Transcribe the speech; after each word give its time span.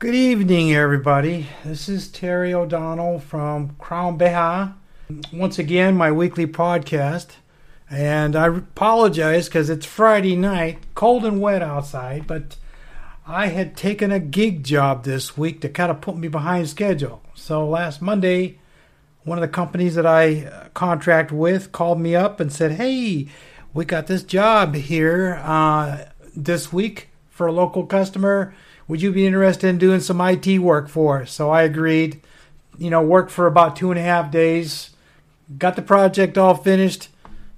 Good 0.00 0.14
evening, 0.14 0.72
everybody. 0.72 1.48
This 1.62 1.86
is 1.86 2.08
Terry 2.08 2.54
O'Donnell 2.54 3.18
from 3.18 3.76
Crann 3.78 4.16
Bethadh. 4.16 4.72
Once 5.30 5.58
again, 5.58 5.94
my 5.94 6.10
weekly 6.10 6.46
podcast. 6.46 7.32
And 7.90 8.34
I 8.34 8.46
apologize 8.46 9.48
because 9.48 9.68
it's 9.68 9.84
Friday 9.84 10.36
night, 10.36 10.78
cold 10.94 11.26
and 11.26 11.38
wet 11.38 11.62
outside, 11.62 12.26
but 12.26 12.56
I 13.26 13.48
had 13.48 13.76
taken 13.76 14.10
a 14.10 14.18
gig 14.18 14.64
job 14.64 15.04
this 15.04 15.36
week 15.36 15.60
to 15.60 15.68
kind 15.68 15.90
of 15.90 16.00
put 16.00 16.16
me 16.16 16.28
behind 16.28 16.70
schedule. 16.70 17.20
So 17.34 17.68
last 17.68 18.00
Monday, 18.00 18.58
one 19.24 19.36
of 19.36 19.42
the 19.42 19.48
companies 19.48 19.96
that 19.96 20.06
I 20.06 20.46
uh, 20.46 20.68
contract 20.70 21.30
with 21.30 21.72
called 21.72 22.00
me 22.00 22.16
up 22.16 22.40
and 22.40 22.50
said, 22.50 22.72
Hey, 22.72 23.28
we 23.74 23.84
got 23.84 24.06
this 24.06 24.22
job 24.22 24.76
here 24.76 25.38
uh, 25.44 26.06
this 26.34 26.72
week 26.72 27.10
for 27.28 27.46
a 27.46 27.52
local 27.52 27.84
customer 27.84 28.54
would 28.90 29.00
you 29.00 29.12
be 29.12 29.24
interested 29.24 29.68
in 29.68 29.78
doing 29.78 30.00
some 30.00 30.20
IT 30.20 30.58
work 30.58 30.88
for 30.88 31.22
us? 31.22 31.30
So 31.30 31.48
I 31.50 31.62
agreed. 31.62 32.20
You 32.76 32.90
know, 32.90 33.00
worked 33.00 33.30
for 33.30 33.46
about 33.46 33.76
two 33.76 33.92
and 33.92 34.00
a 34.00 34.02
half 34.02 34.32
days, 34.32 34.90
got 35.58 35.76
the 35.76 35.82
project 35.82 36.36
all 36.36 36.56
finished, 36.56 37.08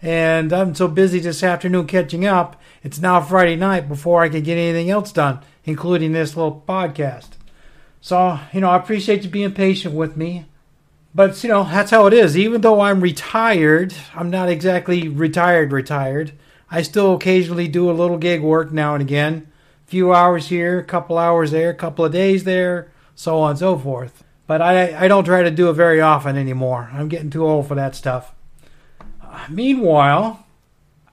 and 0.02 0.52
I'm 0.52 0.74
so 0.74 0.88
busy 0.88 1.21
this 1.21 1.43
afternoon 1.43 1.87
catching 1.87 2.27
up. 2.27 2.60
It's 2.83 3.01
now 3.01 3.23
Friday 3.23 3.57
night 3.57 3.88
before 3.88 4.23
I 4.23 4.29
can 4.29 4.43
get 4.43 4.59
anything 4.59 4.91
else 4.91 5.10
done, 5.10 5.38
including 5.65 6.12
this 6.12 6.37
little 6.37 6.62
podcast. 6.69 7.29
So, 8.02 8.38
you 8.52 8.60
know, 8.60 8.69
I 8.69 8.77
appreciate 8.77 9.23
you 9.23 9.30
being 9.30 9.55
patient 9.55 9.95
with 9.95 10.19
me. 10.19 10.45
But, 11.15 11.43
you 11.43 11.49
know, 11.49 11.65
that's 11.65 11.93
how 11.93 12.07
it 12.09 12.12
is. 12.12 12.37
Even 12.37 12.60
though 12.60 12.80
I'm 12.80 13.01
retired, 13.01 13.95
I'm 14.15 14.29
not 14.29 14.51
exactly 14.51 15.09
retired, 15.09 15.73
retired. 15.73 16.33
I 16.71 16.83
still 16.83 17.15
occasionally 17.15 17.69
do 17.69 17.91
a 17.91 17.93
little 17.93 18.19
gig 18.19 18.43
work 18.43 18.71
now 18.71 18.95
and 18.95 19.02
again 19.02 19.46
few 19.92 20.14
hours 20.14 20.48
here, 20.48 20.78
a 20.78 20.84
couple 20.84 21.19
hours 21.19 21.51
there, 21.51 21.69
a 21.69 21.74
couple 21.74 22.02
of 22.02 22.10
days 22.10 22.45
there, 22.45 22.91
so 23.14 23.41
on 23.41 23.51
and 23.51 23.59
so 23.59 23.77
forth. 23.77 24.24
But 24.46 24.62
I, 24.62 25.05
I 25.05 25.06
don't 25.06 25.27
try 25.27 25.42
to 25.42 25.51
do 25.51 25.68
it 25.68 25.74
very 25.74 26.01
often 26.01 26.38
anymore. 26.38 26.88
I'm 26.95 27.10
getting 27.10 27.29
too 27.29 27.46
old 27.46 27.68
for 27.68 27.74
that 27.74 27.95
stuff. 27.95 28.34
Uh, 29.21 29.45
meanwhile, 29.51 30.46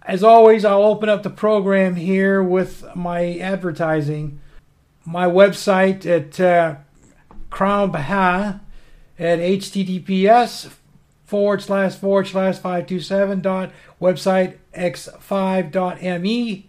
as 0.03 0.23
always, 0.23 0.63
I'll 0.63 0.83
open 0.85 1.09
up 1.09 1.23
the 1.23 1.29
program 1.29 1.97
here 1.97 2.41
with 2.41 2.85
my 2.95 3.37
advertising. 3.39 4.39
My 5.03 5.25
website 5.25 6.05
at 6.05 6.39
uh, 6.39 6.75
Crann 7.49 7.91
Bethadh 7.91 8.61
at 9.19 9.39
https 9.39 10.71
forward 11.25 11.61
slash 11.61 11.95
forward 11.95 12.27
slash 12.27 12.55
527 12.55 13.41
dot 13.41 13.73
website 14.01 14.55
x5 14.73 15.69
dot 15.69 16.01
me 16.01 16.68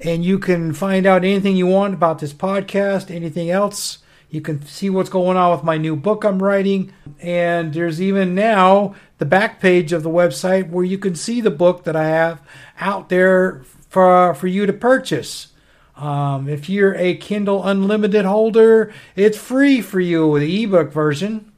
and 0.00 0.24
you 0.24 0.38
can 0.38 0.72
find 0.72 1.06
out 1.06 1.24
anything 1.24 1.56
you 1.56 1.66
want 1.66 1.94
about 1.94 2.18
this 2.18 2.32
podcast, 2.32 3.14
anything 3.14 3.50
else. 3.50 3.98
You 4.30 4.40
can 4.40 4.64
see 4.66 4.90
what's 4.90 5.08
going 5.08 5.36
on 5.36 5.52
with 5.52 5.64
my 5.64 5.78
new 5.78 5.96
book 5.96 6.24
I'm 6.24 6.42
writing. 6.42 6.92
And 7.20 7.72
there's 7.72 8.00
even 8.00 8.34
now 8.34 8.94
the 9.18 9.24
back 9.24 9.60
page 9.60 9.92
of 9.92 10.02
the 10.02 10.10
website 10.10 10.70
where 10.70 10.84
you 10.84 10.98
can 10.98 11.14
see 11.14 11.40
the 11.40 11.50
book 11.50 11.84
that 11.84 11.96
I 11.96 12.08
have 12.08 12.42
out 12.78 13.08
there 13.08 13.62
for, 13.88 14.34
for 14.34 14.46
you 14.46 14.66
to 14.66 14.72
purchase. 14.72 15.48
Um, 15.96 16.48
if 16.48 16.68
you're 16.68 16.94
a 16.94 17.16
Kindle 17.16 17.66
Unlimited 17.66 18.24
holder, 18.24 18.92
it's 19.16 19.38
free 19.38 19.80
for 19.80 19.98
you 19.98 20.28
with 20.28 20.42
the 20.42 20.62
ebook 20.62 20.92
version. 20.92 21.50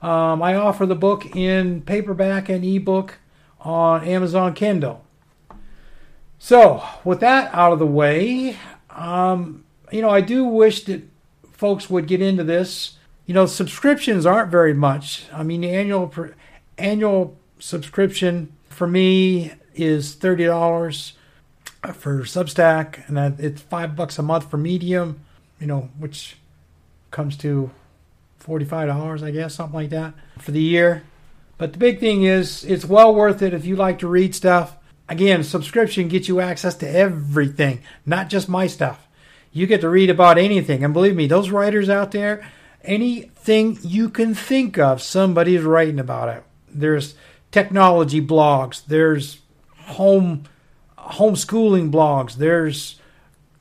Um, 0.00 0.42
I 0.42 0.54
offer 0.54 0.86
the 0.86 0.94
book 0.94 1.34
in 1.34 1.82
paperback 1.82 2.48
and 2.48 2.64
ebook 2.64 3.18
on 3.60 4.04
Amazon 4.04 4.54
Kindle. 4.54 5.04
So, 6.38 6.82
with 7.04 7.20
that 7.20 7.52
out 7.52 7.72
of 7.72 7.78
the 7.78 7.86
way, 7.86 8.56
um, 8.90 9.64
you 9.90 10.00
know, 10.02 10.10
I 10.10 10.20
do 10.20 10.44
wish 10.44 10.84
that 10.84 11.02
folks 11.52 11.90
would 11.90 12.06
get 12.06 12.22
into 12.22 12.44
this. 12.44 12.96
You 13.26 13.34
know, 13.34 13.46
subscriptions 13.46 14.24
aren't 14.24 14.50
very 14.50 14.72
much. 14.72 15.26
I 15.32 15.42
mean, 15.42 15.60
the 15.60 15.70
annual 15.70 16.12
annual 16.78 17.36
subscription 17.58 18.52
for 18.68 18.86
me 18.86 19.52
is 19.74 20.14
thirty 20.14 20.44
dollars 20.44 21.14
for 21.92 22.22
Substack, 22.22 23.08
and 23.08 23.38
it's 23.40 23.60
five 23.60 23.96
bucks 23.96 24.18
a 24.18 24.22
month 24.22 24.50
for 24.50 24.56
Medium. 24.56 25.20
You 25.60 25.66
know, 25.66 25.90
which 25.98 26.36
comes 27.10 27.36
to 27.38 27.70
forty-five 28.38 28.88
dollars, 28.88 29.22
I 29.22 29.32
guess, 29.32 29.54
something 29.56 29.74
like 29.74 29.90
that 29.90 30.14
for 30.38 30.52
the 30.52 30.62
year. 30.62 31.02
But 31.58 31.72
the 31.72 31.78
big 31.78 31.98
thing 31.98 32.22
is, 32.22 32.64
it's 32.64 32.84
well 32.84 33.14
worth 33.14 33.42
it 33.42 33.52
if 33.52 33.66
you 33.66 33.74
like 33.74 33.98
to 33.98 34.08
read 34.08 34.34
stuff. 34.34 34.76
Again, 35.08 35.42
subscription 35.42 36.08
gets 36.08 36.28
you 36.28 36.40
access 36.40 36.74
to 36.76 36.88
everything, 36.88 37.80
not 38.04 38.28
just 38.28 38.48
my 38.48 38.66
stuff. 38.66 39.06
You 39.52 39.66
get 39.66 39.80
to 39.80 39.88
read 39.88 40.10
about 40.10 40.38
anything. 40.38 40.84
And 40.84 40.92
believe 40.92 41.16
me, 41.16 41.26
those 41.26 41.50
writers 41.50 41.88
out 41.88 42.12
there, 42.12 42.46
anything 42.82 43.78
you 43.82 44.10
can 44.10 44.34
think 44.34 44.78
of, 44.78 45.00
somebody's 45.00 45.62
writing 45.62 45.98
about 45.98 46.28
it. 46.28 46.44
There's 46.68 47.14
technology 47.50 48.20
blogs, 48.20 48.84
there's 48.86 49.38
home 49.76 50.44
homeschooling 50.98 51.90
blogs, 51.90 52.34
there's 52.34 53.00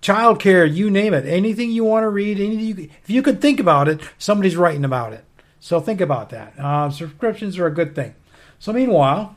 childcare, 0.01 0.71
you 0.71 0.91
name 0.91 1.13
it. 1.13 1.25
Anything 1.25 1.71
you 1.71 1.85
want 1.85 2.03
to 2.03 2.09
read, 2.09 2.39
anything 2.39 2.65
you, 2.65 2.89
if 3.03 3.09
you 3.09 3.21
could 3.21 3.41
think 3.41 3.59
about 3.59 3.87
it, 3.87 4.01
somebody's 4.17 4.57
writing 4.57 4.83
about 4.83 5.13
it. 5.13 5.23
So 5.59 5.79
think 5.79 6.01
about 6.01 6.29
that. 6.31 6.53
Uh, 6.59 6.89
subscriptions 6.89 7.57
are 7.57 7.67
a 7.67 7.73
good 7.73 7.95
thing. 7.95 8.15
So 8.59 8.73
meanwhile, 8.73 9.35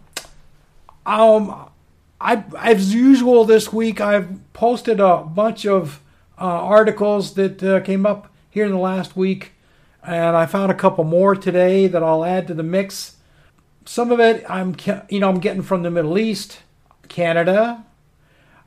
um, 1.06 1.69
I, 2.20 2.44
as 2.58 2.94
usual 2.94 3.44
this 3.44 3.72
week, 3.72 4.00
I've 4.00 4.28
posted 4.52 5.00
a 5.00 5.18
bunch 5.18 5.64
of 5.64 6.00
uh, 6.38 6.44
articles 6.44 7.34
that 7.34 7.62
uh, 7.62 7.80
came 7.80 8.04
up 8.04 8.32
here 8.50 8.66
in 8.66 8.72
the 8.72 8.78
last 8.78 9.16
week, 9.16 9.52
and 10.02 10.36
I 10.36 10.46
found 10.46 10.70
a 10.70 10.74
couple 10.74 11.04
more 11.04 11.34
today 11.34 11.86
that 11.86 12.02
I'll 12.02 12.24
add 12.24 12.46
to 12.48 12.54
the 12.54 12.62
mix. 12.62 13.16
Some 13.86 14.12
of 14.12 14.20
it 14.20 14.44
I'm, 14.48 14.76
you 15.08 15.20
know, 15.20 15.30
I'm 15.30 15.40
getting 15.40 15.62
from 15.62 15.82
the 15.82 15.90
Middle 15.90 16.18
East, 16.18 16.58
Canada. 17.08 17.84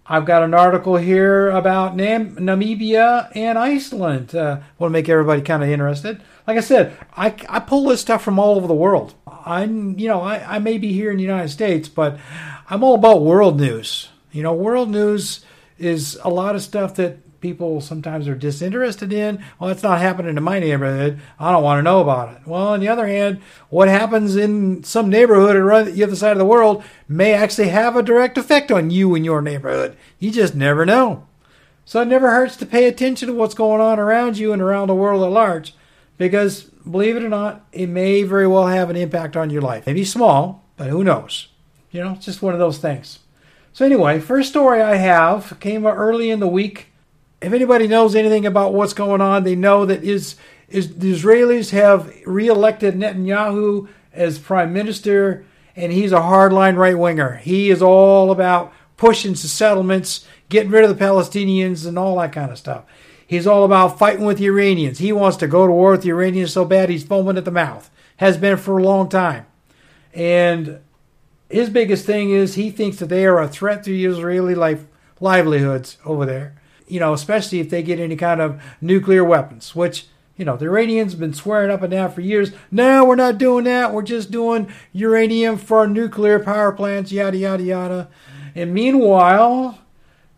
I've 0.05 0.25
got 0.25 0.43
an 0.43 0.53
article 0.53 0.97
here 0.97 1.49
about 1.49 1.95
Nam- 1.95 2.35
Namibia 2.35 3.31
and 3.35 3.57
Iceland. 3.57 4.35
Uh, 4.35 4.59
want 4.77 4.89
to 4.89 4.93
make 4.93 5.07
everybody 5.07 5.41
kind 5.41 5.63
of 5.63 5.69
interested. 5.69 6.21
Like 6.45 6.57
I 6.57 6.61
said, 6.61 6.97
I, 7.15 7.33
I 7.47 7.59
pull 7.59 7.85
this 7.85 8.01
stuff 8.01 8.21
from 8.21 8.37
all 8.37 8.55
over 8.55 8.67
the 8.67 8.73
world. 8.73 9.13
I'm, 9.45 9.97
you 9.99 10.07
know, 10.07 10.21
I, 10.21 10.55
I 10.55 10.59
may 10.59 10.77
be 10.77 10.93
here 10.93 11.11
in 11.11 11.17
the 11.17 11.23
United 11.23 11.49
States, 11.49 11.89
but 11.89 12.17
I'm 12.69 12.83
all 12.83 12.95
about 12.95 13.21
world 13.21 13.59
news. 13.59 14.09
You 14.31 14.43
know, 14.43 14.53
world 14.53 14.89
news 14.89 15.45
is 15.77 16.17
a 16.23 16.29
lot 16.29 16.55
of 16.55 16.61
stuff 16.61 16.95
that 16.95 17.19
people 17.43 17.81
sometimes 17.81 18.27
are 18.27 18.35
disinterested 18.35 19.11
in. 19.11 19.43
Well, 19.59 19.69
it's 19.69 19.83
not 19.83 19.99
happening 19.99 20.37
in 20.37 20.43
my 20.43 20.59
neighborhood. 20.59 21.19
I 21.37 21.51
don't 21.51 21.61
want 21.61 21.79
to 21.79 21.83
know 21.83 21.99
about 21.99 22.37
it. 22.37 22.47
Well, 22.47 22.67
on 22.69 22.79
the 22.79 22.87
other 22.87 23.05
hand, 23.05 23.41
what 23.69 23.89
happens 23.89 24.37
in 24.37 24.83
some 24.85 25.09
neighborhood 25.09 25.57
on 25.57 25.93
the 25.93 26.03
other 26.03 26.15
side 26.15 26.31
of 26.31 26.37
the 26.37 26.45
world 26.45 26.83
may 27.07 27.33
actually 27.33 27.67
have 27.67 27.97
a 27.97 28.01
direct 28.01 28.37
effect 28.37 28.71
on 28.71 28.91
you 28.91 29.13
and 29.13 29.25
your 29.25 29.41
neighborhood. 29.41 29.97
You 30.19 30.31
just 30.31 30.55
never 30.55 30.85
know. 30.85 31.27
So 31.85 32.01
it 32.01 32.05
never 32.05 32.29
hurts 32.29 32.55
to 32.57 32.65
pay 32.65 32.85
attention 32.85 33.27
to 33.27 33.33
what's 33.33 33.53
going 33.53 33.81
on 33.81 33.99
around 33.99 34.37
you 34.37 34.53
and 34.53 34.61
around 34.61 34.87
the 34.87 34.95
world 34.95 35.21
at 35.21 35.31
large 35.31 35.75
because 36.17 36.63
believe 36.63 37.15
it 37.15 37.23
or 37.23 37.29
not, 37.29 37.65
it 37.71 37.87
may 37.87 38.23
very 38.23 38.47
well 38.47 38.67
have 38.67 38.89
an 38.89 38.95
impact 38.95 39.35
on 39.35 39.49
your 39.49 39.61
life. 39.61 39.85
Maybe 39.85 40.05
small, 40.05 40.63
but 40.77 40.89
who 40.89 41.03
knows? 41.03 41.47
You 41.91 42.03
know, 42.03 42.13
it's 42.13 42.25
just 42.25 42.41
one 42.41 42.53
of 42.53 42.59
those 42.59 42.77
things. 42.77 43.19
So, 43.71 43.85
anyway, 43.85 44.19
first 44.19 44.49
story 44.49 44.81
I 44.81 44.95
have 44.95 45.59
came 45.59 45.85
early 45.85 46.29
in 46.29 46.39
the 46.39 46.47
week. 46.47 46.87
If 47.41 47.53
anybody 47.53 47.87
knows 47.87 48.15
anything 48.15 48.45
about 48.45 48.73
what's 48.73 48.93
going 48.93 49.21
on, 49.21 49.43
they 49.43 49.55
know 49.55 49.85
that 49.85 50.03
is, 50.03 50.35
is 50.69 50.97
the 50.97 51.11
Israelis 51.11 51.71
have 51.71 52.13
reelected 52.25 52.95
Netanyahu 52.95 53.87
as 54.13 54.39
prime 54.39 54.73
minister, 54.73 55.45
and 55.75 55.91
he's 55.91 56.11
a 56.11 56.19
hardline 56.19 56.77
right 56.77 56.97
winger. 56.97 57.37
He 57.37 57.69
is 57.69 57.81
all 57.81 58.31
about 58.31 58.71
pushing 58.95 59.35
settlements, 59.35 60.25
getting 60.49 60.71
rid 60.71 60.83
of 60.83 60.97
the 60.97 61.03
Palestinians, 61.03 61.85
and 61.85 61.97
all 61.97 62.19
that 62.19 62.31
kind 62.31 62.51
of 62.51 62.57
stuff. 62.57 62.85
He's 63.33 63.47
all 63.47 63.65
about 63.65 63.97
fighting 63.97 64.25
with 64.25 64.37
the 64.37 64.45
Iranians. 64.45 64.99
He 64.99 65.11
wants 65.11 65.37
to 65.37 65.47
go 65.47 65.65
to 65.65 65.73
war 65.73 65.91
with 65.93 66.03
the 66.03 66.11
Iranians 66.11 66.53
so 66.53 66.65
bad 66.65 66.89
he's 66.89 67.03
foaming 67.03 67.35
at 67.35 67.45
the 67.45 67.51
mouth. 67.51 67.89
Has 68.17 68.37
been 68.37 68.57
for 68.57 68.77
a 68.77 68.83
long 68.83 69.09
time. 69.09 69.47
And 70.13 70.79
his 71.49 71.71
biggest 71.71 72.05
thing 72.05 72.29
is 72.29 72.53
he 72.53 72.69
thinks 72.69 72.97
that 72.97 73.09
they 73.09 73.25
are 73.25 73.41
a 73.41 73.47
threat 73.47 73.83
to 73.85 73.91
Israeli 73.91 74.53
life, 74.53 74.85
livelihoods 75.19 75.97
over 76.05 76.27
there. 76.27 76.61
You 76.87 76.99
know, 76.99 77.11
especially 77.13 77.59
if 77.59 77.71
they 77.71 77.81
get 77.81 77.99
any 77.99 78.15
kind 78.15 78.39
of 78.39 78.61
nuclear 78.79 79.23
weapons, 79.23 79.75
which, 79.75 80.05
you 80.37 80.45
know, 80.45 80.55
the 80.55 80.65
Iranians 80.65 81.13
have 81.13 81.19
been 81.19 81.33
swearing 81.33 81.71
up 81.71 81.81
and 81.81 81.89
down 81.89 82.11
for 82.11 82.21
years. 82.21 82.51
No, 82.69 83.03
we're 83.03 83.15
not 83.15 83.39
doing 83.39 83.63
that. 83.63 83.93
We're 83.93 84.03
just 84.03 84.29
doing 84.29 84.71
uranium 84.91 85.57
for 85.57 85.87
nuclear 85.87 86.37
power 86.37 86.71
plants, 86.71 87.11
yada, 87.11 87.37
yada, 87.37 87.63
yada. 87.63 88.09
And 88.53 88.75
meanwhile, 88.75 89.79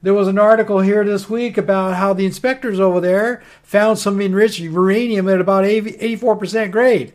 there 0.06 0.13
was 0.13 0.28
an 0.28 0.38
article 0.38 0.81
here 0.81 1.04
this 1.04 1.28
week 1.31 1.57
about 1.57 1.96
how 1.96 2.13
the 2.13 2.28
inspectors 2.28 2.80
over 2.80 3.02
there 3.02 3.42
found 3.63 3.98
some 3.98 4.22
enriched 4.22 4.60
uranium 4.60 5.28
at 5.28 5.42
about 5.42 5.63
84% 5.66 6.72
grade. 6.72 7.12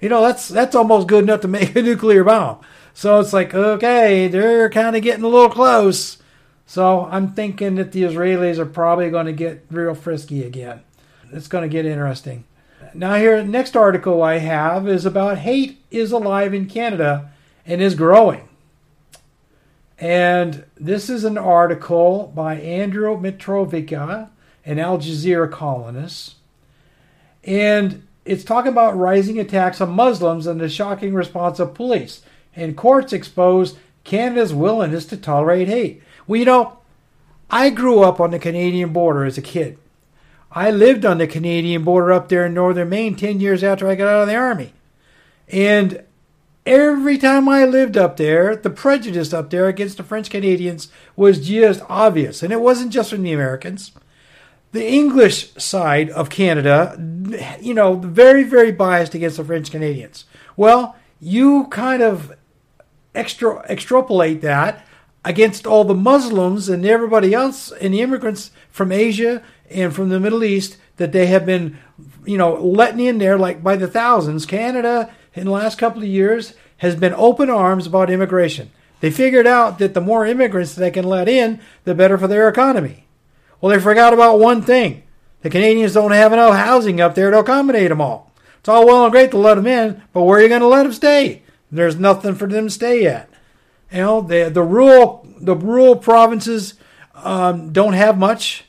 You 0.00 0.08
know, 0.08 0.22
that's 0.22 0.48
that's 0.48 0.74
almost 0.74 1.06
good 1.06 1.24
enough 1.24 1.42
to 1.42 1.48
make 1.48 1.76
a 1.76 1.82
nuclear 1.82 2.24
bomb. 2.24 2.62
So 2.94 3.20
it's 3.20 3.34
like, 3.34 3.54
okay, 3.54 4.26
they're 4.26 4.70
kind 4.70 4.96
of 4.96 5.02
getting 5.02 5.22
a 5.22 5.28
little 5.28 5.50
close. 5.50 6.16
So 6.64 7.04
I'm 7.10 7.34
thinking 7.34 7.74
that 7.74 7.92
the 7.92 8.04
Israelis 8.04 8.56
are 8.56 8.64
probably 8.64 9.10
going 9.10 9.26
to 9.26 9.32
get 9.34 9.66
real 9.70 9.94
frisky 9.94 10.42
again. 10.42 10.80
it's 11.30 11.46
going 11.46 11.68
to 11.68 11.68
get 11.68 11.84
interesting. 11.84 12.44
Now, 12.94 13.16
here, 13.16 13.44
next 13.44 13.76
article 13.76 14.22
I 14.22 14.38
have 14.38 14.88
is 14.88 15.04
about 15.04 15.38
hate 15.38 15.84
is 15.90 16.10
alive 16.10 16.54
in 16.54 16.70
Canada 16.70 17.32
and 17.66 17.82
is 17.82 17.94
growing. 17.94 18.48
And 20.00 20.64
this 20.76 21.10
is 21.10 21.24
an 21.24 21.36
article 21.36 22.32
by 22.34 22.54
Andrew 22.54 23.14
Mitrovica, 23.20 24.30
an 24.64 24.78
Al 24.78 24.98
Jazeera 24.98 25.50
columnist. 25.50 26.36
And 27.44 28.06
it's 28.24 28.42
talking 28.42 28.72
about 28.72 28.96
rising 28.96 29.38
attacks 29.38 29.78
on 29.80 29.90
Muslims 29.90 30.46
and 30.46 30.58
the 30.58 30.70
shocking 30.70 31.12
response 31.12 31.60
of 31.60 31.74
police. 31.74 32.22
And 32.56 32.78
courts 32.78 33.12
expose 33.12 33.76
Canada's 34.04 34.54
willingness 34.54 35.04
to 35.06 35.18
tolerate 35.18 35.68
hate. 35.68 36.02
Well, 36.26 36.38
you 36.38 36.46
know, 36.46 36.78
I 37.50 37.68
grew 37.68 38.00
up 38.00 38.20
on 38.20 38.30
the 38.30 38.38
Canadian 38.38 38.94
border 38.94 39.24
as 39.24 39.36
a 39.36 39.42
kid. 39.42 39.76
I 40.50 40.70
lived 40.70 41.04
on 41.04 41.18
the 41.18 41.26
Canadian 41.26 41.84
border 41.84 42.12
up 42.12 42.28
there 42.28 42.46
in 42.46 42.54
northern 42.54 42.88
Maine 42.88 43.16
10 43.16 43.38
years 43.38 43.62
after 43.62 43.86
I 43.86 43.96
got 43.96 44.08
out 44.08 44.22
of 44.22 44.28
the 44.28 44.34
Army. 44.34 44.72
And 45.48 46.04
every 46.66 47.18
time 47.18 47.48
I 47.48 47.64
lived 47.64 47.96
up 47.96 48.16
there, 48.16 48.56
the 48.56 48.70
prejudice 48.70 49.32
up 49.32 49.50
there 49.50 49.68
against 49.68 49.96
the 49.96 50.02
French 50.02 50.30
Canadians 50.30 50.88
was 51.16 51.46
just 51.46 51.82
obvious. 51.88 52.42
And 52.42 52.52
it 52.52 52.60
wasn't 52.60 52.92
just 52.92 53.10
from 53.10 53.22
the 53.22 53.32
Americans. 53.32 53.92
The 54.72 54.86
English 54.86 55.52
side 55.54 56.10
of 56.10 56.30
Canada, 56.30 56.96
you 57.60 57.74
know, 57.74 57.94
very, 57.96 58.44
very 58.44 58.70
biased 58.70 59.14
against 59.14 59.38
the 59.38 59.44
French 59.44 59.70
Canadians. 59.70 60.26
Well, 60.56 60.96
you 61.20 61.66
kind 61.68 62.02
of 62.02 62.32
extra, 63.14 63.58
extrapolate 63.68 64.40
that 64.42 64.86
against 65.24 65.66
all 65.66 65.84
the 65.84 65.94
Muslims 65.94 66.68
and 66.68 66.86
everybody 66.86 67.34
else 67.34 67.72
and 67.72 67.92
the 67.92 68.00
immigrants 68.00 68.52
from 68.70 68.92
Asia 68.92 69.42
and 69.68 69.94
from 69.94 70.08
the 70.08 70.20
Middle 70.20 70.44
East 70.44 70.76
that 70.96 71.12
they 71.12 71.26
have 71.26 71.44
been, 71.44 71.78
you 72.24 72.38
know, 72.38 72.54
letting 72.54 73.00
in 73.00 73.18
there 73.18 73.38
like 73.38 73.62
by 73.62 73.76
the 73.76 73.88
thousands. 73.88 74.46
Canada 74.46 75.12
in 75.34 75.44
the 75.46 75.50
last 75.50 75.78
couple 75.78 76.02
of 76.02 76.08
years 76.08 76.54
has 76.78 76.96
been 76.96 77.14
open 77.14 77.50
arms 77.50 77.86
about 77.86 78.10
immigration. 78.10 78.70
They 79.00 79.10
figured 79.10 79.46
out 79.46 79.78
that 79.78 79.94
the 79.94 80.00
more 80.00 80.26
immigrants 80.26 80.74
they 80.74 80.90
can 80.90 81.04
let 81.04 81.28
in, 81.28 81.60
the 81.84 81.94
better 81.94 82.18
for 82.18 82.26
their 82.26 82.48
economy. 82.48 83.06
Well, 83.60 83.70
they 83.70 83.82
forgot 83.82 84.12
about 84.12 84.38
one 84.38 84.62
thing. 84.62 85.02
The 85.42 85.50
Canadians 85.50 85.94
don't 85.94 86.12
have 86.12 86.32
enough 86.32 86.54
housing 86.54 87.00
up 87.00 87.14
there 87.14 87.30
to 87.30 87.38
accommodate 87.38 87.88
them 87.88 88.00
all. 88.00 88.32
It's 88.58 88.68
all 88.68 88.86
well 88.86 89.04
and 89.04 89.12
great 89.12 89.30
to 89.30 89.38
let 89.38 89.54
them 89.54 89.66
in, 89.66 90.02
but 90.12 90.22
where 90.22 90.38
are 90.38 90.42
you 90.42 90.48
going 90.48 90.60
to 90.60 90.66
let 90.66 90.82
them 90.82 90.92
stay? 90.92 91.42
There's 91.72 91.96
nothing 91.96 92.34
for 92.34 92.46
them 92.46 92.66
to 92.66 92.70
stay 92.70 93.06
at. 93.06 93.30
You 93.90 93.98
know, 93.98 94.20
the 94.20 94.50
the 94.50 94.62
rural 94.62 95.26
the 95.40 95.56
rural 95.56 95.96
provinces 95.96 96.74
um, 97.14 97.72
don't 97.72 97.94
have 97.94 98.18
much 98.18 98.64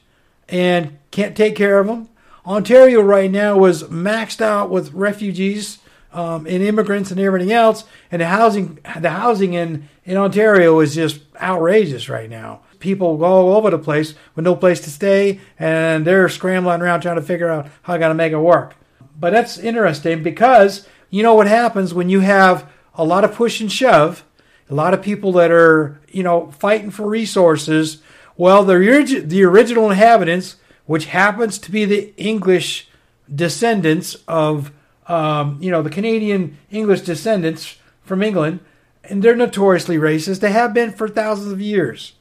and 0.47 0.97
can't 1.11 1.35
take 1.35 1.55
care 1.55 1.79
of 1.79 1.87
them. 1.87 2.09
Ontario 2.45 3.01
right 3.01 3.29
now 3.29 3.57
was 3.57 3.83
maxed 3.83 4.41
out 4.41 4.69
with 4.69 4.93
refugees 4.93 5.79
um, 6.13 6.45
and 6.45 6.61
immigrants 6.63 7.11
and 7.11 7.19
everything 7.19 7.51
else, 7.51 7.83
and 8.11 8.21
the 8.21 8.27
housing 8.27 8.79
the 8.99 9.09
housing 9.09 9.53
in 9.53 9.87
in 10.03 10.17
Ontario 10.17 10.79
is 10.79 10.95
just 10.95 11.21
outrageous 11.41 12.09
right 12.09 12.29
now. 12.29 12.61
People 12.79 13.17
go 13.17 13.25
all 13.25 13.55
over 13.55 13.69
the 13.69 13.77
place 13.77 14.15
with 14.35 14.43
no 14.43 14.55
place 14.55 14.81
to 14.81 14.89
stay, 14.89 15.39
and 15.59 16.05
they're 16.05 16.29
scrambling 16.29 16.81
around 16.81 17.01
trying 17.01 17.15
to 17.15 17.21
figure 17.21 17.49
out 17.49 17.67
how 17.83 17.97
to 17.97 18.13
make 18.13 18.33
it 18.33 18.37
work. 18.37 18.75
But 19.19 19.33
that's 19.33 19.57
interesting 19.57 20.23
because 20.23 20.87
you 21.09 21.23
know 21.23 21.35
what 21.35 21.47
happens 21.47 21.93
when 21.93 22.09
you 22.09 22.21
have 22.21 22.69
a 22.95 23.05
lot 23.05 23.23
of 23.23 23.33
push 23.33 23.61
and 23.61 23.71
shove, 23.71 24.23
a 24.69 24.75
lot 24.75 24.93
of 24.93 25.01
people 25.01 25.31
that 25.33 25.51
are 25.51 26.01
you 26.09 26.23
know 26.23 26.51
fighting 26.51 26.91
for 26.91 27.07
resources. 27.07 28.01
Well, 28.35 28.63
the 28.63 29.23
the 29.25 29.43
original 29.43 29.89
inhabitants, 29.91 30.55
which 30.85 31.05
happens 31.05 31.57
to 31.59 31.71
be 31.71 31.85
the 31.85 32.13
English 32.17 32.89
descendants 33.33 34.15
of 34.27 34.71
um, 35.11 35.57
you 35.59 35.69
know, 35.69 35.81
the 35.81 35.89
Canadian 35.89 36.57
English 36.71 37.01
descendants 37.01 37.75
from 38.01 38.23
England, 38.23 38.61
and 39.03 39.21
they're 39.21 39.35
notoriously 39.35 39.97
racist. 39.97 40.39
They 40.39 40.53
have 40.53 40.73
been 40.73 40.93
for 40.93 41.09
thousands 41.09 41.51
of 41.51 41.59
years. 41.59 42.13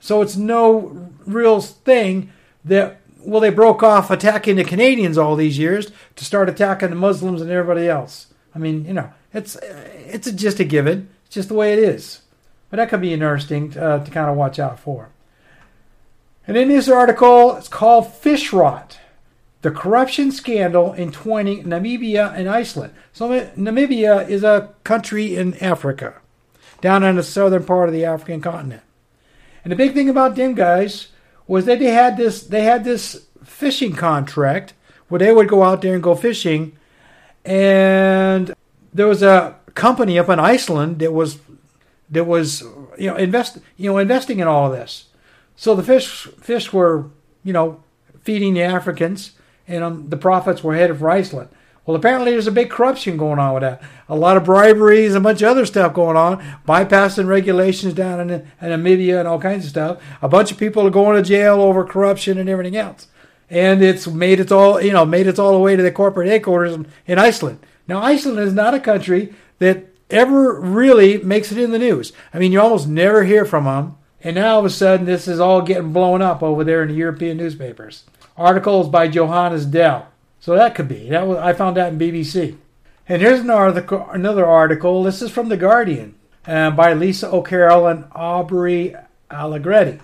So 0.00 0.22
it's 0.22 0.36
no 0.36 1.10
real 1.26 1.60
thing 1.60 2.32
that, 2.64 3.00
well, 3.20 3.40
they 3.40 3.50
broke 3.50 3.82
off 3.82 4.10
attacking 4.10 4.56
the 4.56 4.64
Canadians 4.64 5.18
all 5.18 5.36
these 5.36 5.58
years 5.58 5.92
to 6.16 6.24
start 6.24 6.48
attacking 6.48 6.88
the 6.88 6.96
Muslims 6.96 7.42
and 7.42 7.50
everybody 7.50 7.86
else. 7.86 8.28
I 8.54 8.58
mean, 8.58 8.86
you 8.86 8.94
know, 8.94 9.12
it's 9.34 9.56
it's 9.62 10.30
just 10.30 10.58
a 10.58 10.64
given. 10.64 11.10
It's 11.26 11.34
just 11.34 11.48
the 11.48 11.54
way 11.54 11.74
it 11.74 11.78
is. 11.78 12.22
But 12.70 12.78
that 12.78 12.88
could 12.88 13.02
be 13.02 13.12
interesting 13.12 13.76
uh, 13.76 14.04
to 14.04 14.10
kind 14.10 14.30
of 14.30 14.36
watch 14.36 14.58
out 14.58 14.80
for. 14.80 15.10
And 16.46 16.56
in 16.56 16.68
this 16.68 16.88
article, 16.88 17.56
it's 17.56 17.68
called 17.68 18.06
Fishrot 18.06 18.96
the 19.62 19.70
corruption 19.70 20.30
scandal 20.30 20.94
entwining 20.94 21.64
Namibia 21.64 22.32
and 22.34 22.48
Iceland. 22.48 22.94
So 23.12 23.28
Namibia 23.56 24.28
is 24.28 24.44
a 24.44 24.74
country 24.84 25.36
in 25.36 25.54
Africa, 25.62 26.14
down 26.80 27.02
in 27.02 27.16
the 27.16 27.22
southern 27.22 27.64
part 27.64 27.88
of 27.88 27.92
the 27.92 28.04
African 28.04 28.40
continent. 28.40 28.82
And 29.64 29.72
the 29.72 29.76
big 29.76 29.94
thing 29.94 30.08
about 30.08 30.36
them 30.36 30.54
guys 30.54 31.08
was 31.46 31.64
that 31.64 31.78
they 31.78 31.90
had 31.90 32.16
this 32.16 32.42
they 32.42 32.62
had 32.62 32.84
this 32.84 33.26
fishing 33.42 33.94
contract 33.94 34.74
where 35.08 35.18
they 35.18 35.32
would 35.32 35.48
go 35.48 35.62
out 35.62 35.82
there 35.82 35.94
and 35.94 36.02
go 36.02 36.14
fishing 36.14 36.76
and 37.44 38.54
there 38.92 39.06
was 39.06 39.22
a 39.22 39.56
company 39.74 40.18
up 40.18 40.28
in 40.28 40.38
Iceland 40.38 40.98
that 40.98 41.12
was 41.12 41.38
that 42.10 42.24
was 42.24 42.62
you 42.98 43.08
know 43.08 43.16
invest 43.16 43.58
you 43.76 43.90
know 43.90 43.98
investing 43.98 44.38
in 44.38 44.46
all 44.46 44.66
of 44.66 44.78
this. 44.78 45.06
So 45.56 45.74
the 45.74 45.82
fish 45.82 46.26
fish 46.40 46.72
were, 46.72 47.10
you 47.42 47.52
know, 47.52 47.82
feeding 48.20 48.54
the 48.54 48.62
Africans 48.62 49.32
and 49.68 49.84
um, 49.84 50.08
the 50.08 50.16
profits 50.16 50.64
were 50.64 50.74
headed 50.74 50.98
for 50.98 51.10
Iceland. 51.10 51.50
Well, 51.86 51.96
apparently 51.96 52.32
there's 52.32 52.46
a 52.46 52.52
big 52.52 52.68
corruption 52.68 53.16
going 53.16 53.38
on 53.38 53.54
with 53.54 53.62
that. 53.62 53.82
A 54.10 54.16
lot 54.16 54.36
of 54.36 54.44
briberies, 54.44 55.14
a 55.14 55.20
bunch 55.20 55.40
of 55.40 55.48
other 55.48 55.64
stuff 55.64 55.94
going 55.94 56.18
on, 56.18 56.38
bypassing 56.66 57.26
regulations 57.26 57.94
down 57.94 58.20
in, 58.20 58.30
in 58.30 58.46
Namibia 58.60 59.18
and 59.18 59.26
all 59.26 59.40
kinds 59.40 59.64
of 59.64 59.70
stuff. 59.70 60.02
A 60.20 60.28
bunch 60.28 60.52
of 60.52 60.58
people 60.58 60.86
are 60.86 60.90
going 60.90 61.16
to 61.16 61.26
jail 61.26 61.62
over 61.62 61.84
corruption 61.84 62.36
and 62.36 62.48
everything 62.48 62.76
else. 62.76 63.06
And 63.48 63.82
it's 63.82 64.06
made 64.06 64.38
its 64.38 64.52
all, 64.52 64.82
you 64.82 64.92
know, 64.92 65.06
made 65.06 65.26
its 65.26 65.38
all 65.38 65.52
the 65.52 65.58
way 65.58 65.76
to 65.76 65.82
the 65.82 65.90
corporate 65.90 66.28
headquarters 66.28 66.74
in, 66.74 66.86
in 67.06 67.18
Iceland. 67.18 67.64
Now, 67.86 68.02
Iceland 68.02 68.38
is 68.40 68.52
not 68.52 68.74
a 68.74 68.80
country 68.80 69.32
that 69.58 69.86
ever 70.10 70.60
really 70.60 71.16
makes 71.22 71.50
it 71.52 71.58
in 71.58 71.70
the 71.70 71.78
news. 71.78 72.12
I 72.34 72.38
mean, 72.38 72.52
you 72.52 72.60
almost 72.60 72.86
never 72.86 73.24
hear 73.24 73.46
from 73.46 73.64
them. 73.64 73.96
And 74.22 74.34
now 74.34 74.54
all 74.54 74.58
of 74.58 74.64
a 74.66 74.70
sudden, 74.70 75.06
this 75.06 75.26
is 75.26 75.40
all 75.40 75.62
getting 75.62 75.94
blown 75.94 76.20
up 76.20 76.42
over 76.42 76.64
there 76.64 76.82
in 76.82 76.88
the 76.88 76.94
European 76.94 77.38
newspapers. 77.38 78.04
Articles 78.38 78.88
by 78.88 79.08
Johannes 79.08 79.66
Dell. 79.66 80.08
So 80.40 80.54
that 80.54 80.74
could 80.74 80.88
be. 80.88 81.10
That 81.10 81.26
was, 81.26 81.38
I 81.38 81.52
found 81.52 81.76
that 81.76 81.92
in 81.92 81.98
BBC. 81.98 82.56
And 83.08 83.20
here's 83.20 83.40
an 83.40 83.50
article, 83.50 84.08
another 84.12 84.46
article. 84.46 85.02
This 85.02 85.20
is 85.20 85.30
from 85.30 85.48
The 85.48 85.56
Guardian 85.56 86.14
uh, 86.46 86.70
by 86.70 86.92
Lisa 86.94 87.30
O'Carroll 87.30 87.88
and 87.88 88.04
Aubrey 88.12 88.94
Allegretti. 89.30 90.00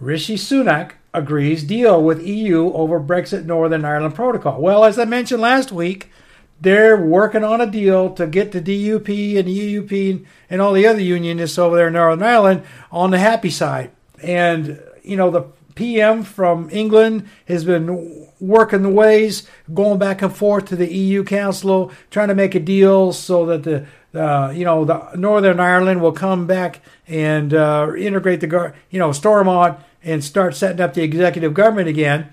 Rishi 0.00 0.36
Sunak 0.36 0.92
agrees 1.12 1.64
deal 1.64 2.02
with 2.02 2.26
EU 2.26 2.72
over 2.72 3.00
Brexit 3.00 3.44
Northern 3.44 3.84
Ireland 3.84 4.14
Protocol. 4.14 4.60
Well, 4.60 4.84
as 4.84 4.98
I 4.98 5.04
mentioned 5.04 5.42
last 5.42 5.70
week, 5.72 6.10
they're 6.60 6.96
working 6.96 7.44
on 7.44 7.60
a 7.60 7.70
deal 7.70 8.10
to 8.14 8.26
get 8.26 8.52
the 8.52 8.60
DUP 8.60 9.38
and 9.38 9.48
the 9.48 9.74
EUP 9.74 10.26
and 10.50 10.60
all 10.60 10.72
the 10.72 10.86
other 10.86 11.00
unionists 11.00 11.58
over 11.58 11.76
there 11.76 11.88
in 11.88 11.92
Northern 11.92 12.22
Ireland 12.22 12.62
on 12.90 13.10
the 13.10 13.18
happy 13.18 13.50
side. 13.50 13.90
And, 14.22 14.80
you 15.02 15.16
know, 15.16 15.30
the 15.30 15.44
PM 15.78 16.24
from 16.24 16.68
England 16.72 17.28
has 17.46 17.64
been 17.64 18.26
working 18.40 18.82
the 18.82 18.88
ways, 18.88 19.48
going 19.72 19.96
back 19.96 20.22
and 20.22 20.34
forth 20.34 20.64
to 20.66 20.76
the 20.76 20.92
EU 20.92 21.22
Council, 21.22 21.92
trying 22.10 22.26
to 22.26 22.34
make 22.34 22.56
a 22.56 22.60
deal 22.60 23.12
so 23.12 23.46
that 23.46 23.62
the 23.62 23.86
uh, 24.20 24.50
you 24.50 24.64
know 24.64 24.84
the 24.84 25.14
Northern 25.14 25.60
Ireland 25.60 26.02
will 26.02 26.10
come 26.10 26.48
back 26.48 26.80
and 27.06 27.54
uh, 27.54 27.92
integrate 27.96 28.40
the 28.40 28.74
you 28.90 28.98
know 28.98 29.12
Stormont 29.12 29.78
and 30.02 30.24
start 30.24 30.56
setting 30.56 30.80
up 30.80 30.94
the 30.94 31.04
executive 31.04 31.54
government 31.54 31.86
again. 31.86 32.28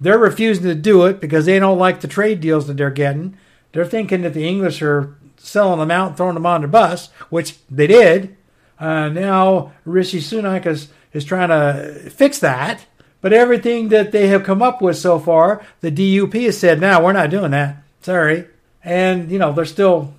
They're 0.00 0.16
refusing 0.16 0.64
to 0.64 0.74
do 0.74 1.04
it 1.04 1.20
because 1.20 1.44
they 1.44 1.58
don't 1.58 1.78
like 1.78 2.00
the 2.00 2.08
trade 2.08 2.40
deals 2.40 2.66
that 2.66 2.78
they're 2.78 2.90
getting. 2.90 3.36
They're 3.72 3.84
thinking 3.84 4.22
that 4.22 4.32
the 4.32 4.48
English 4.48 4.80
are 4.80 5.14
selling 5.36 5.80
them 5.80 5.90
out, 5.90 6.08
and 6.08 6.16
throwing 6.16 6.34
them 6.34 6.46
on 6.46 6.62
the 6.62 6.68
bus, 6.68 7.08
which 7.28 7.58
they 7.70 7.88
did. 7.88 8.38
Uh, 8.78 9.10
now 9.10 9.72
Rishi 9.84 10.20
Sunak 10.20 10.64
is 10.64 10.88
is 11.16 11.24
trying 11.24 11.48
to 11.48 12.10
fix 12.10 12.38
that. 12.40 12.86
But 13.20 13.32
everything 13.32 13.88
that 13.88 14.12
they 14.12 14.28
have 14.28 14.44
come 14.44 14.62
up 14.62 14.80
with 14.80 14.96
so 14.96 15.18
far, 15.18 15.64
the 15.80 15.90
DUP 15.90 16.44
has 16.44 16.58
said, 16.58 16.80
"No, 16.80 17.00
we're 17.00 17.12
not 17.12 17.30
doing 17.30 17.50
that. 17.52 17.78
Sorry." 18.02 18.46
And 18.84 19.30
you 19.30 19.38
know 19.38 19.52
they're 19.52 19.64
still 19.64 20.14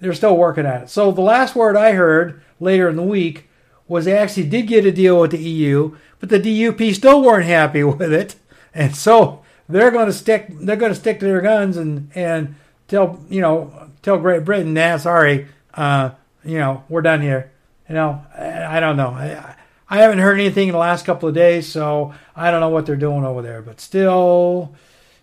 they're 0.00 0.14
still 0.14 0.36
working 0.36 0.66
at 0.66 0.82
it. 0.82 0.90
So 0.90 1.12
the 1.12 1.20
last 1.20 1.54
word 1.54 1.76
I 1.76 1.92
heard 1.92 2.42
later 2.58 2.88
in 2.88 2.96
the 2.96 3.02
week 3.02 3.48
was 3.86 4.04
they 4.04 4.16
actually 4.16 4.48
did 4.48 4.66
get 4.66 4.86
a 4.86 4.90
deal 4.90 5.20
with 5.20 5.30
the 5.30 5.38
EU, 5.38 5.96
but 6.18 6.30
the 6.30 6.40
DUP 6.40 6.94
still 6.94 7.22
weren't 7.22 7.46
happy 7.46 7.84
with 7.84 8.12
it, 8.12 8.34
and 8.74 8.96
so 8.96 9.44
they're 9.68 9.90
going 9.90 10.06
to 10.06 10.12
stick 10.12 10.46
they're 10.50 10.76
going 10.76 10.92
to 10.92 10.98
stick 10.98 11.20
to 11.20 11.26
their 11.26 11.40
guns 11.40 11.76
and 11.76 12.10
and 12.14 12.56
tell 12.88 13.20
you 13.28 13.42
know 13.42 13.90
tell 14.02 14.18
Great 14.18 14.44
Britain, 14.44 14.74
"Nah, 14.74 14.96
sorry, 14.96 15.46
uh, 15.74 16.10
you 16.44 16.58
know 16.58 16.84
we're 16.88 17.02
done 17.02 17.20
here." 17.20 17.52
You 17.88 17.94
know, 17.96 18.24
I, 18.36 18.78
I 18.78 18.80
don't 18.80 18.96
know. 18.96 19.10
I, 19.10 19.53
I 19.94 19.98
haven't 19.98 20.18
heard 20.18 20.40
anything 20.40 20.66
in 20.66 20.72
the 20.72 20.78
last 20.78 21.06
couple 21.06 21.28
of 21.28 21.36
days, 21.36 21.68
so 21.68 22.12
I 22.34 22.50
don't 22.50 22.58
know 22.58 22.68
what 22.68 22.84
they're 22.84 22.96
doing 22.96 23.24
over 23.24 23.42
there. 23.42 23.62
But 23.62 23.80
still, 23.80 24.74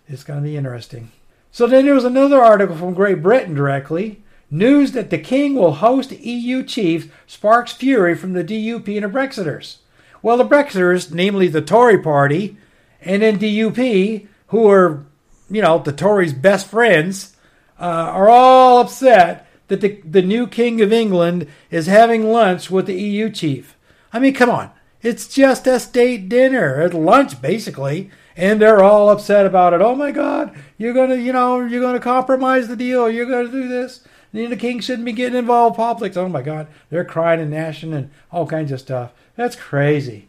It's 0.08 0.24
going 0.24 0.38
to 0.38 0.42
be 0.42 0.56
interesting. 0.56 1.12
So 1.50 1.66
then 1.66 1.84
there 1.84 1.92
was 1.94 2.06
another 2.06 2.40
article 2.40 2.74
from 2.74 2.94
Great 2.94 3.22
Britain 3.22 3.52
directly. 3.52 4.22
News 4.50 4.92
that 4.92 5.10
the 5.10 5.18
King 5.18 5.56
will 5.56 5.74
host 5.74 6.12
EU 6.12 6.62
chiefs 6.62 7.08
sparks 7.26 7.72
fury 7.72 8.14
from 8.14 8.32
the 8.32 8.42
DUP 8.42 8.88
and 8.96 9.04
the 9.04 9.18
Brexiters. 9.18 9.76
Well, 10.22 10.38
the 10.38 10.44
Brexiters, 10.48 11.12
namely 11.12 11.48
the 11.48 11.60
Tory 11.60 11.98
party, 11.98 12.56
and 13.02 13.20
then 13.20 13.38
DUP, 13.38 14.26
who 14.46 14.70
are, 14.70 15.04
you 15.50 15.60
know, 15.60 15.80
the 15.80 15.92
Tories' 15.92 16.32
best 16.32 16.66
friends, 16.66 17.36
uh, 17.78 17.84
are 17.84 18.30
all 18.30 18.80
upset 18.80 19.46
that 19.68 19.82
the, 19.82 20.00
the 20.02 20.22
new 20.22 20.46
King 20.46 20.80
of 20.80 20.94
England 20.94 21.46
is 21.70 21.88
having 21.88 22.32
lunch 22.32 22.70
with 22.70 22.86
the 22.86 22.98
EU 22.98 23.28
chief. 23.28 23.76
I 24.12 24.18
mean, 24.18 24.34
come 24.34 24.50
on. 24.50 24.70
It's 25.00 25.26
just 25.26 25.66
a 25.66 25.80
state 25.80 26.28
dinner, 26.28 26.80
at 26.80 26.94
lunch, 26.94 27.40
basically. 27.42 28.10
And 28.36 28.60
they're 28.60 28.82
all 28.82 29.10
upset 29.10 29.44
about 29.44 29.74
it. 29.74 29.82
Oh 29.82 29.94
my 29.94 30.10
God, 30.10 30.56
you're 30.78 30.94
gonna, 30.94 31.16
you 31.16 31.32
know, 31.32 31.60
you're 31.60 31.82
gonna 31.82 32.00
compromise 32.00 32.66
the 32.66 32.76
deal. 32.76 33.10
You're 33.10 33.26
gonna 33.26 33.50
do 33.50 33.68
this. 33.68 34.04
The 34.32 34.56
king 34.56 34.80
shouldn't 34.80 35.04
be 35.04 35.12
getting 35.12 35.38
involved 35.38 35.74
in 35.74 35.76
politics. 35.76 36.16
Oh 36.16 36.28
my 36.28 36.40
God, 36.40 36.66
they're 36.88 37.04
crying 37.04 37.40
and 37.40 37.50
gnashing 37.50 37.92
and 37.92 38.10
all 38.30 38.46
kinds 38.46 38.72
of 38.72 38.80
stuff. 38.80 39.12
That's 39.36 39.56
crazy. 39.56 40.28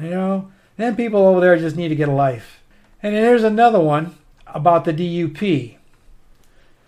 You 0.00 0.10
know, 0.10 0.52
then 0.76 0.96
people 0.96 1.24
over 1.24 1.40
there 1.40 1.56
just 1.56 1.76
need 1.76 1.88
to 1.88 1.94
get 1.94 2.08
a 2.08 2.12
life. 2.12 2.60
And 3.00 3.14
then 3.14 3.22
there's 3.22 3.44
another 3.44 3.78
one 3.78 4.16
about 4.48 4.84
the 4.84 4.92
DUP. 4.92 5.76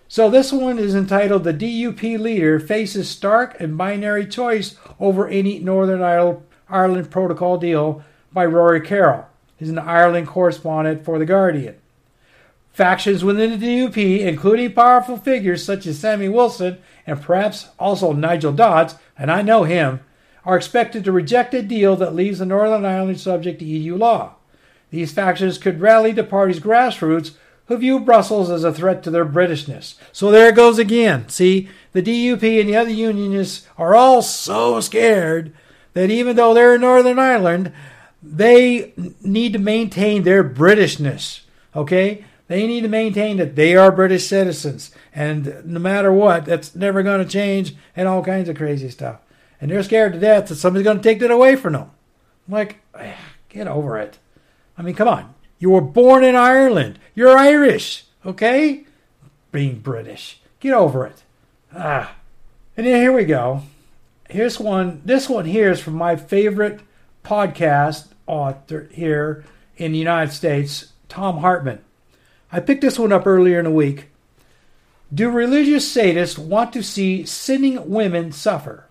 So 0.09 0.29
this 0.29 0.53
one 0.53 0.79
is 0.79 0.95
entitled 0.95 1.43
The 1.43 1.53
DUP 1.53 2.17
Leader 2.17 2.61
Faces 2.61 3.09
Stark 3.09 3.59
and 3.59 3.77
Binary 3.77 4.25
Choice 4.25 4.77
Over 5.01 5.27
Any 5.27 5.59
Northern 5.59 6.01
Ireland 6.69 7.11
Protocol 7.11 7.57
Deal 7.57 8.03
by 8.31 8.45
Rory 8.45 8.79
Carroll. 8.79 9.25
He's 9.57 9.69
an 9.69 9.79
Ireland 9.79 10.27
correspondent 10.27 11.03
for 11.03 11.19
The 11.19 11.25
Guardian. 11.25 11.75
Factions 12.71 13.23
within 13.23 13.59
the 13.59 13.65
DUP, 13.65 14.19
including 14.21 14.71
powerful 14.71 15.17
figures 15.17 15.65
such 15.65 15.85
as 15.85 15.99
Sammy 15.99 16.29
Wilson 16.29 16.77
and 17.05 17.21
perhaps 17.21 17.67
also 17.77 18.13
Nigel 18.13 18.53
Dodds, 18.53 18.95
and 19.17 19.29
I 19.29 19.41
know 19.41 19.63
him, 19.63 19.99
are 20.45 20.55
expected 20.55 21.03
to 21.03 21.11
reject 21.11 21.53
a 21.53 21.61
deal 21.61 21.97
that 21.97 22.15
leaves 22.15 22.39
the 22.39 22.45
Northern 22.45 22.85
Ireland 22.85 23.19
subject 23.19 23.59
to 23.59 23.65
EU 23.65 23.97
law. 23.97 24.35
These 24.89 25.11
factions 25.11 25.57
could 25.57 25.81
rally 25.81 26.13
the 26.13 26.23
party's 26.23 26.61
grassroots 26.61 27.33
who 27.67 27.77
view 27.77 27.99
Brussels 27.99 28.49
as 28.49 28.63
a 28.63 28.73
threat 28.73 29.03
to 29.03 29.11
their 29.11 29.25
Britishness. 29.25 29.95
So 30.11 30.31
there 30.31 30.49
it 30.49 30.55
goes 30.55 30.79
again. 30.79 31.27
See, 31.29 31.69
the 31.91 32.01
DUP 32.01 32.59
and 32.59 32.69
the 32.69 32.75
other 32.75 32.89
unionists 32.89 33.67
are 33.77 33.95
all 33.95 34.21
so 34.21 34.79
scared 34.79 35.53
that 35.93 36.09
even 36.09 36.35
though 36.35 36.53
they're 36.53 36.75
in 36.75 36.81
Northern 36.81 37.19
Ireland, 37.19 37.73
they 38.23 38.93
need 39.21 39.53
to 39.53 39.59
maintain 39.59 40.23
their 40.23 40.43
Britishness. 40.43 41.41
Okay? 41.75 42.23
They 42.47 42.65
need 42.65 42.81
to 42.81 42.87
maintain 42.87 43.37
that 43.37 43.55
they 43.55 43.75
are 43.75 43.91
British 43.91 44.27
citizens. 44.27 44.91
And 45.13 45.63
no 45.65 45.79
matter 45.79 46.11
what, 46.11 46.45
that's 46.45 46.75
never 46.75 47.03
going 47.03 47.23
to 47.23 47.29
change 47.29 47.75
and 47.95 48.07
all 48.07 48.23
kinds 48.23 48.47
of 48.47 48.55
crazy 48.55 48.89
stuff. 48.89 49.19
And 49.59 49.71
they're 49.71 49.83
scared 49.83 50.13
to 50.13 50.19
death 50.19 50.47
that 50.47 50.55
somebody's 50.55 50.85
going 50.85 50.97
to 50.97 51.03
take 51.03 51.19
that 51.19 51.31
away 51.31 51.55
from 51.55 51.73
them. 51.73 51.91
I'm 52.47 52.53
like, 52.53 52.77
ah, 52.95 53.17
get 53.49 53.67
over 53.67 53.97
it. 53.97 54.19
I 54.77 54.83
mean, 54.83 54.95
come 54.95 55.07
on. 55.07 55.33
You 55.59 55.71
were 55.71 55.81
born 55.81 56.23
in 56.23 56.35
Ireland. 56.35 56.99
You're 57.15 57.37
Irish, 57.37 58.05
okay? 58.25 58.85
Being 59.51 59.79
British. 59.79 60.39
Get 60.59 60.73
over 60.73 61.05
it. 61.05 61.23
Ah. 61.75 62.15
And 62.75 62.85
then 62.85 63.01
here 63.01 63.13
we 63.13 63.25
go. 63.25 63.63
Here's 64.29 64.59
one. 64.59 65.01
This 65.03 65.27
one 65.27 65.45
here 65.45 65.71
is 65.71 65.79
from 65.79 65.95
my 65.95 66.15
favorite 66.15 66.81
podcast 67.23 68.07
author 68.27 68.87
here 68.91 69.45
in 69.77 69.93
the 69.93 69.97
United 69.97 70.33
States, 70.33 70.93
Thom 71.09 71.39
Hartmann. 71.39 71.79
I 72.51 72.59
picked 72.59 72.81
this 72.81 72.99
one 72.99 73.11
up 73.11 73.25
earlier 73.25 73.57
in 73.59 73.65
the 73.65 73.71
week. 73.71 74.09
Do 75.13 75.29
religious 75.29 75.91
sadists 75.91 76.37
want 76.37 76.73
to 76.73 76.83
see 76.83 77.25
sinning 77.25 77.89
women 77.89 78.31
suffer? 78.31 78.85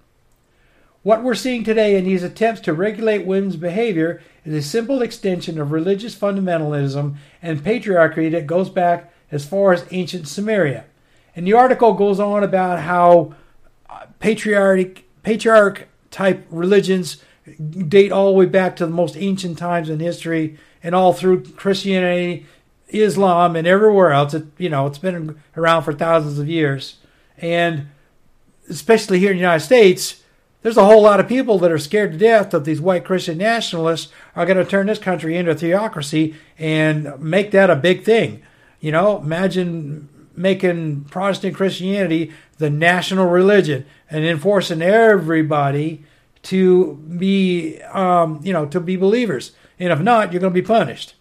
What 1.03 1.23
we're 1.23 1.35
seeing 1.35 1.63
today 1.63 1.97
in 1.97 2.05
these 2.05 2.23
attempts 2.23 2.63
to 2.63 2.73
regulate 2.73 3.27
women's 3.27 3.57
behavior 3.57 4.23
is 4.47 4.55
a 4.55 4.63
simple 4.63 5.03
extension 5.03 5.61
of 5.61 5.73
religious 5.73 6.15
fundamentalism 6.15 7.17
and 7.43 7.65
patriarchy 7.65 8.31
that 8.31 8.47
goes 8.47 8.71
back 8.71 9.13
as 9.31 9.45
far 9.45 9.73
as 9.73 9.85
ancient 9.91 10.29
Samaria. 10.29 10.85
And 11.35 11.47
the 11.47 11.53
article 11.53 11.93
goes 11.93 12.21
on 12.21 12.45
about 12.45 12.81
how 12.81 13.35
uh, 13.91 14.07
patriarch, 14.21 15.03
patriarch 15.23 15.89
type 16.11 16.47
religions 16.49 17.19
date 17.89 18.13
all 18.13 18.27
the 18.27 18.39
way 18.39 18.47
back 18.47 18.77
to 18.77 18.87
the 18.87 18.93
most 18.93 19.17
ancient 19.17 19.59
times 19.59 19.91
in 19.91 20.01
history 20.01 20.59
and 20.83 20.95
all 20.95 21.13
through 21.13 21.43
Christianity, 21.43 22.47
Islam, 22.89 23.57
and 23.57 23.67
everywhere 23.67 24.13
else. 24.13 24.33
It, 24.33 24.47
you 24.59 24.69
know, 24.69 24.87
it's 24.87 24.99
been 24.99 25.39
around 25.57 25.83
for 25.83 25.93
thousands 25.93 26.39
of 26.39 26.49
years. 26.49 26.97
And 27.39 27.89
especially 28.71 29.19
here 29.19 29.31
in 29.31 29.37
the 29.37 29.43
United 29.43 29.65
States, 29.65 30.23
there's 30.63 30.77
a 30.77 30.85
whole 30.85 31.03
lot 31.03 31.21
of 31.21 31.29
people 31.29 31.59
that 31.61 31.71
are 31.71 31.79
scared 31.79 32.13
to 32.13 32.19
death 32.19 32.51
that 32.51 32.65
these 32.65 32.81
white 32.81 33.05
Christian 33.05 33.39
nationalists 33.39 34.13
are 34.35 34.47
going 34.47 34.57
to 34.57 34.65
turn 34.65 34.87
this 34.87 34.99
country 34.99 35.37
into 35.37 35.53
a 35.53 35.55
theocracy 35.55 36.35
and 36.59 37.21
make 37.21 37.51
that 37.53 37.71
a 37.71 37.77
big 37.77 38.03
thing. 38.03 38.43
You 38.81 38.93
know, 38.93 39.19
imagine 39.19 40.09
making 40.35 41.05
Protestant 41.05 41.55
Christianity 41.55 42.33
the 42.59 42.71
national 42.71 43.27
religion 43.27 43.87
and 44.11 44.25
enforcing 44.25 44.83
everybody 44.83 46.05
to 46.45 46.95
be, 47.17 47.81
um, 47.83 48.41
you 48.43 48.53
know, 48.53 48.67
to 48.67 48.81
be 48.81 48.97
believers. 48.97 49.53
And 49.79 49.93
if 49.93 50.01
not, 50.01 50.33
you're 50.33 50.41
going 50.41 50.53
to 50.53 50.61
be 50.61 50.67
punished. 50.67 51.15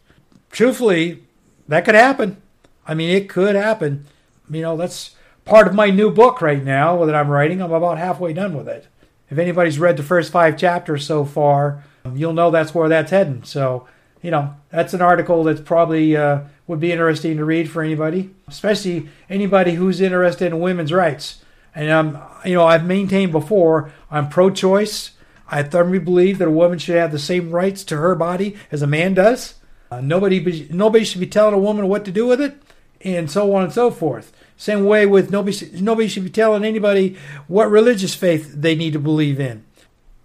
Truthfully, 0.49 1.23
that 1.67 1.85
could 1.85 1.95
happen. 1.95 2.41
I 2.87 2.93
mean, 2.93 3.09
it 3.09 3.29
could 3.29 3.55
happen. 3.55 4.05
You 4.49 4.61
know, 4.61 4.77
that's 4.77 5.15
part 5.43 5.67
of 5.67 5.73
my 5.73 5.89
new 5.89 6.11
book 6.11 6.41
right 6.41 6.63
now 6.63 7.03
that 7.05 7.15
I'm 7.15 7.29
writing. 7.29 7.61
I'm 7.61 7.71
about 7.71 7.97
halfway 7.97 8.33
done 8.33 8.55
with 8.55 8.67
it 8.67 8.87
if 9.29 9.37
anybody's 9.37 9.79
read 9.79 9.97
the 9.97 10.03
first 10.03 10.31
five 10.31 10.57
chapters 10.57 11.05
so 11.05 11.25
far, 11.25 11.83
you'll 12.13 12.33
know 12.33 12.51
that's 12.51 12.75
where 12.75 12.89
that's 12.89 13.11
heading. 13.11 13.43
So, 13.43 13.87
you 14.21 14.31
know, 14.31 14.55
that's 14.69 14.93
an 14.93 15.01
article 15.01 15.43
that's 15.43 15.61
probably 15.61 16.15
uh, 16.15 16.41
would 16.67 16.79
be 16.79 16.91
interesting 16.91 17.37
to 17.37 17.45
read 17.45 17.69
for 17.69 17.81
anybody, 17.81 18.33
especially 18.47 19.09
anybody 19.29 19.73
who's 19.73 20.01
interested 20.01 20.47
in 20.47 20.59
women's 20.59 20.93
rights. 20.93 21.41
And 21.73 21.89
um, 21.89 22.21
you 22.45 22.53
know, 22.53 22.65
I've 22.65 22.85
maintained 22.85 23.31
before 23.31 23.91
I'm 24.09 24.29
pro-choice. 24.29 25.11
I 25.47 25.63
firmly 25.63 25.99
believe 25.99 26.37
that 26.39 26.47
a 26.47 26.51
woman 26.51 26.79
should 26.79 26.95
have 26.95 27.11
the 27.11 27.19
same 27.19 27.51
rights 27.51 27.83
to 27.85 27.97
her 27.97 28.15
body 28.15 28.55
as 28.71 28.81
a 28.81 28.87
man 28.87 29.13
does. 29.13 29.55
Uh, 29.91 30.01
nobody, 30.01 30.67
nobody 30.71 31.05
should 31.05 31.19
be 31.19 31.27
telling 31.27 31.53
a 31.53 31.59
woman 31.59 31.87
what 31.87 32.05
to 32.05 32.11
do 32.11 32.25
with 32.25 32.41
it, 32.41 32.57
and 33.05 33.29
so 33.29 33.53
on 33.53 33.63
and 33.63 33.73
so 33.73 33.91
forth. 33.91 34.33
Same 34.57 34.85
way 34.85 35.05
with 35.05 35.29
nobody, 35.29 35.69
nobody 35.79 36.07
should 36.07 36.23
be 36.23 36.29
telling 36.29 36.65
anybody 36.65 37.17
what 37.47 37.69
religious 37.69 38.15
faith 38.15 38.53
they 38.55 38.75
need 38.75 38.93
to 38.93 38.99
believe 38.99 39.39
in. 39.39 39.63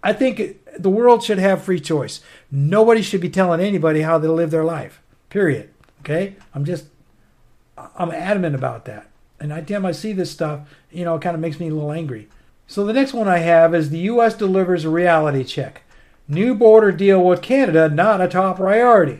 I 0.03 0.13
think 0.13 0.59
the 0.79 0.89
world 0.89 1.23
should 1.23 1.37
have 1.37 1.61
free 1.61 1.79
choice. 1.79 2.21
Nobody 2.49 3.01
should 3.01 3.21
be 3.21 3.29
telling 3.29 3.61
anybody 3.61 4.01
how 4.01 4.17
they 4.17 4.27
live 4.27 4.49
their 4.49 4.63
life. 4.63 5.01
Period. 5.29 5.69
Okay? 5.99 6.35
I'm 6.55 6.65
just, 6.65 6.85
I'm 7.77 8.11
adamant 8.11 8.55
about 8.55 8.85
that. 8.85 9.07
And 9.39 9.53
I 9.53 9.61
damn, 9.61 9.85
I 9.85 9.91
see 9.91 10.13
this 10.13 10.31
stuff, 10.31 10.61
you 10.91 11.05
know, 11.05 11.15
it 11.15 11.21
kind 11.21 11.35
of 11.35 11.41
makes 11.41 11.59
me 11.59 11.67
a 11.67 11.73
little 11.73 11.91
angry. 11.91 12.29
So 12.67 12.85
the 12.85 12.93
next 12.93 13.13
one 13.13 13.27
I 13.27 13.39
have 13.39 13.75
is 13.75 13.89
the 13.89 13.97
U.S. 13.99 14.33
delivers 14.33 14.85
a 14.85 14.89
reality 14.89 15.43
check. 15.43 15.83
New 16.27 16.55
border 16.55 16.91
deal 16.91 17.21
with 17.23 17.41
Canada, 17.41 17.89
not 17.89 18.21
a 18.21 18.27
top 18.27 18.57
priority. 18.57 19.19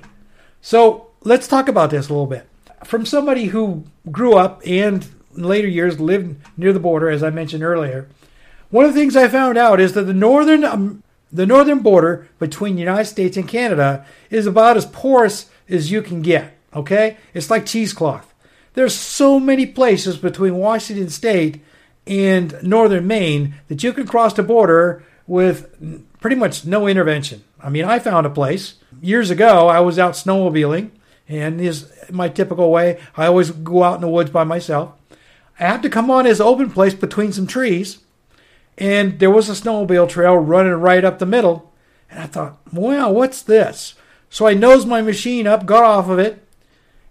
So 0.61 1.07
let's 1.21 1.47
talk 1.47 1.67
about 1.67 1.89
this 1.89 2.07
a 2.07 2.13
little 2.13 2.27
bit 2.27 2.47
from 2.83 3.05
somebody 3.05 3.45
who 3.45 3.85
grew 4.11 4.35
up 4.35 4.61
and 4.65 5.07
in 5.35 5.43
later 5.43 5.67
years 5.67 5.99
lived 5.99 6.35
near 6.57 6.73
the 6.73 6.79
border, 6.79 7.09
as 7.09 7.23
I 7.23 7.29
mentioned 7.29 7.63
earlier, 7.63 8.07
one 8.69 8.85
of 8.85 8.93
the 8.93 8.99
things 8.99 9.15
I 9.15 9.27
found 9.27 9.57
out 9.57 9.79
is 9.79 9.93
that 9.93 10.03
the 10.03 10.13
northern 10.13 10.63
um, 10.63 11.03
the 11.31 11.45
northern 11.45 11.79
border 11.79 12.27
between 12.39 12.75
the 12.75 12.81
United 12.81 13.05
States 13.05 13.37
and 13.37 13.47
Canada 13.47 14.05
is 14.29 14.45
about 14.45 14.75
as 14.75 14.85
porous 14.85 15.49
as 15.69 15.91
you 15.91 16.01
can 16.01 16.21
get. 16.21 16.57
Okay, 16.73 17.17
it's 17.33 17.49
like 17.49 17.65
cheesecloth. 17.65 18.33
There's 18.73 18.95
so 18.95 19.39
many 19.39 19.65
places 19.65 20.17
between 20.17 20.55
Washington 20.55 21.09
State 21.09 21.61
and 22.07 22.55
northern 22.63 23.07
Maine 23.07 23.55
that 23.67 23.83
you 23.83 23.93
can 23.93 24.07
cross 24.07 24.33
the 24.33 24.43
border 24.43 25.03
with 25.27 26.09
pretty 26.19 26.35
much 26.35 26.65
no 26.65 26.87
intervention. 26.87 27.43
I 27.61 27.69
mean, 27.69 27.85
I 27.85 27.99
found 27.99 28.25
a 28.25 28.29
place 28.29 28.75
years 29.01 29.29
ago. 29.29 29.67
I 29.67 29.81
was 29.81 29.99
out 29.99 30.13
snowmobiling 30.13 30.91
and 31.27 31.61
is 31.61 31.91
my 32.09 32.29
typical 32.29 32.71
way. 32.71 32.99
I 33.15 33.27
always 33.27 33.51
go 33.51 33.83
out 33.83 33.95
in 33.95 34.01
the 34.01 34.07
woods 34.07 34.29
by 34.29 34.43
myself. 34.43 34.93
I 35.59 35.65
had 35.65 35.83
to 35.83 35.89
come 35.89 36.09
on 36.09 36.25
this 36.25 36.39
open 36.39 36.71
place 36.71 36.93
between 36.93 37.31
some 37.31 37.47
trees, 37.47 37.99
and 38.77 39.19
there 39.19 39.29
was 39.29 39.49
a 39.49 39.53
snowmobile 39.53 40.09
trail 40.09 40.35
running 40.35 40.73
right 40.73 41.05
up 41.05 41.19
the 41.19 41.25
middle. 41.25 41.71
And 42.09 42.19
I 42.19 42.25
thought, 42.25 42.57
wow, 42.73 43.11
what's 43.11 43.41
this? 43.41 43.95
So 44.29 44.47
I 44.47 44.53
nosed 44.53 44.87
my 44.87 45.01
machine 45.01 45.47
up, 45.47 45.65
got 45.65 45.83
off 45.83 46.09
of 46.09 46.19
it, 46.19 46.45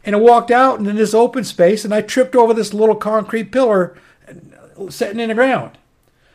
and 0.05 0.17
I 0.17 0.19
walked 0.19 0.51
out 0.51 0.79
into 0.79 0.93
this 0.93 1.15
open 1.15 1.45
space, 1.45 1.85
and 1.85 1.95
I 1.95 2.01
tripped 2.01 2.35
over 2.35 2.55
this 2.55 2.75
little 2.75 2.97
concrete 2.97 3.53
pillar 3.53 3.97
sitting 4.89 5.21
in 5.21 5.29
the 5.29 5.35
ground. 5.35 5.79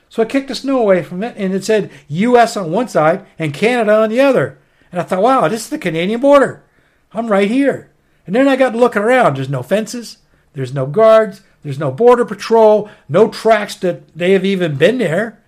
So 0.09 0.21
I 0.23 0.25
kicked 0.25 0.47
the 0.47 0.55
snow 0.55 0.79
away 0.79 1.03
from 1.03 1.23
it, 1.23 1.35
and 1.37 1.53
it 1.53 1.65
said 1.65 1.91
U.S. 2.07 2.55
on 2.55 2.71
one 2.71 2.87
side 2.87 3.25
and 3.37 3.53
Canada 3.53 3.95
on 3.95 4.09
the 4.09 4.21
other. 4.21 4.59
And 4.91 5.01
I 5.01 5.03
thought, 5.03 5.21
wow, 5.21 5.47
this 5.47 5.63
is 5.63 5.69
the 5.69 5.77
Canadian 5.77 6.21
border. 6.21 6.63
I'm 7.15 7.27
right 7.27 7.49
here. 7.49 7.91
And 8.27 8.35
then 8.35 8.47
I 8.47 8.55
got 8.55 8.75
looking 8.75 9.01
around. 9.01 9.37
There's 9.37 9.49
no 9.49 9.63
fences, 9.63 10.17
there's 10.53 10.73
no 10.73 10.85
guards, 10.85 11.41
there's 11.63 11.79
no 11.79 11.91
border 11.91 12.25
patrol, 12.25 12.89
no 13.09 13.29
tracks 13.29 13.75
that 13.75 14.15
they 14.15 14.31
have 14.31 14.45
even 14.45 14.75
been 14.75 14.97
there. 14.97 15.43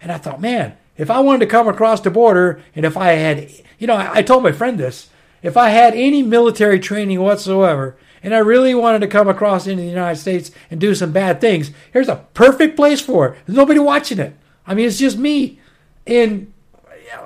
And 0.00 0.10
I 0.10 0.18
thought, 0.18 0.40
man, 0.40 0.76
if 0.96 1.10
I 1.10 1.20
wanted 1.20 1.40
to 1.40 1.46
come 1.46 1.68
across 1.68 2.00
the 2.00 2.10
border 2.10 2.62
and 2.74 2.84
if 2.84 2.96
I 2.96 3.12
had, 3.12 3.50
you 3.78 3.86
know, 3.86 3.94
I, 3.94 4.18
I 4.18 4.22
told 4.22 4.42
my 4.42 4.52
friend 4.52 4.78
this, 4.78 5.08
if 5.42 5.56
I 5.56 5.70
had 5.70 5.94
any 5.94 6.22
military 6.22 6.78
training 6.78 7.20
whatsoever, 7.20 7.96
and 8.22 8.34
I 8.34 8.38
really 8.38 8.74
wanted 8.74 9.00
to 9.00 9.08
come 9.08 9.28
across 9.28 9.66
into 9.66 9.82
the 9.82 9.88
United 9.88 10.20
States 10.20 10.52
and 10.70 10.80
do 10.80 10.94
some 10.94 11.12
bad 11.12 11.40
things, 11.40 11.72
here's 11.92 12.08
a 12.08 12.24
perfect 12.34 12.76
place 12.76 13.00
for 13.00 13.28
it. 13.28 13.38
There's 13.46 13.56
nobody 13.56 13.80
watching 13.80 14.20
it. 14.20 14.36
I 14.66 14.74
mean, 14.74 14.86
it's 14.86 14.98
just 14.98 15.18
me. 15.18 15.58
And 16.06 16.52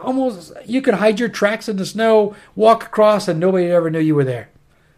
almost 0.02 0.52
you 0.64 0.82
could 0.82 0.94
hide 0.94 1.20
your 1.20 1.28
tracks 1.28 1.68
in 1.68 1.76
the 1.76 1.86
snow, 1.86 2.34
walk 2.54 2.84
across, 2.84 3.28
and 3.28 3.40
nobody 3.40 3.66
ever 3.66 3.90
knew 3.90 4.00
you 4.00 4.14
were 4.14 4.24
there. 4.24 4.48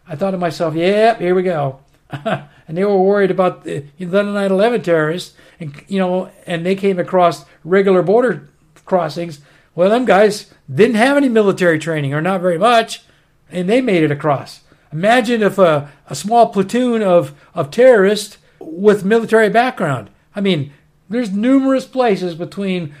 I 0.07 0.15
thought 0.15 0.31
to 0.31 0.37
myself, 0.37 0.75
yep, 0.75 1.19
here 1.19 1.35
we 1.35 1.43
go. 1.43 1.79
and 2.11 2.77
they 2.77 2.83
were 2.83 3.01
worried 3.01 3.31
about 3.31 3.63
the, 3.63 3.85
the 3.97 4.05
9/11 4.05 4.83
terrorists, 4.83 5.35
and 5.59 5.83
you 5.87 5.99
know, 5.99 6.31
and 6.45 6.65
they 6.65 6.75
came 6.75 6.99
across 6.99 7.45
regular 7.63 8.01
border 8.01 8.49
crossings. 8.85 9.41
Well, 9.75 9.89
them 9.89 10.05
guys 10.05 10.51
didn't 10.73 10.95
have 10.95 11.17
any 11.17 11.29
military 11.29 11.79
training, 11.79 12.13
or 12.13 12.21
not 12.21 12.41
very 12.41 12.57
much, 12.57 13.03
and 13.51 13.69
they 13.69 13.81
made 13.81 14.03
it 14.03 14.11
across. 14.11 14.61
Imagine 14.91 15.43
if 15.43 15.57
a, 15.57 15.91
a 16.07 16.15
small 16.15 16.47
platoon 16.47 17.03
of, 17.03 17.33
of 17.53 17.69
terrorists 17.69 18.37
with 18.59 19.05
military 19.05 19.49
background. 19.49 20.09
I 20.35 20.41
mean, 20.41 20.73
there's 21.09 21.31
numerous 21.31 21.85
places 21.85 22.35
between 22.35 22.93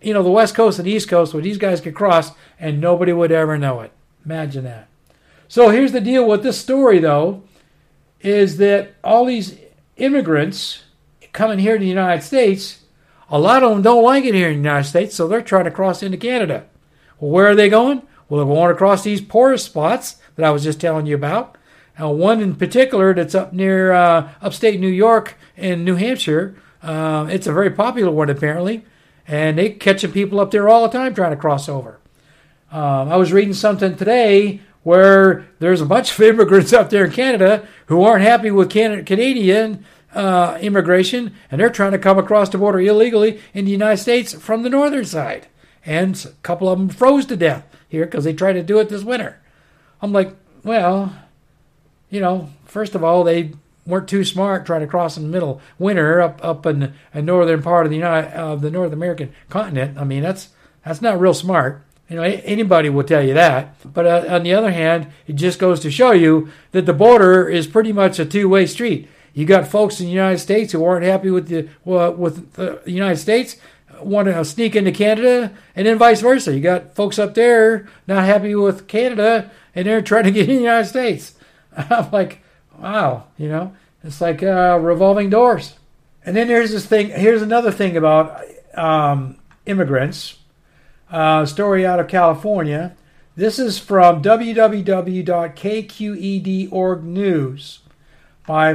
you 0.00 0.12
know 0.14 0.22
the 0.22 0.30
west 0.30 0.54
coast 0.54 0.78
and 0.78 0.88
east 0.88 1.08
coast 1.08 1.32
where 1.32 1.42
these 1.42 1.58
guys 1.58 1.80
could 1.80 1.94
cross 1.94 2.32
and 2.58 2.80
nobody 2.80 3.12
would 3.12 3.32
ever 3.32 3.56
know 3.58 3.80
it. 3.80 3.92
Imagine 4.24 4.64
that. 4.64 4.88
So 5.48 5.70
here's 5.70 5.92
the 5.92 6.00
deal 6.00 6.26
with 6.26 6.42
this 6.42 6.58
story 6.58 6.98
though, 6.98 7.42
is 8.20 8.58
that 8.58 8.94
all 9.02 9.24
these 9.24 9.56
immigrants 9.96 10.84
coming 11.32 11.58
here 11.58 11.74
to 11.74 11.80
the 11.80 11.86
United 11.86 12.22
States, 12.22 12.84
a 13.28 13.38
lot 13.38 13.62
of 13.62 13.70
them 13.70 13.82
don't 13.82 14.04
like 14.04 14.24
it 14.24 14.34
here 14.34 14.48
in 14.48 14.54
the 14.54 14.68
United 14.68 14.88
States, 14.88 15.14
so 15.14 15.28
they're 15.28 15.42
trying 15.42 15.64
to 15.64 15.70
cross 15.70 16.02
into 16.02 16.16
Canada. 16.16 16.66
Well, 17.18 17.30
where 17.30 17.48
are 17.48 17.54
they 17.54 17.68
going? 17.68 18.02
Well, 18.28 18.44
they're 18.44 18.54
going 18.54 18.70
across 18.70 19.02
these 19.02 19.20
porous 19.20 19.64
spots 19.64 20.16
that 20.36 20.44
I 20.44 20.50
was 20.50 20.64
just 20.64 20.80
telling 20.80 21.06
you 21.06 21.14
about. 21.14 21.56
Now, 21.98 22.10
one 22.12 22.40
in 22.40 22.54
particular 22.56 23.12
that's 23.12 23.34
up 23.34 23.52
near 23.52 23.92
uh, 23.92 24.30
upstate 24.40 24.80
New 24.80 24.88
York 24.88 25.36
and 25.56 25.84
New 25.84 25.96
Hampshire. 25.96 26.56
Uh, 26.82 27.28
it's 27.30 27.46
a 27.46 27.52
very 27.52 27.70
popular 27.70 28.10
one 28.10 28.30
apparently, 28.30 28.84
and 29.30 29.58
they 29.58 29.70
catching 29.70 30.10
people 30.10 30.40
up 30.40 30.50
there 30.50 30.68
all 30.68 30.82
the 30.82 30.88
time 30.88 31.14
trying 31.14 31.30
to 31.30 31.36
cross 31.36 31.68
over. 31.68 32.00
Um, 32.72 33.08
I 33.08 33.16
was 33.16 33.32
reading 33.32 33.54
something 33.54 33.96
today 33.96 34.60
where 34.82 35.46
there's 35.60 35.80
a 35.80 35.86
bunch 35.86 36.10
of 36.10 36.20
immigrants 36.20 36.72
up 36.72 36.90
there 36.90 37.04
in 37.04 37.12
Canada 37.12 37.66
who 37.86 38.02
aren't 38.02 38.24
happy 38.24 38.50
with 38.50 38.70
Canada, 38.70 39.04
Canadian 39.04 39.84
uh, 40.12 40.58
immigration, 40.60 41.32
and 41.48 41.60
they're 41.60 41.70
trying 41.70 41.92
to 41.92 41.98
come 41.98 42.18
across 42.18 42.48
the 42.48 42.58
border 42.58 42.80
illegally 42.80 43.40
in 43.54 43.64
the 43.64 43.70
United 43.70 43.98
States 43.98 44.32
from 44.32 44.64
the 44.64 44.68
northern 44.68 45.04
side. 45.04 45.46
And 45.86 46.22
a 46.24 46.30
couple 46.42 46.68
of 46.68 46.80
them 46.80 46.88
froze 46.88 47.24
to 47.26 47.36
death 47.36 47.64
here 47.88 48.06
because 48.06 48.24
they 48.24 48.32
tried 48.32 48.54
to 48.54 48.64
do 48.64 48.80
it 48.80 48.88
this 48.88 49.04
winter. 49.04 49.40
I'm 50.02 50.12
like, 50.12 50.34
well, 50.64 51.14
you 52.10 52.20
know, 52.20 52.50
first 52.64 52.96
of 52.96 53.04
all, 53.04 53.22
they 53.22 53.52
weren't 53.86 54.08
too 54.08 54.24
smart 54.24 54.66
trying 54.66 54.80
to 54.80 54.86
cross 54.86 55.16
in 55.16 55.24
the 55.24 55.28
middle 55.28 55.60
winter 55.78 56.20
up 56.20 56.38
up 56.44 56.66
in 56.66 56.94
the 57.12 57.22
northern 57.22 57.62
part 57.62 57.86
of 57.86 57.90
the 57.90 57.96
United 57.96 58.32
of 58.32 58.60
the 58.60 58.70
North 58.70 58.92
American 58.92 59.32
continent. 59.48 59.98
I 59.98 60.04
mean, 60.04 60.22
that's 60.22 60.50
that's 60.84 61.02
not 61.02 61.20
real 61.20 61.34
smart. 61.34 61.84
You 62.08 62.16
know, 62.16 62.22
anybody 62.22 62.90
will 62.90 63.04
tell 63.04 63.24
you 63.24 63.34
that. 63.34 63.76
But 63.94 64.06
uh, 64.06 64.34
on 64.34 64.42
the 64.42 64.52
other 64.52 64.72
hand, 64.72 65.06
it 65.28 65.34
just 65.34 65.60
goes 65.60 65.78
to 65.80 65.90
show 65.90 66.10
you 66.10 66.50
that 66.72 66.84
the 66.84 66.92
border 66.92 67.48
is 67.48 67.68
pretty 67.68 67.92
much 67.92 68.18
a 68.18 68.24
two-way 68.24 68.66
street. 68.66 69.08
You 69.32 69.44
got 69.44 69.68
folks 69.68 70.00
in 70.00 70.06
the 70.06 70.12
United 70.12 70.38
States 70.38 70.72
who 70.72 70.84
aren't 70.84 71.04
happy 71.04 71.30
with 71.30 71.48
the 71.48 71.68
with 71.84 72.54
the 72.54 72.82
United 72.84 73.18
States, 73.18 73.56
want 74.02 74.26
to 74.26 74.44
sneak 74.44 74.74
into 74.74 74.92
Canada, 74.92 75.52
and 75.76 75.86
then 75.86 75.98
vice 75.98 76.20
versa. 76.20 76.54
You 76.54 76.60
got 76.60 76.94
folks 76.94 77.18
up 77.18 77.34
there 77.34 77.88
not 78.08 78.24
happy 78.24 78.54
with 78.56 78.88
Canada, 78.88 79.50
and 79.74 79.86
they're 79.86 80.02
trying 80.02 80.24
to 80.24 80.32
get 80.32 80.48
in 80.48 80.56
the 80.56 80.62
United 80.62 80.88
States. 80.88 81.34
I'm 81.76 82.10
like, 82.10 82.39
wow, 82.80 83.24
you 83.36 83.48
know, 83.48 83.74
it's 84.02 84.20
like 84.20 84.42
uh, 84.42 84.78
revolving 84.80 85.30
doors. 85.30 85.74
And 86.24 86.36
then 86.36 86.48
there's 86.48 86.72
this 86.72 86.86
thing. 86.86 87.10
Here's 87.10 87.42
another 87.42 87.70
thing 87.70 87.96
about 87.96 88.44
um, 88.74 89.38
immigrants. 89.66 90.36
Uh, 91.10 91.44
story 91.46 91.84
out 91.86 91.98
of 91.98 92.08
California. 92.08 92.94
This 93.36 93.58
is 93.58 93.78
from 93.78 94.22
www.kqed.org 94.22 94.64
news 97.04 97.78
by 98.46 98.74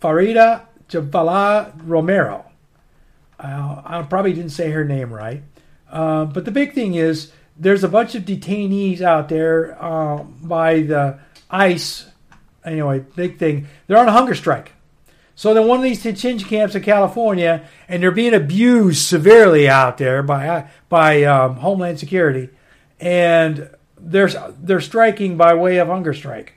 Farida 0.00 0.62
Jhabvala 0.88 1.72
Romero. 1.84 2.46
Uh, 3.38 3.82
I 3.84 4.02
probably 4.02 4.32
didn't 4.32 4.50
say 4.50 4.70
her 4.70 4.84
name 4.84 5.12
right. 5.12 5.42
Uh, 5.90 6.24
but 6.24 6.44
the 6.44 6.50
big 6.50 6.72
thing 6.72 6.94
is 6.94 7.30
there's 7.56 7.84
a 7.84 7.88
bunch 7.88 8.14
of 8.14 8.24
detainees 8.24 9.00
out 9.00 9.28
there 9.28 9.76
uh, 9.82 10.22
by 10.22 10.80
the 10.80 11.18
ICE. 11.50 12.06
Anyway, 12.66 13.04
big 13.14 13.38
thing. 13.38 13.68
They're 13.86 13.96
on 13.96 14.08
a 14.08 14.12
hunger 14.12 14.34
strike. 14.34 14.72
So 15.36 15.54
they're 15.54 15.62
one 15.62 15.78
of 15.78 15.84
these 15.84 16.02
detention 16.02 16.48
camps 16.48 16.74
in 16.74 16.82
California, 16.82 17.68
and 17.88 18.02
they're 18.02 18.10
being 18.10 18.34
abused 18.34 19.06
severely 19.06 19.68
out 19.68 19.98
there 19.98 20.22
by 20.22 20.68
by 20.88 21.22
um, 21.24 21.56
Homeland 21.56 22.00
Security, 22.00 22.48
and 22.98 23.70
they're 23.98 24.28
they're 24.60 24.80
striking 24.80 25.36
by 25.36 25.54
way 25.54 25.76
of 25.76 25.88
hunger 25.88 26.14
strike. 26.14 26.54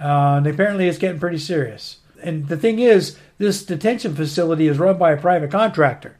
Uh, 0.00 0.36
and 0.38 0.46
apparently, 0.46 0.88
it's 0.88 0.98
getting 0.98 1.20
pretty 1.20 1.38
serious. 1.38 1.98
And 2.22 2.48
the 2.48 2.56
thing 2.56 2.78
is, 2.78 3.18
this 3.38 3.64
detention 3.64 4.16
facility 4.16 4.66
is 4.66 4.78
run 4.78 4.98
by 4.98 5.12
a 5.12 5.20
private 5.20 5.50
contractor. 5.50 6.16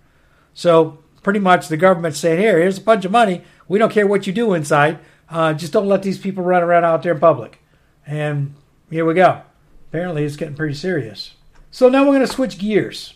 So 0.53 0.99
pretty 1.23 1.41
much 1.41 1.69
the 1.69 1.77
government's 1.77 2.19
saying, 2.19 2.39
here, 2.39 2.59
here's 2.59 2.79
a 2.79 2.83
bunch 2.83 3.05
of 3.05 3.11
money. 3.11 3.43
We 3.67 3.79
don't 3.79 3.91
care 3.91 4.07
what 4.07 4.27
you 4.27 4.33
do 4.33 4.53
inside. 4.53 4.99
Uh, 5.29 5.55
just 5.55 5.73
don't 5.73 5.89
let 5.89 6.03
these 6.03 6.19
people 6.19 6.45
run 6.45 6.63
around 6.63 6.85
out 6.85 7.03
there 7.03 7.15
in 7.15 7.21
public. 7.21 7.61
And 8.07 8.55
here 8.95 9.05
we 9.05 9.15
go. 9.15 9.43
Apparently, 9.89 10.23
it's 10.23 10.37
getting 10.37 10.55
pretty 10.55 10.75
serious. 10.75 11.35
So 11.73 11.89
now 11.89 12.03
we're 12.03 12.15
going 12.15 12.21
to 12.21 12.29
switch 12.29 12.61
gears. 12.61 13.15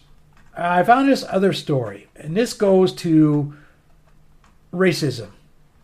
I 0.56 0.82
found 0.82 1.08
this 1.08 1.24
other 1.28 1.52
story, 1.52 2.08
and 2.16 2.36
this 2.36 2.52
goes 2.52 2.92
to 2.94 3.54
racism, 4.72 5.28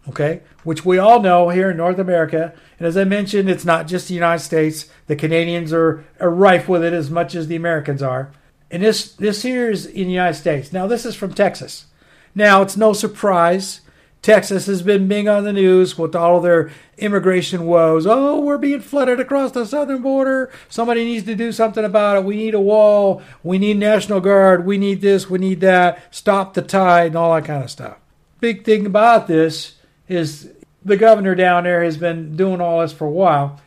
okay, 0.08 0.40
which 0.64 0.84
we 0.84 0.98
all 0.98 1.20
know 1.20 1.50
here 1.50 1.70
in 1.70 1.76
North 1.76 2.00
America. 2.00 2.52
And 2.80 2.88
as 2.88 2.96
I 2.96 3.04
mentioned, 3.04 3.48
it's 3.48 3.64
not 3.64 3.86
just 3.86 4.08
the 4.08 4.14
United 4.14 4.42
States. 4.42 4.86
The 5.06 5.14
Canadians 5.14 5.72
are, 5.72 6.04
are 6.18 6.28
rife 6.28 6.68
with 6.68 6.82
it 6.82 6.92
as 6.92 7.08
much 7.08 7.36
as 7.36 7.46
the 7.46 7.54
Americans 7.54 8.02
are. 8.02 8.32
And 8.72 8.82
this, 8.82 9.12
this 9.12 9.42
here 9.42 9.70
is 9.70 9.86
in 9.86 10.08
the 10.08 10.14
United 10.14 10.34
States. 10.34 10.72
Now, 10.72 10.88
this 10.88 11.06
is 11.06 11.14
from 11.14 11.34
Texas. 11.34 11.86
Now, 12.34 12.62
it's 12.62 12.76
no 12.76 12.94
surprise. 12.94 13.80
Texas 14.24 14.64
has 14.64 14.80
been 14.80 15.06
being 15.06 15.28
on 15.28 15.44
the 15.44 15.52
news 15.52 15.98
with 15.98 16.16
all 16.16 16.40
their 16.40 16.70
immigration 16.96 17.66
woes. 17.66 18.06
Oh, 18.06 18.40
we're 18.40 18.56
being 18.56 18.80
flooded 18.80 19.20
across 19.20 19.52
the 19.52 19.66
southern 19.66 20.00
border. 20.00 20.50
Somebody 20.70 21.04
needs 21.04 21.26
to 21.26 21.34
do 21.34 21.52
something 21.52 21.84
about 21.84 22.16
it. 22.16 22.24
We 22.24 22.36
need 22.36 22.54
a 22.54 22.60
wall. 22.60 23.20
We 23.42 23.58
need 23.58 23.76
National 23.76 24.22
Guard. 24.22 24.64
We 24.64 24.78
need 24.78 25.02
this. 25.02 25.28
We 25.28 25.38
need 25.38 25.60
that. 25.60 26.02
Stop 26.10 26.54
the 26.54 26.62
tide 26.62 27.08
and 27.08 27.16
all 27.16 27.34
that 27.34 27.44
kind 27.44 27.62
of 27.62 27.70
stuff. 27.70 27.98
Big 28.40 28.64
thing 28.64 28.86
about 28.86 29.26
this 29.26 29.74
is 30.08 30.50
the 30.82 30.96
governor 30.96 31.34
down 31.34 31.64
there 31.64 31.84
has 31.84 31.98
been 31.98 32.34
doing 32.34 32.62
all 32.62 32.80
this 32.80 32.94
for 32.94 33.06
a 33.06 33.10
while. 33.10 33.60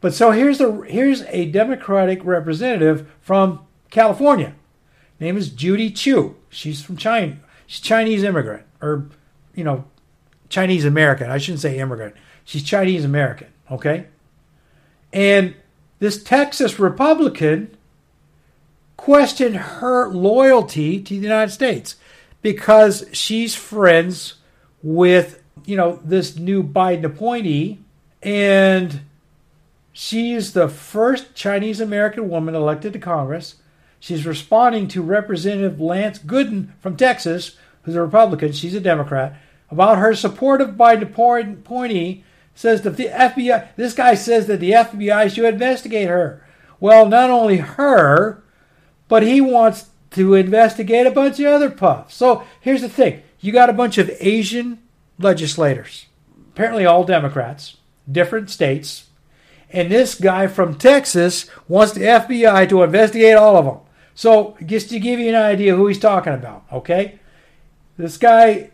But 0.00 0.14
so 0.14 0.30
here's 0.30 0.60
a 0.60 0.82
here's 0.82 1.22
a 1.22 1.46
Democratic 1.46 2.24
representative 2.24 3.10
from 3.20 3.66
California. 3.90 4.54
Name 5.18 5.36
is 5.36 5.48
Judy 5.50 5.90
Chu. 5.90 6.36
She's 6.50 6.84
from 6.84 6.96
China. 6.96 7.38
She's 7.66 7.80
Chinese 7.80 8.22
immigrant, 8.22 8.64
or 8.80 9.08
you 9.56 9.64
know, 9.64 9.86
Chinese 10.48 10.84
American. 10.84 11.30
I 11.30 11.38
shouldn't 11.38 11.60
say 11.60 11.78
immigrant. 11.78 12.14
She's 12.44 12.62
Chinese 12.62 13.04
American. 13.04 13.48
Okay, 13.70 14.06
and 15.12 15.54
this 15.98 16.22
Texas 16.22 16.78
Republican 16.78 17.76
questioned 18.96 19.56
her 19.56 20.08
loyalty 20.08 21.00
to 21.00 21.14
the 21.14 21.20
United 21.20 21.52
States 21.52 21.96
because 22.42 23.06
she's 23.12 23.54
friends 23.54 24.34
with 24.82 25.42
you 25.64 25.76
know 25.76 25.98
this 26.04 26.36
new 26.36 26.62
Biden 26.62 27.04
appointee, 27.04 27.78
and 28.22 29.00
she's 29.92 30.52
the 30.52 30.68
first 30.68 31.34
Chinese 31.34 31.80
American 31.80 32.28
woman 32.28 32.54
elected 32.54 32.92
to 32.92 32.98
Congress. 32.98 33.56
She's 33.98 34.26
responding 34.26 34.88
to 34.88 35.00
Representative 35.00 35.80
Lance 35.80 36.18
Gooden 36.18 36.72
from 36.80 36.96
Texas, 36.96 37.56
who's 37.82 37.94
a 37.94 38.02
Republican, 38.02 38.52
she's 38.52 38.74
a 38.74 38.80
Democrat, 38.80 39.36
about 39.74 39.98
her 39.98 40.14
support 40.14 40.60
of 40.60 40.70
Biden 40.70 41.02
appointee. 41.02 42.24
Says 42.56 42.82
that 42.82 42.96
the 42.96 43.08
FBI, 43.08 43.74
this 43.74 43.94
guy 43.94 44.14
says 44.14 44.46
that 44.46 44.60
the 44.60 44.70
FBI 44.70 45.34
should 45.34 45.44
investigate 45.44 46.08
her. 46.08 46.46
Well, 46.78 47.08
not 47.08 47.28
only 47.28 47.56
her, 47.56 48.44
but 49.08 49.24
he 49.24 49.40
wants 49.40 49.86
to 50.12 50.34
investigate 50.34 51.06
a 51.06 51.10
bunch 51.10 51.40
of 51.40 51.46
other 51.46 51.70
puffs. 51.70 52.14
So 52.14 52.44
here's 52.60 52.82
the 52.82 52.88
thing 52.88 53.22
you 53.40 53.52
got 53.52 53.70
a 53.70 53.74
bunch 53.74 53.98
of 53.98 54.10
Asian 54.20 54.78
legislators, 55.18 56.06
apparently 56.52 56.86
all 56.86 57.04
Democrats, 57.04 57.76
different 58.10 58.50
states, 58.50 59.08
And 59.70 59.90
this 59.90 60.14
guy 60.14 60.46
from 60.46 60.76
Texas 60.76 61.50
wants 61.66 61.94
the 61.94 62.02
FBI 62.02 62.68
to 62.68 62.84
investigate 62.84 63.34
all 63.34 63.56
of 63.56 63.64
them. 63.64 63.78
So, 64.14 64.56
just 64.64 64.88
to 64.90 65.00
give 65.00 65.18
you 65.18 65.30
an 65.30 65.34
idea 65.34 65.74
who 65.74 65.88
he's 65.88 65.98
talking 65.98 66.32
about, 66.32 66.64
okay? 66.72 67.18
This 67.96 68.16
guy 68.16 68.70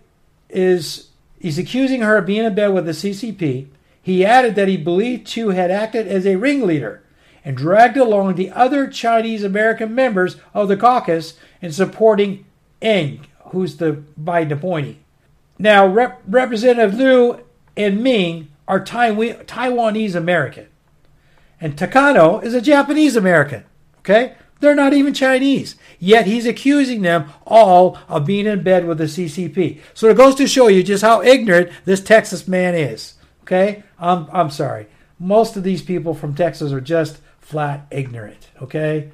is 0.52 1.08
he's 1.38 1.58
accusing 1.58 2.02
her 2.02 2.18
of 2.18 2.26
being 2.26 2.44
in 2.44 2.54
bed 2.54 2.68
with 2.68 2.86
the 2.86 2.92
CCP. 2.92 3.68
He 4.02 4.24
added 4.24 4.54
that 4.54 4.68
he 4.68 4.76
believed 4.76 5.26
Chu 5.26 5.50
had 5.50 5.70
acted 5.70 6.06
as 6.08 6.26
a 6.26 6.36
ringleader 6.36 7.02
and 7.44 7.56
dragged 7.56 7.96
along 7.96 8.34
the 8.34 8.50
other 8.50 8.86
Chinese 8.86 9.42
American 9.44 9.94
members 9.94 10.36
of 10.54 10.68
the 10.68 10.76
caucus 10.76 11.34
in 11.60 11.72
supporting 11.72 12.44
Eng, 12.82 13.26
who's 13.46 13.76
the 13.76 14.02
Biden 14.20 14.52
appointee. 14.52 15.00
Now, 15.58 15.86
Rep- 15.86 16.22
Representative 16.26 16.94
Liu 16.94 17.44
and 17.76 18.02
Meng 18.02 18.48
are 18.66 18.80
Taiwanese 18.82 20.14
American, 20.14 20.68
and 21.60 21.76
Takano 21.76 22.42
is 22.42 22.54
a 22.54 22.60
Japanese 22.60 23.16
American. 23.16 23.64
Okay? 23.98 24.34
They're 24.60 24.74
not 24.74 24.92
even 24.92 25.14
Chinese. 25.14 25.76
Yet 25.98 26.26
he's 26.26 26.46
accusing 26.46 27.02
them 27.02 27.30
all 27.46 27.98
of 28.08 28.26
being 28.26 28.46
in 28.46 28.62
bed 28.62 28.86
with 28.86 28.98
the 28.98 29.04
CCP. 29.04 29.80
So 29.94 30.08
it 30.08 30.16
goes 30.16 30.34
to 30.36 30.46
show 30.46 30.68
you 30.68 30.82
just 30.82 31.02
how 31.02 31.22
ignorant 31.22 31.70
this 31.84 32.02
Texas 32.02 32.46
man 32.46 32.74
is. 32.74 33.14
Okay? 33.42 33.82
I'm, 33.98 34.28
I'm 34.32 34.50
sorry. 34.50 34.86
Most 35.18 35.56
of 35.56 35.64
these 35.64 35.82
people 35.82 36.14
from 36.14 36.34
Texas 36.34 36.72
are 36.72 36.80
just 36.80 37.18
flat 37.40 37.86
ignorant. 37.90 38.48
Okay? 38.62 39.10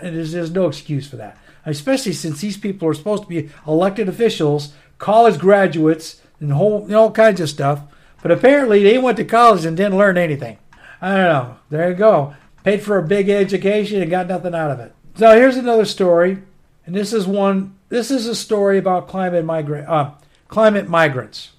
And 0.00 0.16
there's, 0.16 0.32
there's 0.32 0.50
no 0.50 0.66
excuse 0.66 1.08
for 1.08 1.16
that. 1.16 1.38
Especially 1.64 2.12
since 2.12 2.40
these 2.40 2.58
people 2.58 2.88
are 2.88 2.94
supposed 2.94 3.22
to 3.22 3.28
be 3.28 3.48
elected 3.66 4.08
officials, 4.08 4.74
college 4.98 5.38
graduates, 5.38 6.20
and 6.40 6.52
whole, 6.52 6.92
all 6.94 7.10
kinds 7.10 7.40
of 7.40 7.48
stuff. 7.48 7.82
But 8.22 8.32
apparently 8.32 8.82
they 8.82 8.98
went 8.98 9.16
to 9.18 9.24
college 9.24 9.64
and 9.64 9.76
didn't 9.76 9.98
learn 9.98 10.18
anything. 10.18 10.58
I 11.00 11.16
don't 11.16 11.24
know. 11.24 11.56
There 11.70 11.90
you 11.90 11.96
go. 11.96 12.34
Paid 12.64 12.82
for 12.82 12.98
a 12.98 13.06
big 13.06 13.28
education 13.28 14.02
and 14.02 14.10
got 14.10 14.26
nothing 14.26 14.54
out 14.54 14.72
of 14.72 14.80
it. 14.80 14.92
So 15.16 15.36
here's 15.36 15.56
another 15.56 15.84
story, 15.84 16.42
and 16.86 16.96
this 16.96 17.12
is 17.12 17.26
one. 17.26 17.76
This 17.88 18.10
is 18.10 18.26
a 18.26 18.34
story 18.34 18.78
about 18.78 19.06
climate 19.06 19.44
migrant, 19.44 19.88
uh, 19.88 20.12
climate 20.48 20.88
migrants. 20.88 21.52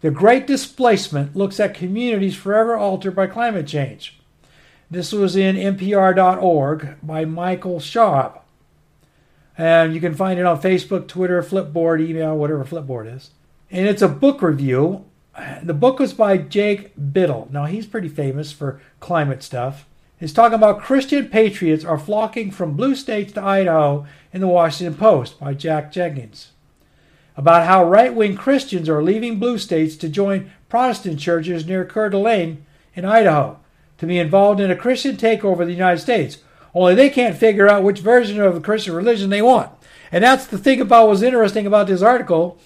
The 0.00 0.10
Great 0.10 0.46
Displacement 0.46 1.34
looks 1.34 1.58
at 1.58 1.74
communities 1.74 2.36
forever 2.36 2.76
altered 2.76 3.16
by 3.16 3.26
climate 3.26 3.66
change. 3.66 4.20
This 4.90 5.12
was 5.12 5.34
in 5.34 5.56
NPR.org 5.56 6.96
by 7.02 7.24
Michael 7.24 7.80
Schaub. 7.80 8.38
And 9.56 9.94
you 9.94 10.00
can 10.00 10.14
find 10.14 10.38
it 10.38 10.46
on 10.46 10.60
Facebook, 10.60 11.08
Twitter, 11.08 11.42
Flipboard, 11.42 12.06
email, 12.06 12.36
whatever 12.36 12.64
Flipboard 12.64 13.12
is. 13.12 13.30
And 13.70 13.88
it's 13.88 14.02
a 14.02 14.08
book 14.08 14.42
review. 14.42 15.06
The 15.62 15.74
book 15.74 15.98
was 15.98 16.12
by 16.12 16.36
Jake 16.36 16.94
Bittle. 16.96 17.50
Now, 17.50 17.64
he's 17.64 17.86
pretty 17.86 18.08
famous 18.08 18.52
for 18.52 18.80
climate 19.00 19.42
stuff. 19.42 19.86
He's 20.24 20.32
talking 20.32 20.54
about 20.54 20.80
Christian 20.80 21.28
patriots 21.28 21.84
are 21.84 21.98
flocking 21.98 22.50
from 22.50 22.78
blue 22.78 22.94
states 22.94 23.34
to 23.34 23.42
Idaho 23.42 24.06
in 24.32 24.40
the 24.40 24.48
Washington 24.48 24.96
Post 24.96 25.38
by 25.38 25.52
Jack 25.52 25.92
Jenkins. 25.92 26.52
About 27.36 27.66
how 27.66 27.84
right 27.84 28.14
wing 28.14 28.34
Christians 28.34 28.88
are 28.88 29.02
leaving 29.02 29.38
blue 29.38 29.58
states 29.58 29.96
to 29.96 30.08
join 30.08 30.50
Protestant 30.70 31.20
churches 31.20 31.66
near 31.66 31.84
Coeur 31.84 32.08
d'Alene 32.08 32.64
in 32.94 33.04
Idaho 33.04 33.58
to 33.98 34.06
be 34.06 34.18
involved 34.18 34.60
in 34.60 34.70
a 34.70 34.76
Christian 34.76 35.18
takeover 35.18 35.60
of 35.60 35.66
the 35.66 35.74
United 35.74 36.00
States. 36.00 36.38
Only 36.74 36.94
they 36.94 37.10
can't 37.10 37.36
figure 37.36 37.68
out 37.68 37.82
which 37.82 38.00
version 38.00 38.40
of 38.40 38.54
the 38.54 38.62
Christian 38.62 38.94
religion 38.94 39.28
they 39.28 39.42
want. 39.42 39.72
And 40.10 40.24
that's 40.24 40.46
the 40.46 40.56
thing 40.56 40.80
about 40.80 41.08
what's 41.08 41.20
interesting 41.20 41.66
about 41.66 41.86
this 41.86 42.00
article 42.00 42.58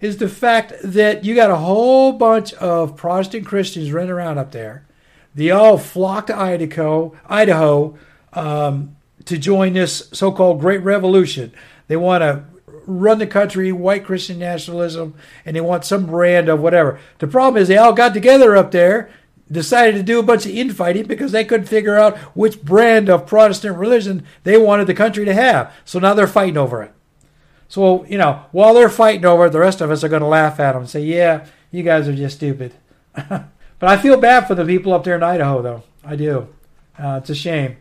is 0.00 0.16
the 0.16 0.30
fact 0.30 0.72
that 0.82 1.26
you 1.26 1.34
got 1.34 1.50
a 1.50 1.56
whole 1.56 2.12
bunch 2.12 2.54
of 2.54 2.96
Protestant 2.96 3.44
Christians 3.44 3.92
running 3.92 4.08
around 4.08 4.38
up 4.38 4.52
there. 4.52 4.86
They 5.34 5.50
all 5.50 5.78
flock 5.78 6.26
to 6.26 6.36
Idaho, 6.36 7.16
Idaho 7.26 7.96
um, 8.32 8.96
to 9.24 9.38
join 9.38 9.72
this 9.72 10.08
so-called 10.12 10.60
Great 10.60 10.82
Revolution. 10.82 11.52
They 11.88 11.96
want 11.96 12.22
to 12.22 12.44
run 12.86 13.18
the 13.18 13.26
country, 13.26 13.72
white 13.72 14.04
Christian 14.04 14.38
nationalism, 14.38 15.14
and 15.44 15.56
they 15.56 15.60
want 15.60 15.84
some 15.84 16.06
brand 16.06 16.48
of 16.48 16.60
whatever. 16.60 16.98
The 17.18 17.26
problem 17.26 17.60
is 17.62 17.68
they 17.68 17.76
all 17.76 17.92
got 17.92 18.14
together 18.14 18.56
up 18.56 18.70
there 18.72 19.10
decided 19.50 19.94
to 19.94 20.02
do 20.02 20.18
a 20.18 20.22
bunch 20.22 20.46
of 20.46 20.52
infighting 20.52 21.06
because 21.06 21.32
they 21.32 21.44
couldn't 21.44 21.66
figure 21.66 21.96
out 21.96 22.16
which 22.34 22.62
brand 22.62 23.10
of 23.10 23.26
Protestant 23.26 23.76
religion 23.76 24.24
they 24.44 24.56
wanted 24.56 24.86
the 24.86 24.94
country 24.94 25.24
to 25.24 25.34
have. 25.34 25.72
So 25.84 25.98
now 25.98 26.14
they're 26.14 26.26
fighting 26.26 26.56
over 26.56 26.82
it. 26.82 26.92
So, 27.68 28.04
you 28.06 28.18
know, 28.18 28.44
while 28.52 28.74
they're 28.74 28.88
fighting 28.88 29.24
over 29.24 29.46
it, 29.46 29.50
the 29.50 29.58
rest 29.58 29.80
of 29.80 29.90
us 29.90 30.02
are 30.02 30.08
going 30.08 30.22
to 30.22 30.28
laugh 30.28 30.58
at 30.58 30.72
them 30.72 30.82
and 30.82 30.90
say, 30.90 31.02
yeah, 31.02 31.46
you 31.70 31.82
guys 31.82 32.08
are 32.08 32.14
just 32.14 32.36
stupid. 32.36 32.74
but 33.82 33.90
I 33.90 34.00
feel 34.00 34.16
bad 34.16 34.46
for 34.46 34.54
the 34.54 34.64
people 34.64 34.92
up 34.92 35.02
there 35.02 35.16
in 35.16 35.24
Idaho, 35.24 35.60
though. 35.60 35.82
I 36.04 36.14
do. 36.14 36.46
Uh, 36.96 37.18
it's 37.20 37.30
a 37.30 37.34
shame. 37.34 37.78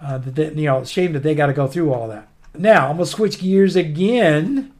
Uh, 0.00 0.16
that 0.18 0.36
they, 0.36 0.52
you 0.52 0.66
know, 0.66 0.84
shame 0.84 1.12
that 1.14 1.24
they 1.24 1.34
got 1.34 1.46
to 1.46 1.52
go 1.52 1.66
through 1.66 1.92
all 1.92 2.06
that. 2.06 2.28
Now, 2.56 2.88
I'm 2.88 2.98
to 2.98 3.04
switch 3.04 3.40
gears 3.40 3.74
again. 3.74 4.72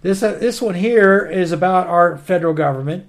This, 0.00 0.20
uh, 0.24 0.32
this 0.32 0.60
one 0.60 0.74
here 0.74 1.24
is 1.24 1.52
about 1.52 1.86
our 1.86 2.18
federal 2.18 2.52
government. 2.52 3.06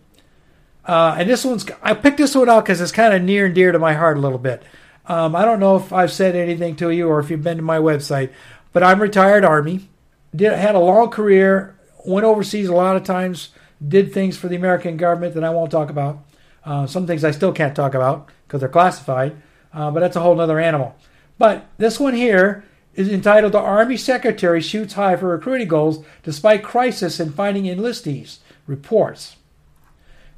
Uh, 0.86 1.15
and 1.17 1.27
this 1.27 1.43
one's, 1.43 1.65
I 1.82 1.95
picked 1.95 2.17
this 2.17 2.36
one 2.36 2.47
out 2.47 2.63
because 2.63 2.79
it's 2.79 2.91
kind 2.91 3.15
of 3.15 3.23
near 3.23 3.47
and 3.47 3.56
dear 3.56 3.71
to 3.71 3.79
my 3.79 3.93
heart 3.93 4.17
a 4.17 4.21
little 4.21 4.38
bit. 4.38 4.62
Um, 5.08 5.36
I 5.36 5.45
don't 5.45 5.60
know 5.60 5.77
if 5.77 5.91
I've 5.91 6.12
said 6.12 6.36
anything 6.36 6.75
to 6.75 6.91
you 6.91 7.08
or 7.08 7.19
if 7.19 7.32
you've 7.32 7.41
been 7.41 7.58
to 7.58 7.63
my 7.63 7.79
website, 7.79 8.29
but 8.71 8.84
I'm 8.84 9.01
retired 9.01 9.43
Army. 9.43 9.89
Did, 10.36 10.53
had 10.53 10.75
a 10.75 10.79
long 10.79 11.10
career, 11.10 11.75
went 12.06 12.23
overseas 12.23 12.67
a 12.67 12.75
lot 12.75 12.95
of 12.95 13.03
times, 13.03 13.49
did 13.86 14.13
things 14.13 14.38
for 14.38 14.47
the 14.47 14.58
American 14.58 14.95
government 14.95 15.34
that 15.34 15.43
I 15.43 15.49
won't 15.49 15.71
talk 15.71 15.89
about. 15.89 16.23
Uh, 16.65 16.88
some 16.88 17.06
things 17.06 17.23
I 17.23 17.32
still 17.32 17.52
can't 17.52 17.76
talk 17.76 17.93
about 17.93 18.30
because 18.47 18.60
they're 18.60 18.69
classified, 18.69 19.36
uh, 19.73 19.91
but 19.91 19.99
that's 19.99 20.15
a 20.15 20.21
whole 20.21 20.39
other 20.39 20.60
animal. 20.60 20.95
But 21.38 21.65
this 21.78 21.99
one 21.99 22.13
here 22.13 22.63
is 22.95 23.10
entitled 23.10 23.54
The 23.54 23.60
Army 23.60 23.97
Secretary 23.97 24.62
Shoots 24.62 24.93
High 24.93 25.15
for 25.15 25.28
Recruiting 25.28 25.67
Goals 25.67 26.06
Despite 26.23 26.63
Crisis 26.63 27.19
in 27.19 27.32
Finding 27.32 27.65
Enlistees, 27.65 28.38
reports. 28.67 29.38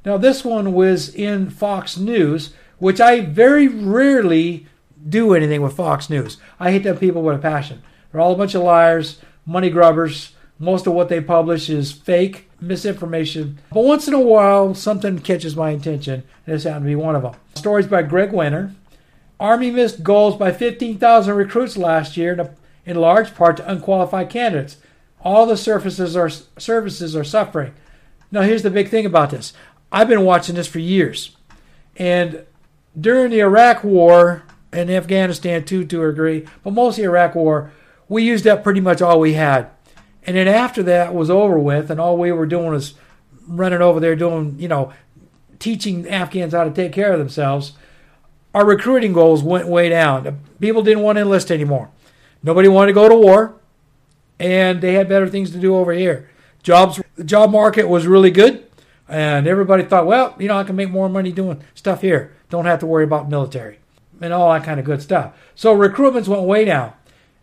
Now, 0.04 0.16
this 0.16 0.44
one 0.44 0.72
was 0.72 1.14
in 1.14 1.50
Fox 1.50 1.96
News, 1.96 2.54
which 2.78 3.00
I 3.00 3.20
very 3.20 3.68
rarely 3.68 4.66
do 5.08 5.34
anything 5.34 5.62
with 5.62 5.76
Fox 5.76 6.08
News. 6.08 6.38
I 6.58 6.72
hate 6.72 6.82
them 6.82 6.98
people 6.98 7.22
with 7.22 7.36
a 7.36 7.40
passion. 7.40 7.82
They're 8.10 8.20
all 8.20 8.32
a 8.32 8.36
bunch 8.36 8.54
of 8.54 8.62
liars, 8.62 9.20
money 9.44 9.70
grubbers. 9.70 10.32
Most 10.58 10.86
of 10.86 10.94
what 10.94 11.08
they 11.08 11.20
publish 11.20 11.68
is 11.68 11.92
fake, 11.92 12.48
misinformation. 12.60 13.58
But 13.72 13.84
once 13.84 14.08
in 14.08 14.14
a 14.14 14.20
while, 14.20 14.74
something 14.74 15.18
catches 15.18 15.54
my 15.54 15.70
attention, 15.70 16.22
and 16.46 16.54
this 16.54 16.64
happened 16.64 16.84
to 16.84 16.88
be 16.88 16.96
one 16.96 17.14
of 17.14 17.22
them. 17.22 17.34
Stories 17.54 17.86
by 17.86 18.02
Greg 18.02 18.30
Wehner. 18.30 18.72
Army 19.38 19.70
missed 19.70 20.02
goals 20.02 20.36
by 20.36 20.52
15,000 20.52 21.34
recruits 21.34 21.76
last 21.76 22.16
year, 22.16 22.54
in 22.86 22.96
large 22.96 23.34
part 23.34 23.58
to 23.58 23.70
unqualified 23.70 24.30
candidates. 24.30 24.78
All 25.22 25.44
the 25.44 25.56
services 25.58 26.16
are, 26.16 26.30
services 26.30 27.14
are 27.14 27.24
suffering. 27.24 27.74
Now, 28.30 28.42
here's 28.42 28.62
the 28.62 28.70
big 28.70 28.88
thing 28.88 29.04
about 29.04 29.30
this 29.30 29.52
I've 29.92 30.08
been 30.08 30.24
watching 30.24 30.54
this 30.54 30.66
for 30.66 30.78
years. 30.78 31.36
And 31.96 32.44
during 32.98 33.30
the 33.30 33.40
Iraq 33.40 33.84
War 33.84 34.44
and 34.72 34.90
Afghanistan 34.90 35.64
too, 35.64 35.84
to 35.84 36.02
a 36.02 36.08
degree, 36.08 36.46
but 36.62 36.72
mostly 36.72 37.04
Iraq 37.04 37.34
War, 37.34 37.72
we 38.08 38.22
used 38.22 38.46
up 38.46 38.62
pretty 38.62 38.80
much 38.80 39.02
all 39.02 39.20
we 39.20 39.34
had. 39.34 39.68
And 40.26 40.36
then 40.36 40.48
after 40.48 40.82
that 40.82 41.14
was 41.14 41.30
over 41.30 41.58
with, 41.58 41.90
and 41.90 42.00
all 42.00 42.16
we 42.16 42.32
were 42.32 42.46
doing 42.46 42.70
was 42.70 42.94
running 43.46 43.80
over 43.80 44.00
there 44.00 44.16
doing, 44.16 44.56
you 44.58 44.68
know, 44.68 44.92
teaching 45.58 46.08
Afghans 46.08 46.52
how 46.52 46.64
to 46.64 46.70
take 46.70 46.92
care 46.92 47.12
of 47.12 47.18
themselves, 47.18 47.72
our 48.54 48.64
recruiting 48.64 49.12
goals 49.12 49.42
went 49.42 49.68
way 49.68 49.88
down. 49.88 50.40
People 50.60 50.82
didn't 50.82 51.02
want 51.02 51.16
to 51.16 51.22
enlist 51.22 51.50
anymore. 51.50 51.90
Nobody 52.42 52.68
wanted 52.68 52.88
to 52.88 52.94
go 52.94 53.08
to 53.08 53.14
war, 53.14 53.54
and 54.38 54.80
they 54.80 54.94
had 54.94 55.08
better 55.08 55.28
things 55.28 55.50
to 55.52 55.58
do 55.58 55.76
over 55.76 55.92
here. 55.92 56.28
Jobs, 56.62 57.00
the 57.14 57.24
job 57.24 57.50
market 57.50 57.88
was 57.88 58.06
really 58.06 58.30
good. 58.30 58.66
And 59.08 59.46
everybody 59.46 59.84
thought, 59.84 60.06
well, 60.06 60.34
you 60.38 60.48
know, 60.48 60.58
I 60.58 60.64
can 60.64 60.74
make 60.74 60.90
more 60.90 61.08
money 61.08 61.30
doing 61.30 61.62
stuff 61.74 62.00
here. 62.00 62.34
Don't 62.50 62.64
have 62.64 62.80
to 62.80 62.86
worry 62.86 63.04
about 63.04 63.28
military 63.28 63.78
and 64.20 64.32
all 64.32 64.52
that 64.52 64.64
kind 64.64 64.80
of 64.80 64.86
good 64.86 65.02
stuff. 65.02 65.38
So 65.54 65.76
recruitments 65.76 66.26
went 66.26 66.42
way 66.42 66.64
down. 66.64 66.92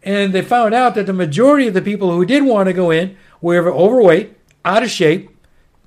And 0.03 0.33
they 0.33 0.41
found 0.41 0.73
out 0.73 0.95
that 0.95 1.05
the 1.05 1.13
majority 1.13 1.67
of 1.67 1.73
the 1.73 1.81
people 1.81 2.11
who 2.11 2.25
did 2.25 2.43
want 2.43 2.67
to 2.67 2.73
go 2.73 2.91
in 2.91 3.17
were 3.41 3.71
overweight, 3.71 4.35
out 4.65 4.83
of 4.83 4.89
shape, 4.89 5.29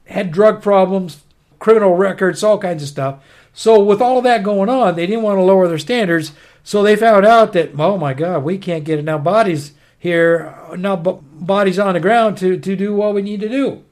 had 0.06 0.30
drug 0.30 0.62
problems, 0.62 1.22
criminal 1.58 1.96
records, 1.96 2.42
all 2.42 2.58
kinds 2.58 2.82
of 2.82 2.88
stuff. 2.88 3.22
So 3.52 3.82
with 3.82 4.00
all 4.00 4.18
of 4.18 4.24
that 4.24 4.42
going 4.42 4.68
on, 4.68 4.96
they 4.96 5.06
didn't 5.06 5.22
want 5.22 5.38
to 5.38 5.42
lower 5.42 5.68
their 5.68 5.78
standards. 5.78 6.32
So 6.62 6.82
they 6.82 6.96
found 6.96 7.24
out 7.24 7.52
that, 7.52 7.78
oh 7.78 7.96
my 7.96 8.14
God, 8.14 8.44
we 8.44 8.58
can't 8.58 8.84
get 8.84 8.98
enough 8.98 9.24
bodies 9.24 9.72
here, 9.98 10.54
enough 10.72 11.00
bodies 11.02 11.78
on 11.78 11.94
the 11.94 12.00
ground 12.00 12.38
to, 12.38 12.58
to 12.58 12.76
do 12.76 12.94
what 12.94 13.14
we 13.14 13.22
need 13.22 13.40
to 13.40 13.48
do. 13.48 13.84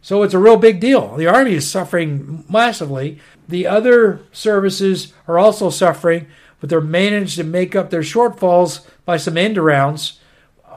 So 0.00 0.22
it's 0.22 0.34
a 0.34 0.38
real 0.38 0.56
big 0.56 0.80
deal. 0.80 1.16
The 1.16 1.26
Army 1.26 1.54
is 1.54 1.68
suffering 1.68 2.44
massively. 2.48 3.18
The 3.48 3.66
other 3.66 4.20
services 4.30 5.12
are 5.26 5.38
also 5.38 5.70
suffering, 5.70 6.28
but 6.60 6.70
they're 6.70 6.80
managed 6.80 7.36
to 7.36 7.44
make 7.44 7.74
up 7.74 7.90
their 7.90 8.02
shortfalls 8.02 8.86
by 9.08 9.16
some 9.16 9.38
end 9.38 9.56
arounds. 9.56 10.18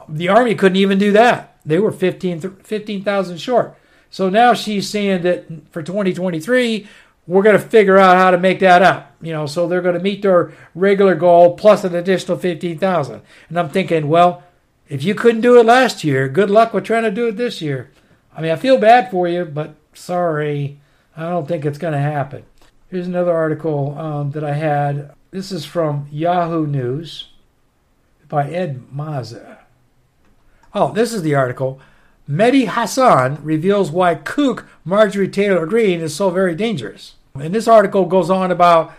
The 0.08 0.30
Army 0.30 0.54
couldn't 0.54 0.76
even 0.76 0.96
do 0.96 1.12
that. 1.12 1.54
They 1.66 1.78
were 1.78 1.92
15,000 1.92 2.64
15, 2.64 3.36
short. 3.36 3.76
So 4.08 4.30
now 4.30 4.54
she's 4.54 4.88
saying 4.88 5.20
that 5.24 5.70
for 5.70 5.82
2023, 5.82 6.88
we're 7.26 7.42
going 7.42 7.58
to 7.58 7.62
figure 7.62 7.98
out 7.98 8.16
how 8.16 8.30
to 8.30 8.38
make 8.38 8.60
that 8.60 8.80
up. 8.80 9.14
You 9.20 9.34
know, 9.34 9.44
so 9.44 9.68
they're 9.68 9.82
going 9.82 9.98
to 9.98 10.00
meet 10.00 10.22
their 10.22 10.54
regular 10.74 11.14
goal 11.14 11.56
plus 11.58 11.84
an 11.84 11.94
additional 11.94 12.38
15,000. 12.38 13.20
And 13.50 13.58
I'm 13.58 13.68
thinking, 13.68 14.08
well, 14.08 14.42
if 14.88 15.04
you 15.04 15.14
couldn't 15.14 15.42
do 15.42 15.60
it 15.60 15.66
last 15.66 16.02
year, 16.02 16.26
good 16.26 16.48
luck 16.50 16.72
with 16.72 16.84
trying 16.84 17.02
to 17.02 17.10
do 17.10 17.28
it 17.28 17.36
this 17.36 17.60
year. 17.60 17.90
I 18.34 18.40
mean, 18.40 18.50
I 18.50 18.56
feel 18.56 18.78
bad 18.78 19.10
for 19.10 19.28
you, 19.28 19.44
but 19.44 19.74
sorry, 19.92 20.80
I 21.14 21.28
don't 21.28 21.46
think 21.46 21.66
it's 21.66 21.76
going 21.76 21.92
to 21.92 21.98
happen. 21.98 22.44
Here's 22.88 23.06
another 23.06 23.32
article 23.32 23.94
um, 23.98 24.30
that 24.30 24.42
I 24.42 24.54
had. 24.54 25.12
This 25.32 25.52
is 25.52 25.66
from 25.66 26.08
Yahoo 26.10 26.66
News 26.66 27.28
by 28.32 28.48
Ed 28.48 28.86
Mazza. 28.90 29.58
Oh, 30.74 30.90
this 30.90 31.12
is 31.12 31.20
the 31.20 31.34
article. 31.34 31.78
Mehdi 32.26 32.66
Hasan 32.66 33.38
reveals 33.44 33.90
why 33.90 34.14
kook 34.14 34.66
Marjorie 34.86 35.28
Taylor 35.28 35.66
Greene 35.66 36.00
is 36.00 36.14
so 36.14 36.30
very 36.30 36.54
dangerous. 36.54 37.16
And 37.34 37.54
this 37.54 37.68
article 37.68 38.06
goes 38.06 38.30
on 38.30 38.50
about 38.50 38.94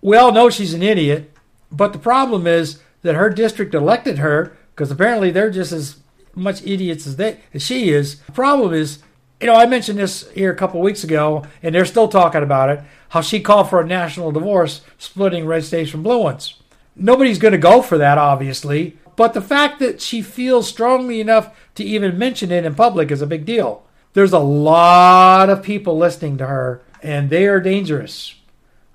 we 0.00 0.16
all 0.16 0.32
know 0.32 0.48
she's 0.48 0.72
an 0.72 0.82
idiot, 0.82 1.30
but 1.70 1.92
the 1.92 1.98
problem 1.98 2.46
is 2.46 2.80
that 3.02 3.16
her 3.16 3.28
district 3.28 3.74
elected 3.74 4.16
her 4.16 4.56
because 4.74 4.90
apparently 4.90 5.30
they're 5.30 5.50
just 5.50 5.72
as 5.72 5.98
much 6.34 6.62
idiots 6.66 7.06
as 7.06 7.16
they 7.16 7.40
as 7.52 7.62
she 7.62 7.90
is. 7.90 8.20
The 8.20 8.32
problem 8.32 8.72
is, 8.72 9.00
you 9.42 9.46
know, 9.48 9.54
I 9.54 9.66
mentioned 9.66 9.98
this 9.98 10.30
here 10.30 10.50
a 10.50 10.56
couple 10.56 10.80
weeks 10.80 11.04
ago, 11.04 11.44
and 11.62 11.74
they're 11.74 11.84
still 11.84 12.08
talking 12.08 12.42
about 12.42 12.70
it. 12.70 12.80
How 13.10 13.20
she 13.20 13.40
called 13.40 13.68
for 13.68 13.82
a 13.82 13.86
national 13.86 14.32
divorce, 14.32 14.80
splitting 14.96 15.44
red 15.44 15.64
states 15.64 15.90
from 15.90 16.02
blue 16.02 16.22
ones. 16.22 16.62
Nobody's 16.96 17.38
going 17.38 17.52
to 17.52 17.58
go 17.58 17.82
for 17.82 17.98
that, 17.98 18.16
obviously, 18.16 18.96
but 19.16 19.34
the 19.34 19.42
fact 19.42 19.78
that 19.80 20.00
she 20.00 20.22
feels 20.22 20.66
strongly 20.68 21.20
enough 21.20 21.54
to 21.74 21.84
even 21.84 22.18
mention 22.18 22.50
it 22.50 22.64
in 22.64 22.74
public 22.74 23.10
is 23.10 23.22
a 23.22 23.26
big 23.26 23.44
deal. 23.44 23.84
There's 24.14 24.32
a 24.32 24.38
lot 24.38 25.50
of 25.50 25.62
people 25.62 25.98
listening 25.98 26.38
to 26.38 26.46
her, 26.46 26.82
and 27.02 27.28
they 27.28 27.46
are 27.46 27.60
dangerous. 27.60 28.34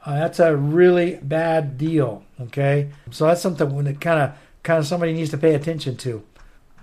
Uh, 0.04 0.16
that's 0.16 0.40
a 0.40 0.56
really 0.58 1.20
bad 1.22 1.78
deal. 1.78 2.24
Okay, 2.40 2.90
so 3.12 3.28
that's 3.28 3.42
something 3.42 3.76
when 3.76 3.86
it 3.86 4.02
kind 4.02 4.20
of 4.20 4.32
kind 4.64 4.80
of 4.80 4.88
somebody 4.88 5.14
needs 5.14 5.30
to 5.30 5.38
pay 5.38 5.54
attention 5.54 5.96
to. 5.98 6.24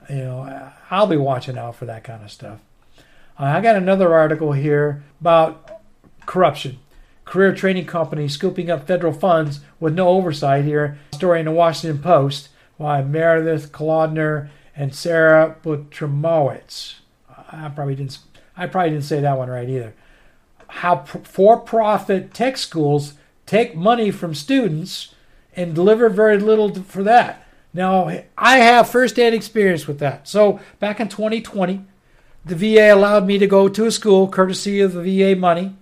You 0.08 0.16
know, 0.16 0.72
I'll 0.90 1.06
be 1.06 1.16
watching 1.16 1.58
out 1.58 1.74
for 1.76 1.84
that 1.86 2.04
kind 2.04 2.22
of 2.22 2.30
stuff. 2.30 2.60
Uh, 3.38 3.44
I 3.44 3.60
got 3.60 3.76
another 3.76 4.14
article 4.14 4.52
here 4.52 5.02
about 5.20 5.82
corruption. 6.26 6.78
Career 7.28 7.54
training 7.54 7.84
company 7.84 8.26
scooping 8.26 8.70
up 8.70 8.86
federal 8.86 9.12
funds 9.12 9.60
with 9.78 9.94
no 9.94 10.08
oversight 10.08 10.64
here. 10.64 10.98
Story 11.12 11.40
in 11.40 11.44
the 11.44 11.52
Washington 11.52 12.02
Post 12.02 12.48
by 12.78 13.02
Meredith 13.02 13.70
Kolodner 13.70 14.48
and 14.74 14.94
Sarah 14.94 15.54
Butrymowicz. 15.62 16.94
I 17.52 17.68
probably 17.68 17.96
didn't. 17.96 18.18
I 18.56 18.66
probably 18.66 18.92
didn't 18.92 19.04
say 19.04 19.20
that 19.20 19.36
one 19.36 19.50
right 19.50 19.68
either. 19.68 19.92
How 20.68 21.04
for-profit 21.04 22.32
tech 22.32 22.56
schools 22.56 23.12
take 23.44 23.76
money 23.76 24.10
from 24.10 24.34
students 24.34 25.14
and 25.54 25.74
deliver 25.74 26.08
very 26.08 26.38
little 26.38 26.74
for 26.82 27.02
that. 27.02 27.46
Now, 27.74 28.08
I 28.38 28.58
have 28.58 28.88
firsthand 28.88 29.34
experience 29.34 29.86
with 29.86 29.98
that. 29.98 30.26
So, 30.26 30.60
back 30.80 30.98
in 30.98 31.08
2020, 31.08 31.84
the 32.44 32.54
VA 32.54 32.92
allowed 32.92 33.26
me 33.26 33.36
to 33.36 33.46
go 33.46 33.68
to 33.68 33.84
a 33.84 33.90
school 33.90 34.28
courtesy 34.28 34.80
of 34.80 34.94
the 34.94 35.02
VA 35.02 35.38
money, 35.38 35.76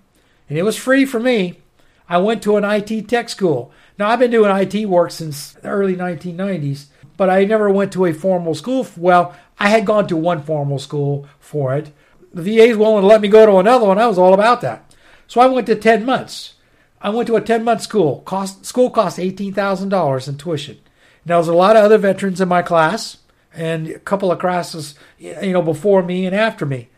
and 0.49 0.59
it 0.59 0.63
was 0.63 0.77
free 0.77 1.05
for 1.05 1.21
me. 1.21 1.61
I 2.09 2.19
went 2.19 2.43
to 2.43 2.57
an 2.57 2.65
IT 2.65 3.09
tech 3.09 3.29
school. 3.29 3.73
Now, 3.99 4.11
I've 4.11 4.19
been 4.19 4.31
doing 4.31 4.55
IT 4.55 4.87
work 4.87 5.11
since 5.11 5.53
the 5.53 5.69
early 5.69 5.97
1990s, 5.97 6.87
but 7.17 7.31
I 7.31 7.45
never 7.45 7.71
went 7.71 7.93
to 7.95 8.05
a 8.05 8.13
formal 8.13 8.55
school. 8.55 8.87
Well, 8.97 9.35
I 9.59 9.69
had 9.69 9.87
gone 9.87 10.07
to 10.09 10.17
one 10.17 10.43
formal 10.43 10.79
school 10.79 11.27
for 11.41 11.75
it. 11.75 11.93
The 12.33 12.43
VA's 12.43 12.77
willing 12.77 13.01
to 13.01 13.07
let 13.07 13.23
me 13.23 13.29
go 13.29 13.47
to 13.47 13.57
another 13.57 13.87
one. 13.87 13.99
I 13.99 14.07
was 14.07 14.19
all 14.19 14.35
about 14.35 14.61
that. 14.61 14.95
So 15.27 15.41
I 15.41 15.47
went 15.47 15.67
to 15.67 15.75
10 15.75 16.05
months. 16.05 16.55
I 17.01 17.11
went 17.11 17.27
to 17.29 17.37
a 17.37 17.41
10 17.41 17.65
month 17.65 17.83
school. 17.83 18.21
Cost, 18.21 18.65
school 18.65 18.91
cost 18.91 19.19
$18,000 19.19 20.29
in 20.29 20.37
tuition. 20.37 20.79
Now, 21.25 21.39
there's 21.39 21.49
a 21.49 21.55
lot 21.55 21.77
of 21.77 21.85
other 21.85 21.99
veterans 21.99 22.41
in 22.41 22.49
my 22.49 22.63
class 22.63 23.19
and 23.53 23.89
a 23.89 23.99
couple 23.99 24.31
of 24.31 24.39
classes, 24.39 24.95
you 25.19 25.53
know, 25.53 25.63
before 25.63 26.03
me 26.03 26.27
and 26.27 26.37
after 26.37 26.67
me. 26.67 26.89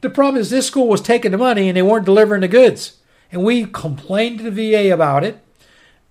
The 0.00 0.10
problem 0.10 0.40
is 0.40 0.50
this 0.50 0.66
school 0.66 0.88
was 0.88 1.00
taking 1.00 1.30
the 1.30 1.38
money 1.38 1.68
and 1.68 1.76
they 1.76 1.82
weren't 1.82 2.04
delivering 2.04 2.42
the 2.42 2.48
goods. 2.48 2.97
And 3.30 3.44
we 3.44 3.66
complained 3.66 4.38
to 4.38 4.50
the 4.50 4.72
VA 4.72 4.92
about 4.92 5.24
it 5.24 5.42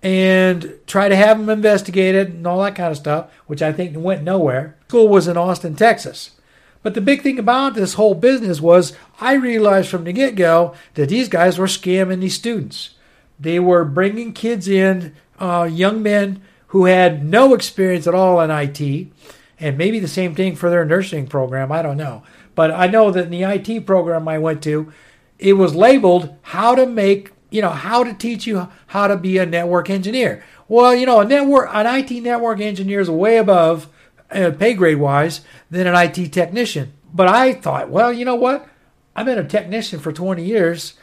and 0.02 0.74
tried 0.86 1.08
to 1.08 1.16
have 1.16 1.38
them 1.38 1.50
investigated 1.50 2.28
and 2.28 2.46
all 2.46 2.62
that 2.62 2.76
kind 2.76 2.90
of 2.90 2.96
stuff, 2.96 3.32
which 3.46 3.62
I 3.62 3.72
think 3.72 3.96
went 3.96 4.22
nowhere. 4.22 4.76
School 4.88 5.08
was 5.08 5.26
in 5.26 5.36
Austin, 5.36 5.74
Texas. 5.74 6.32
But 6.82 6.94
the 6.94 7.00
big 7.00 7.22
thing 7.22 7.38
about 7.38 7.74
this 7.74 7.94
whole 7.94 8.14
business 8.14 8.60
was 8.60 8.96
I 9.20 9.34
realized 9.34 9.88
from 9.88 10.04
the 10.04 10.12
get 10.12 10.36
go 10.36 10.74
that 10.94 11.08
these 11.08 11.28
guys 11.28 11.58
were 11.58 11.66
scamming 11.66 12.20
these 12.20 12.34
students. 12.34 12.94
They 13.40 13.58
were 13.58 13.84
bringing 13.84 14.32
kids 14.32 14.68
in, 14.68 15.14
uh, 15.38 15.68
young 15.70 16.02
men 16.02 16.42
who 16.68 16.84
had 16.84 17.24
no 17.24 17.54
experience 17.54 18.06
at 18.06 18.14
all 18.14 18.40
in 18.40 18.50
IT, 18.50 19.08
and 19.58 19.78
maybe 19.78 19.98
the 19.98 20.08
same 20.08 20.34
thing 20.34 20.54
for 20.54 20.70
their 20.70 20.84
nursing 20.84 21.26
program. 21.26 21.72
I 21.72 21.82
don't 21.82 21.96
know. 21.96 22.22
But 22.54 22.70
I 22.70 22.86
know 22.86 23.10
that 23.10 23.24
in 23.26 23.30
the 23.30 23.42
IT 23.42 23.86
program 23.86 24.28
I 24.28 24.38
went 24.38 24.62
to, 24.64 24.92
it 25.38 25.54
was 25.54 25.74
labeled 25.74 26.36
how 26.42 26.74
to 26.74 26.86
make 26.86 27.32
you 27.50 27.62
know, 27.62 27.70
how 27.70 28.04
to 28.04 28.12
teach 28.12 28.46
you 28.46 28.68
how 28.88 29.06
to 29.06 29.16
be 29.16 29.38
a 29.38 29.46
network 29.46 29.88
engineer. 29.90 30.44
Well, 30.68 30.94
you 30.94 31.06
know, 31.06 31.20
a 31.20 31.24
network, 31.24 31.70
an 31.72 31.86
IT 31.86 32.22
network 32.22 32.60
engineer 32.60 33.00
is 33.00 33.10
way 33.10 33.38
above 33.38 33.88
uh, 34.30 34.52
pay 34.58 34.74
grade 34.74 34.98
wise 34.98 35.40
than 35.70 35.86
an 35.86 35.94
IT 35.94 36.32
technician. 36.32 36.92
But 37.12 37.28
I 37.28 37.54
thought, 37.54 37.88
well, 37.88 38.12
you 38.12 38.24
know 38.24 38.34
what? 38.34 38.68
I've 39.16 39.26
been 39.26 39.38
a 39.38 39.48
technician 39.48 39.98
for 39.98 40.12
20 40.12 40.44
years. 40.44 40.94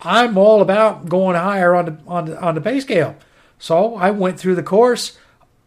I'm 0.00 0.38
all 0.38 0.62
about 0.62 1.08
going 1.08 1.36
higher 1.36 1.74
on 1.74 1.84
the 1.84 1.98
on 2.06 2.24
the, 2.24 2.40
on 2.40 2.54
the 2.54 2.60
pay 2.60 2.80
scale. 2.80 3.16
So 3.58 3.96
I 3.96 4.10
went 4.10 4.40
through 4.40 4.54
the 4.54 4.62
course. 4.62 5.18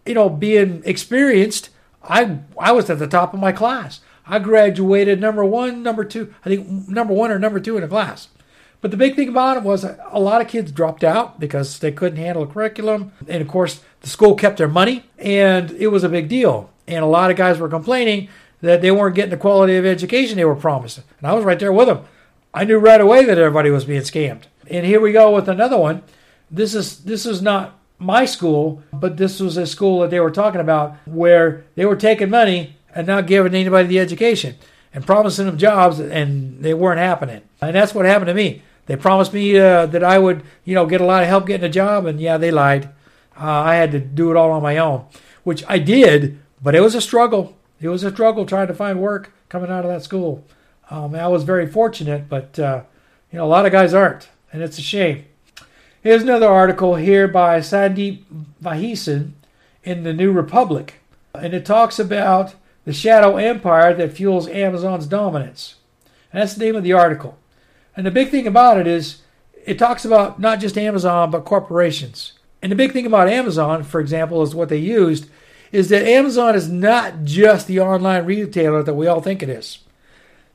You 0.05 0.15
know, 0.15 0.29
being 0.29 0.81
experienced, 0.86 1.69
I 2.01 2.39
I 2.59 2.71
was 2.71 2.89
at 2.89 2.97
the 2.97 3.07
top 3.07 3.36
of 3.36 3.39
my 3.39 3.51
class. 3.51 4.01
I 4.25 4.39
graduated 4.39 5.19
number 5.19 5.43
one, 5.43 5.83
number 5.83 6.03
two, 6.03 6.33
I 6.45 6.49
think 6.49 6.88
number 6.88 7.13
one 7.13 7.31
or 7.31 7.39
number 7.39 7.59
two 7.59 7.75
in 7.75 7.81
the 7.81 7.88
class. 7.88 8.29
But 8.81 8.91
the 8.91 8.97
big 8.97 9.15
thing 9.15 9.29
about 9.29 9.57
it 9.57 9.63
was 9.63 9.86
a 9.86 10.19
lot 10.19 10.41
of 10.41 10.49
kids 10.49 10.71
dropped 10.71 11.05
out 11.05 11.39
because 11.39 11.79
they 11.79 11.91
couldn't 11.91 12.17
handle 12.17 12.45
the 12.45 12.51
curriculum. 12.51 13.13
And 13.29 13.41
of 13.41 13.47
course, 13.47 13.81
the 14.01 14.09
school 14.09 14.36
kept 14.36 14.57
their 14.57 14.67
money, 14.67 15.05
and 15.17 15.71
it 15.71 15.88
was 15.88 16.03
a 16.03 16.09
big 16.09 16.27
deal. 16.27 16.69
And 16.86 17.01
a 17.01 17.07
lot 17.07 17.31
of 17.31 17.38
guys 17.38 17.59
were 17.59 17.69
complaining 17.69 18.27
that 18.59 18.81
they 18.81 18.91
weren't 18.91 19.15
getting 19.15 19.31
the 19.31 19.38
quality 19.38 19.77
of 19.77 19.86
education 19.86 20.36
they 20.36 20.43
were 20.43 20.55
promised. 20.55 20.97
And 21.19 21.27
I 21.27 21.33
was 21.33 21.45
right 21.45 21.59
there 21.59 21.71
with 21.71 21.88
them. 21.88 22.03
I 22.53 22.65
knew 22.65 22.77
right 22.77 22.99
away 22.99 23.23
that 23.25 23.38
everybody 23.38 23.69
was 23.69 23.86
being 23.86 24.01
scammed. 24.01 24.43
And 24.69 24.86
here 24.86 24.99
we 24.99 25.12
go 25.12 25.33
with 25.33 25.47
another 25.47 25.77
one. 25.77 26.03
This 26.51 26.75
is 26.75 26.99
this 27.05 27.25
is 27.25 27.41
not 27.41 27.79
my 27.99 28.25
school, 28.25 28.83
but 28.91 29.17
this 29.17 29.39
was 29.39 29.57
a 29.57 29.65
school 29.65 30.01
that 30.01 30.12
they 30.12 30.19
were 30.19 30.31
talking 30.31 30.62
about 30.62 30.95
where 31.05 31.63
they 31.75 31.86
were 31.86 31.95
taking 31.95 32.29
money 32.29 32.75
and 32.95 33.08
not 33.08 33.27
giving 33.27 33.56
anybody 33.56 33.88
the 33.88 33.99
education 33.99 34.56
and 34.93 35.06
promising 35.06 35.45
them 35.45 35.58
jobs, 35.58 35.99
and 35.99 36.63
they 36.63 36.73
weren't 36.73 36.99
happening. 36.99 37.41
And 37.62 37.75
that's 37.75 37.95
what 37.95 38.06
happened 38.06 38.27
to 38.27 38.34
me. 38.34 38.62
They 38.86 38.95
promised 38.95 39.34
me 39.34 39.58
uh, 39.58 39.86
that 39.88 40.03
I 40.03 40.19
would, 40.19 40.43
you 40.65 40.75
know, 40.75 40.86
get 40.86 41.01
a 41.01 41.06
lot 41.06 41.23
of 41.23 41.29
help 41.29 41.47
getting 41.47 41.65
a 41.65 41.69
job, 41.69 42.06
and 42.06 42.19
yeah, 42.19 42.38
they 42.38 42.51
lied. 42.51 42.86
Uh, 43.39 43.45
I 43.45 43.75
had 43.75 43.91
to 43.91 43.99
do 43.99 44.29
it 44.29 44.38
all 44.38 44.51
on 44.51 44.62
my 44.62 44.77
own, 44.77 45.06
which 45.43 45.63
I 45.67 45.79
did, 45.79 46.39
but 46.62 46.75
it 46.75 46.82
was 46.82 46.93
a 46.93 47.01
struggle. 47.01 47.58
It 47.82 47.88
was 47.89 48.03
a 48.03 48.12
struggle 48.12 48.45
trying 48.45 48.67
to 48.67 48.73
find 48.73 48.99
work 48.99 49.34
coming 49.49 49.71
out 49.71 49.86
of 49.86 49.91
that 49.91 50.03
school. 50.03 50.45
Um, 50.89 51.15
I 51.15 51.27
was 51.27 51.43
very 51.43 51.65
fortunate, 51.65 52.29
but 52.29 52.60
uh, 52.60 52.84
you 53.32 53.38
know, 53.38 53.45
a 53.45 53.47
lot 53.47 53.65
of 53.65 53.71
guys 53.71 53.93
aren't, 53.93 54.29
and 54.51 54.62
it's 54.62 54.77
a 54.77 54.82
shame. 54.82 55.25
Here's 56.01 56.21
another 56.21 56.47
article 56.47 56.95
here 56.95 57.27
by 57.27 57.60
Sandeep 57.60 58.23
Vaheesan 58.62 59.32
in 59.84 60.03
the 60.03 60.13
New 60.13 60.32
Republic, 60.34 60.95
and 61.34 61.53
it 61.53 61.65
talks 61.65 61.97
about 61.97 62.56
the 62.86 62.93
shadow 62.93 63.38
empire 63.38 63.93
that 63.93 64.13
fuels 64.13 64.48
Amazon's 64.48 65.08
dominance. 65.08 65.76
And 66.32 66.41
that's 66.41 66.56
the 66.56 66.65
name 66.65 66.76
of 66.76 66.84
the 66.84 66.93
article. 66.93 67.38
And 67.96 68.06
the 68.06 68.12
big 68.12 68.30
thing 68.30 68.48
about 68.48 68.78
it 68.80 68.88
is 68.88 69.22
it 69.65 69.80
talks 69.80 70.04
about 70.04 70.39
not 70.39 70.60
just 70.60 70.78
Amazon, 70.78 71.32
but 71.32 71.46
corporations. 71.46 72.34
And 72.62 72.72
the 72.72 72.76
big 72.76 72.91
thing 72.91 73.06
about 73.06 73.30
Amazon, 73.30 73.84
for 73.84 74.00
example, 74.00 74.41
is 74.41 74.56
what 74.56 74.69
they 74.69 74.78
used 74.78 75.30
is 75.72 75.89
that 75.89 76.08
Amazon 76.08 76.56
is 76.56 76.69
not 76.69 77.24
just 77.24 77.67
the 77.67 77.80
online 77.80 78.26
retailer 78.26 78.84
that 78.84 78.93
we 78.93 79.08
all 79.08 79.22
think 79.22 79.41
it 79.41 79.50
is. 79.50 79.80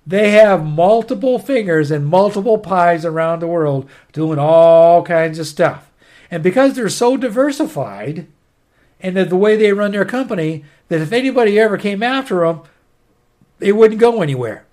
They 0.07 0.31
have 0.31 0.65
multiple 0.65 1.39
fingers 1.39 1.91
and 1.91 2.07
multiple 2.07 2.57
pies 2.57 3.05
around 3.05 3.41
the 3.41 3.47
world 3.47 3.91
doing 4.13 4.39
all 4.39 5.03
kinds 5.03 5.39
of 5.39 5.47
stuff. 5.47 5.91
And 6.31 6.43
because 6.43 6.75
they're 6.75 6.89
so 6.89 7.17
diversified 7.17 8.27
and 9.01 9.17
the 9.17 9.37
way 9.37 9.57
they 9.57 9.73
run 9.73 9.93
their 9.93 10.05
company, 10.05 10.65
that 10.89 11.01
if 11.01 11.13
anybody 11.13 11.59
ever 11.59 11.79
came 11.79 12.03
after 12.03 12.47
them, 12.47 12.63
they 13.59 13.73
wouldn't 13.73 14.01
go 14.01 14.23
anywhere. 14.23 14.65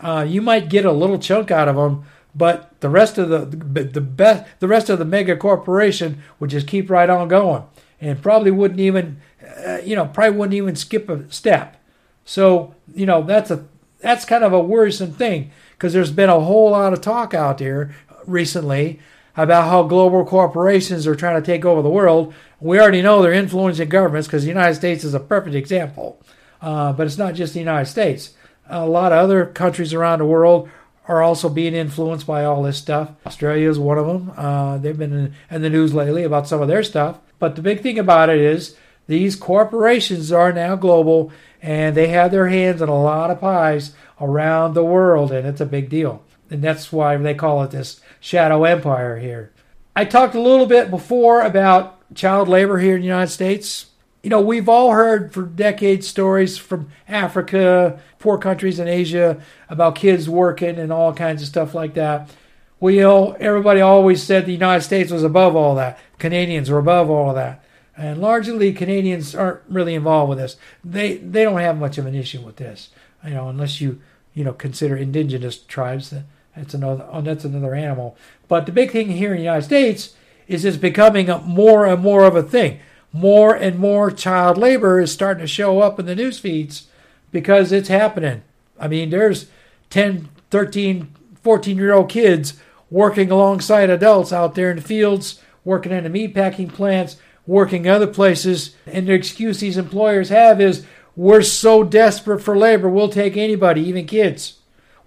Uh, 0.00 0.24
you 0.26 0.40
might 0.40 0.68
get 0.68 0.84
a 0.84 0.92
little 0.92 1.18
chunk 1.18 1.50
out 1.50 1.68
of 1.68 1.76
them, 1.76 2.04
but 2.34 2.78
the 2.80 2.88
rest 2.88 3.18
of 3.18 3.28
the 3.28 3.44
the 3.84 4.00
best 4.00 4.44
the 4.60 4.68
rest 4.68 4.88
of 4.88 4.98
the 4.98 5.04
mega 5.04 5.36
corporation 5.36 6.22
would 6.38 6.50
just 6.50 6.66
keep 6.66 6.88
right 6.88 7.10
on 7.10 7.28
going, 7.28 7.64
and 8.00 8.22
probably 8.22 8.50
wouldn't 8.50 8.80
even 8.80 9.20
uh, 9.66 9.78
you 9.84 9.94
know 9.94 10.06
probably 10.06 10.38
wouldn't 10.38 10.54
even 10.54 10.76
skip 10.76 11.08
a 11.08 11.30
step. 11.30 11.76
So 12.24 12.74
you 12.94 13.04
know 13.04 13.22
that's 13.22 13.50
a 13.50 13.64
that's 14.00 14.24
kind 14.24 14.44
of 14.44 14.52
a 14.52 14.60
worrisome 14.60 15.12
thing 15.12 15.50
because 15.72 15.92
there's 15.92 16.12
been 16.12 16.30
a 16.30 16.40
whole 16.40 16.70
lot 16.70 16.92
of 16.92 17.00
talk 17.00 17.34
out 17.34 17.58
there 17.58 17.94
recently 18.26 19.00
about 19.36 19.68
how 19.68 19.82
global 19.82 20.24
corporations 20.24 21.06
are 21.06 21.14
trying 21.14 21.40
to 21.40 21.46
take 21.46 21.64
over 21.64 21.82
the 21.82 21.88
world. 21.88 22.34
We 22.60 22.78
already 22.80 23.02
know 23.02 23.22
they're 23.22 23.32
influencing 23.32 23.88
governments 23.88 24.28
because 24.28 24.42
the 24.42 24.48
United 24.48 24.74
States 24.74 25.04
is 25.04 25.14
a 25.14 25.20
perfect 25.20 25.54
example. 25.54 26.20
Uh, 26.60 26.92
but 26.92 27.06
it's 27.06 27.18
not 27.18 27.34
just 27.34 27.54
the 27.54 27.60
United 27.60 27.90
States. 27.90 28.34
A 28.68 28.86
lot 28.86 29.12
of 29.12 29.18
other 29.18 29.46
countries 29.46 29.94
around 29.94 30.18
the 30.18 30.26
world 30.26 30.68
are 31.08 31.22
also 31.22 31.48
being 31.48 31.74
influenced 31.74 32.26
by 32.26 32.44
all 32.44 32.62
this 32.62 32.78
stuff. 32.78 33.10
Australia 33.26 33.68
is 33.68 33.78
one 33.78 33.98
of 33.98 34.06
them. 34.06 34.32
Uh, 34.36 34.78
they've 34.78 34.98
been 34.98 35.12
in, 35.12 35.34
in 35.50 35.62
the 35.62 35.70
news 35.70 35.94
lately 35.94 36.22
about 36.22 36.46
some 36.46 36.60
of 36.62 36.68
their 36.68 36.82
stuff. 36.82 37.18
But 37.38 37.56
the 37.56 37.62
big 37.62 37.80
thing 37.80 37.98
about 37.98 38.28
it 38.28 38.40
is 38.40 38.76
these 39.06 39.34
corporations 39.34 40.30
are 40.30 40.52
now 40.52 40.76
global 40.76 41.32
and 41.62 41.96
they 41.96 42.08
have 42.08 42.30
their 42.30 42.48
hands 42.48 42.80
in 42.80 42.88
a 42.88 43.02
lot 43.02 43.30
of 43.30 43.40
pies 43.40 43.92
around 44.20 44.74
the 44.74 44.84
world, 44.84 45.32
and 45.32 45.46
it's 45.46 45.60
a 45.60 45.66
big 45.66 45.88
deal. 45.88 46.22
And 46.50 46.62
that's 46.62 46.92
why 46.92 47.16
they 47.16 47.34
call 47.34 47.62
it 47.62 47.70
this 47.70 48.00
shadow 48.20 48.64
empire 48.64 49.18
here. 49.18 49.52
I 49.96 50.04
talked 50.04 50.34
a 50.34 50.40
little 50.40 50.66
bit 50.66 50.90
before 50.90 51.40
about 51.40 51.98
child 52.14 52.48
labor 52.48 52.78
here 52.78 52.94
in 52.94 53.00
the 53.00 53.06
United 53.06 53.32
States. 53.32 53.86
You 54.22 54.30
know, 54.30 54.40
we've 54.40 54.68
all 54.68 54.92
heard 54.92 55.32
for 55.32 55.42
decades 55.42 56.06
stories 56.06 56.58
from 56.58 56.90
Africa, 57.08 58.00
poor 58.18 58.38
countries 58.38 58.78
in 58.78 58.86
Asia 58.86 59.40
about 59.68 59.94
kids 59.94 60.28
working 60.28 60.78
and 60.78 60.92
all 60.92 61.14
kinds 61.14 61.42
of 61.42 61.48
stuff 61.48 61.74
like 61.74 61.94
that. 61.94 62.30
Well, 62.78 62.94
you 62.94 63.00
know, 63.00 63.32
everybody 63.32 63.80
always 63.80 64.22
said 64.22 64.46
the 64.46 64.52
United 64.52 64.82
States 64.82 65.10
was 65.10 65.22
above 65.22 65.56
all 65.56 65.74
that. 65.74 65.98
Canadians 66.18 66.70
were 66.70 66.78
above 66.78 67.10
all 67.10 67.30
of 67.30 67.36
that. 67.36 67.64
And 67.96 68.20
largely, 68.20 68.72
Canadians 68.72 69.34
aren't 69.34 69.60
really 69.68 69.94
involved 69.94 70.30
with 70.30 70.38
this. 70.38 70.56
They 70.82 71.18
they 71.18 71.44
don't 71.44 71.60
have 71.60 71.78
much 71.78 71.98
of 71.98 72.06
an 72.06 72.14
issue 72.14 72.40
with 72.40 72.56
this, 72.56 72.88
you 73.24 73.34
know, 73.34 73.48
unless 73.48 73.80
you 73.80 74.00
you 74.32 74.44
know 74.44 74.54
consider 74.54 74.96
indigenous 74.96 75.58
tribes. 75.58 76.14
That's 76.60 76.74
another 76.74 77.08
oh, 77.10 77.22
that's 77.22 77.46
another 77.46 77.74
animal. 77.74 78.18
But 78.46 78.66
the 78.66 78.72
big 78.72 78.90
thing 78.90 79.08
here 79.08 79.30
in 79.30 79.38
the 79.38 79.44
United 79.44 79.64
States 79.64 80.14
is 80.46 80.64
it's 80.64 80.76
becoming 80.76 81.28
more 81.46 81.86
and 81.86 82.02
more 82.02 82.24
of 82.24 82.36
a 82.36 82.42
thing. 82.42 82.80
More 83.14 83.54
and 83.54 83.78
more 83.78 84.10
child 84.10 84.58
labor 84.58 85.00
is 85.00 85.10
starting 85.10 85.40
to 85.40 85.46
show 85.46 85.80
up 85.80 85.98
in 85.98 86.04
the 86.04 86.14
news 86.14 86.38
feeds 86.38 86.88
because 87.32 87.72
it's 87.72 87.88
happening. 87.88 88.42
I 88.78 88.88
mean, 88.88 89.08
there's 89.08 89.46
10, 89.88 90.28
13, 90.50 91.14
14 91.42 91.76
year 91.78 91.94
old 91.94 92.10
kids 92.10 92.60
working 92.90 93.30
alongside 93.30 93.88
adults 93.88 94.30
out 94.30 94.54
there 94.54 94.70
in 94.70 94.76
the 94.76 94.82
fields, 94.82 95.40
working 95.64 95.92
in 95.92 96.04
the 96.04 96.10
meat 96.10 96.34
packing 96.34 96.68
plants, 96.68 97.16
working 97.46 97.88
other 97.88 98.06
places. 98.06 98.76
And 98.86 99.08
the 99.08 99.14
excuse 99.14 99.60
these 99.60 99.78
employers 99.78 100.28
have 100.28 100.60
is 100.60 100.84
we're 101.16 101.42
so 101.42 101.84
desperate 101.84 102.40
for 102.40 102.56
labor, 102.56 102.88
we'll 102.90 103.08
take 103.08 103.38
anybody, 103.38 103.80
even 103.80 104.06
kids. 104.06 104.59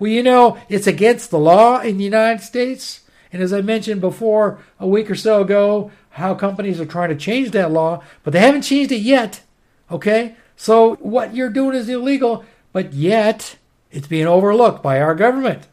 Well, 0.04 0.12
you 0.12 0.22
know, 0.22 0.58
it's 0.68 0.86
against 0.86 1.30
the 1.32 1.40
law 1.40 1.80
in 1.80 1.98
the 1.98 2.04
United 2.04 2.44
States. 2.44 3.04
And 3.32 3.42
as 3.42 3.54
I 3.54 3.62
mentioned 3.62 4.02
before 4.02 4.60
a 4.78 4.86
week 4.86 5.10
or 5.10 5.16
so 5.16 5.42
ago, 5.42 5.92
how 6.10 6.36
companies 6.36 6.82
are 6.82 6.86
trying 6.86 7.08
to 7.08 7.16
change 7.16 7.52
that 7.52 7.72
law, 7.72 8.04
but 8.22 8.34
they 8.34 8.42
haven't 8.42 8.64
changed 8.64 8.92
it 8.92 8.98
yet. 8.98 9.44
Okay? 9.90 10.36
So 10.58 10.96
what 10.96 11.34
you're 11.34 11.50
doing 11.50 11.74
is 11.74 11.88
illegal, 11.88 12.44
but 12.74 12.92
yet 12.92 13.56
it's 13.92 14.08
being 14.08 14.28
overlooked 14.28 14.84
by 14.84 15.00
our 15.00 15.16
government. 15.16 15.68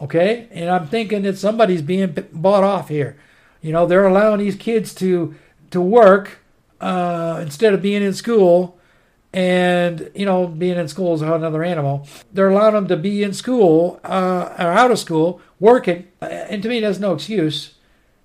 Okay? 0.00 0.48
And 0.52 0.70
I'm 0.70 0.86
thinking 0.86 1.20
that 1.24 1.36
somebody's 1.36 1.82
being 1.82 2.16
bought 2.32 2.64
off 2.64 2.88
here. 2.88 3.18
You 3.60 3.72
know, 3.74 3.84
they're 3.84 4.06
allowing 4.06 4.38
these 4.38 4.56
kids 4.56 4.94
to 4.94 5.34
to 5.70 5.82
work 5.82 6.38
uh, 6.80 7.40
instead 7.42 7.74
of 7.74 7.82
being 7.82 8.02
in 8.02 8.14
school 8.14 8.79
and 9.32 10.10
you 10.14 10.26
know 10.26 10.46
being 10.46 10.76
in 10.76 10.88
school 10.88 11.14
is 11.14 11.22
another 11.22 11.62
animal. 11.62 12.06
They're 12.32 12.50
allowing 12.50 12.74
them 12.74 12.88
to 12.88 12.96
be 12.96 13.22
in 13.22 13.32
school 13.32 14.00
uh, 14.04 14.54
or 14.58 14.66
out 14.66 14.90
of 14.90 14.98
school 14.98 15.40
working. 15.58 16.08
And 16.20 16.62
to 16.62 16.68
me 16.68 16.80
that's 16.80 16.98
no 16.98 17.14
excuse. 17.14 17.74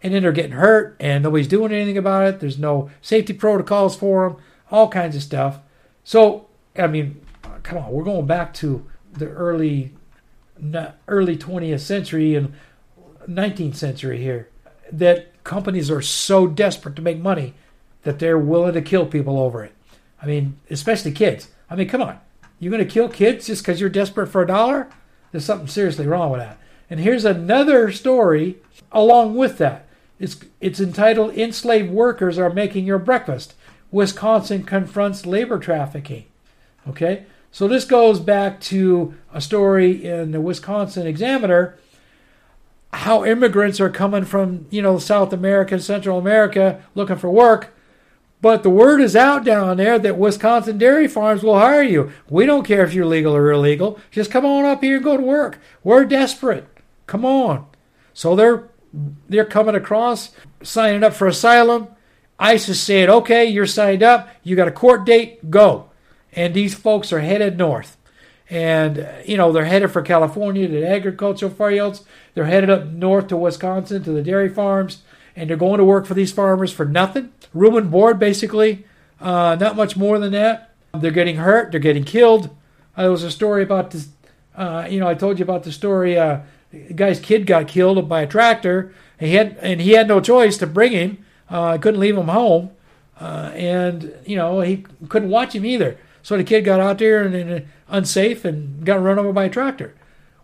And 0.01 0.13
then 0.13 0.21
they're 0.21 0.31
getting 0.31 0.51
hurt 0.51 0.95
and 0.99 1.23
nobody's 1.23 1.47
doing 1.47 1.71
anything 1.71 1.97
about 1.97 2.27
it. 2.27 2.39
There's 2.39 2.59
no 2.59 2.91
safety 3.01 3.33
protocols 3.33 3.95
for 3.95 4.29
them 4.29 4.41
all 4.71 4.89
kinds 4.89 5.15
of 5.15 5.23
stuff. 5.23 5.59
So 6.03 6.47
i 6.77 6.87
mean 6.87 7.21
come 7.63 7.77
on 7.77 7.91
we're 7.91 8.03
going 8.03 8.25
back 8.25 8.53
to 8.53 8.85
the 9.13 9.27
early 9.27 9.93
early 11.07 11.37
20th 11.37 11.79
century 11.79 12.35
and 12.35 12.53
19th 13.27 13.75
century 13.75 14.21
here 14.21 14.49
that 14.91 15.43
companies 15.43 15.89
are 15.89 16.01
so 16.01 16.47
desperate 16.47 16.95
to 16.95 17.01
make 17.01 17.19
money 17.19 17.53
that 18.03 18.19
they're 18.19 18.37
willing 18.37 18.73
to 18.73 18.81
kill 18.81 19.05
people 19.05 19.39
over 19.39 19.63
it 19.63 19.73
I 20.21 20.25
mean, 20.25 20.59
especially 20.69 21.11
kids. 21.11 21.49
I 21.69 21.75
mean, 21.75 21.87
come 21.87 22.01
on. 22.01 22.19
You're 22.59 22.71
going 22.71 22.85
to 22.85 22.91
kill 22.91 23.09
kids 23.09 23.47
just 23.47 23.63
because 23.63 23.79
you're 23.79 23.89
desperate 23.89 24.27
for 24.27 24.41
a 24.41 24.47
dollar? 24.47 24.89
There's 25.31 25.45
something 25.45 25.67
seriously 25.67 26.07
wrong 26.07 26.31
with 26.31 26.39
that. 26.39 26.57
And 26.89 26.99
here's 26.99 27.25
another 27.25 27.91
story 27.91 28.57
along 28.91 29.35
with 29.35 29.57
that. 29.57 29.87
It's, 30.19 30.37
it's 30.61 30.79
entitled 30.79 31.37
Enslaved 31.37 31.89
Workers 31.89 32.37
Are 32.37 32.49
Making 32.49 32.85
Your 32.85 32.99
Breakfast. 32.99 33.53
Wisconsin 33.91 34.63
confronts 34.63 35.25
labor 35.25 35.59
trafficking. 35.59 36.25
Okay? 36.87 37.25
So 37.51 37.67
this 37.67 37.85
goes 37.85 38.19
back 38.19 38.61
to 38.61 39.15
a 39.33 39.41
story 39.41 40.05
in 40.05 40.31
the 40.31 40.41
Wisconsin 40.41 41.07
Examiner 41.07 41.77
how 42.95 43.25
immigrants 43.25 43.79
are 43.81 43.89
coming 43.89 44.23
from, 44.23 44.67
you 44.69 44.81
know, 44.81 44.97
South 44.97 45.33
America, 45.33 45.79
Central 45.79 46.17
America 46.17 46.81
looking 46.95 47.17
for 47.17 47.29
work 47.29 47.74
but 48.45 48.61
the 48.61 48.69
word 48.69 49.01
is 49.01 49.15
out 49.15 49.43
down 49.43 49.77
there 49.77 49.97
that 49.97 50.19
Wisconsin 50.19 50.77
dairy 50.77 51.07
farms 51.07 51.41
will 51.41 51.57
hire 51.57 51.81
you. 51.81 52.11
We 52.29 52.45
don't 52.45 52.63
care 52.63 52.83
if 52.83 52.93
you're 52.93 53.07
legal 53.07 53.35
or 53.35 53.51
illegal. 53.51 53.99
Just 54.11 54.29
come 54.29 54.45
on 54.45 54.65
up 54.65 54.83
here 54.83 54.97
and 54.97 55.03
go 55.03 55.17
to 55.17 55.23
work. 55.23 55.57
We're 55.83 56.05
desperate. 56.05 56.67
Come 57.07 57.25
on. 57.25 57.65
So 58.13 58.35
they're 58.35 58.69
they're 59.27 59.45
coming 59.45 59.73
across, 59.73 60.29
signing 60.61 61.03
up 61.03 61.13
for 61.13 61.25
asylum. 61.25 61.87
ICE 62.37 62.69
is 62.69 62.79
saying, 62.79 63.09
okay, 63.09 63.45
you're 63.45 63.65
signed 63.65 64.03
up. 64.03 64.29
You 64.43 64.55
got 64.55 64.67
a 64.67 64.71
court 64.71 65.07
date. 65.07 65.49
Go. 65.49 65.89
And 66.31 66.53
these 66.53 66.75
folks 66.75 67.11
are 67.11 67.21
headed 67.21 67.57
north. 67.57 67.97
And, 68.47 69.09
you 69.25 69.37
know, 69.37 69.51
they're 69.51 69.65
headed 69.65 69.89
for 69.89 70.03
California 70.03 70.67
to 70.67 70.81
the 70.81 70.87
agricultural 70.87 71.51
fields. 71.51 72.03
They're 72.35 72.45
headed 72.45 72.69
up 72.69 72.85
north 72.85 73.29
to 73.29 73.37
Wisconsin 73.37 74.03
to 74.03 74.11
the 74.11 74.21
dairy 74.21 74.49
farms 74.49 75.01
and 75.35 75.49
they're 75.49 75.57
going 75.57 75.77
to 75.79 75.85
work 75.85 76.05
for 76.05 76.13
these 76.13 76.31
farmers 76.31 76.71
for 76.71 76.85
nothing. 76.85 77.31
Room 77.53 77.75
and 77.75 77.91
board, 77.91 78.19
basically, 78.19 78.85
uh, 79.19 79.55
not 79.59 79.75
much 79.75 79.97
more 79.97 80.19
than 80.19 80.31
that. 80.33 80.71
They're 80.93 81.11
getting 81.11 81.37
hurt, 81.37 81.71
they're 81.71 81.79
getting 81.79 82.05
killed. 82.05 82.55
Uh, 82.95 83.03
there 83.03 83.11
was 83.11 83.23
a 83.23 83.31
story 83.31 83.63
about 83.63 83.91
this. 83.91 84.09
Uh, 84.55 84.87
you 84.89 84.99
know, 84.99 85.07
I 85.07 85.15
told 85.15 85.39
you 85.39 85.43
about 85.43 85.63
the 85.63 85.71
story. 85.71 86.17
Uh, 86.17 86.39
the 86.71 86.93
guy's 86.93 87.19
kid 87.19 87.45
got 87.45 87.67
killed 87.67 88.07
by 88.07 88.21
a 88.21 88.27
tractor, 88.27 88.93
and 89.19 89.29
he 89.29 89.35
had 89.35 89.57
and 89.61 89.81
he 89.81 89.91
had 89.91 90.07
no 90.07 90.21
choice 90.21 90.57
to 90.57 90.67
bring 90.67 90.93
him. 90.93 91.25
Uh, 91.49 91.77
couldn't 91.77 91.99
leave 91.99 92.17
him 92.17 92.29
home, 92.29 92.71
uh, 93.19 93.51
and 93.53 94.13
you 94.25 94.35
know 94.35 94.61
he 94.61 94.85
couldn't 95.09 95.29
watch 95.29 95.53
him 95.53 95.65
either. 95.65 95.97
So 96.23 96.37
the 96.37 96.43
kid 96.43 96.65
got 96.65 96.79
out 96.79 96.97
there 96.97 97.23
and, 97.23 97.35
and 97.35 97.67
unsafe 97.87 98.45
and 98.45 98.85
got 98.85 99.01
run 99.01 99.19
over 99.19 99.31
by 99.31 99.45
a 99.45 99.49
tractor. 99.49 99.93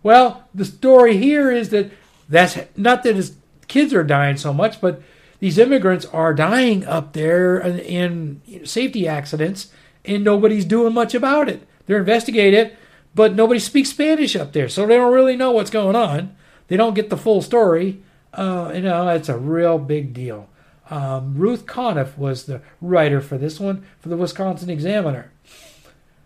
Well, 0.04 0.48
the 0.54 0.66
story 0.66 1.18
here 1.18 1.52
is 1.52 1.70
that 1.70 1.92
that's 2.30 2.58
not 2.76 3.04
that 3.04 3.16
his 3.16 3.36
kids 3.72 3.94
are 3.94 4.04
dying 4.04 4.38
so 4.38 4.54
much, 4.54 4.82
but 4.82 5.02
these 5.40 5.58
immigrants 5.58 6.06
are 6.08 6.34
dying 6.34 6.86
up 6.86 7.14
there 7.14 7.58
in, 7.58 8.42
safety 8.66 9.08
accidents, 9.08 9.72
and 10.06 10.24
nobody's 10.24 10.66
doing 10.66 10.94
much 10.94 11.16
about 11.16 11.50
it. 11.50 11.66
They're 11.86 12.00
investigating 12.00 12.72
but 13.14 13.36
nobody 13.36 13.60
speaks 13.60 13.90
Spanish 13.90 14.36
up 14.36 14.54
there, 14.54 14.70
so 14.70 14.86
they 14.86 14.96
don't 14.96 15.14
really 15.14 15.36
know 15.36 15.52
what's 15.52 15.70
going 15.70 15.96
on. 15.96 16.36
They 16.68 16.78
don't 16.78 16.94
get 16.94 17.10
the 17.10 17.18
full 17.18 17.42
story. 17.42 18.02
Uh, 18.34 18.72
you 18.74 18.82
know, 18.82 19.10
it's 19.10 19.28
a 19.28 19.38
real 19.38 19.78
big 19.78 20.14
deal. 20.14 20.48
Um, 20.90 21.36
Ruth 21.36 21.66
Conniff 21.66 22.18
was 22.18 22.46
the 22.46 22.62
writer 22.80 23.22
for 23.22 23.38
this 23.38 23.60
one 23.60 23.86
for 24.00 24.10
the 24.10 24.18
Wisconsin 24.18 24.70
Examiner. 24.70 25.32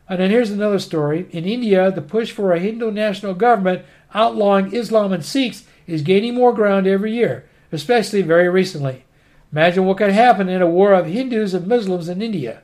And 0.07 0.19
then 0.19 0.29
here's 0.29 0.51
another 0.51 0.77
story. 0.77 1.27
In 1.31 1.45
India, 1.45 1.91
the 1.91 2.01
push 2.01 2.31
for 2.31 2.53
a 2.53 2.59
Hindu 2.59 2.91
national 2.91 3.33
government 3.33 3.85
outlawing 4.13 4.73
Islam 4.73 5.11
and 5.11 5.25
Sikhs 5.25 5.63
is 5.87 6.01
gaining 6.01 6.35
more 6.35 6.53
ground 6.53 6.87
every 6.87 7.13
year, 7.13 7.47
especially 7.71 8.21
very 8.21 8.49
recently. 8.49 9.05
Imagine 9.51 9.85
what 9.85 9.97
could 9.97 10.11
happen 10.11 10.49
in 10.49 10.61
a 10.61 10.67
war 10.67 10.93
of 10.93 11.05
Hindus 11.05 11.53
and 11.53 11.67
Muslims 11.67 12.09
in 12.09 12.21
India. 12.21 12.61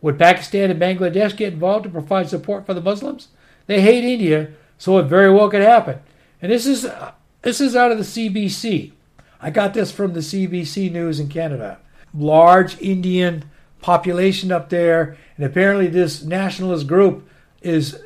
Would 0.00 0.18
Pakistan 0.18 0.70
and 0.70 0.80
Bangladesh 0.80 1.36
get 1.36 1.54
involved 1.54 1.84
to 1.84 1.90
provide 1.90 2.28
support 2.28 2.66
for 2.66 2.74
the 2.74 2.80
Muslims? 2.80 3.28
They 3.66 3.80
hate 3.80 4.04
India, 4.04 4.50
so 4.76 4.98
it 4.98 5.04
very 5.04 5.32
well 5.32 5.50
could 5.50 5.62
happen. 5.62 6.00
And 6.40 6.52
this 6.52 6.66
is 6.66 6.84
uh, 6.84 7.12
this 7.42 7.60
is 7.60 7.74
out 7.74 7.92
of 7.92 7.98
the 7.98 8.04
CBC. 8.04 8.92
I 9.40 9.50
got 9.50 9.74
this 9.74 9.92
from 9.92 10.12
the 10.12 10.20
CBC 10.20 10.90
News 10.90 11.20
in 11.20 11.28
Canada. 11.28 11.78
Large 12.14 12.80
Indian 12.80 13.44
population 13.80 14.50
up 14.50 14.70
there, 14.70 15.16
and 15.36 15.46
apparently 15.46 15.86
this 15.86 16.22
nationalist 16.22 16.86
group 16.86 17.28
is 17.62 18.00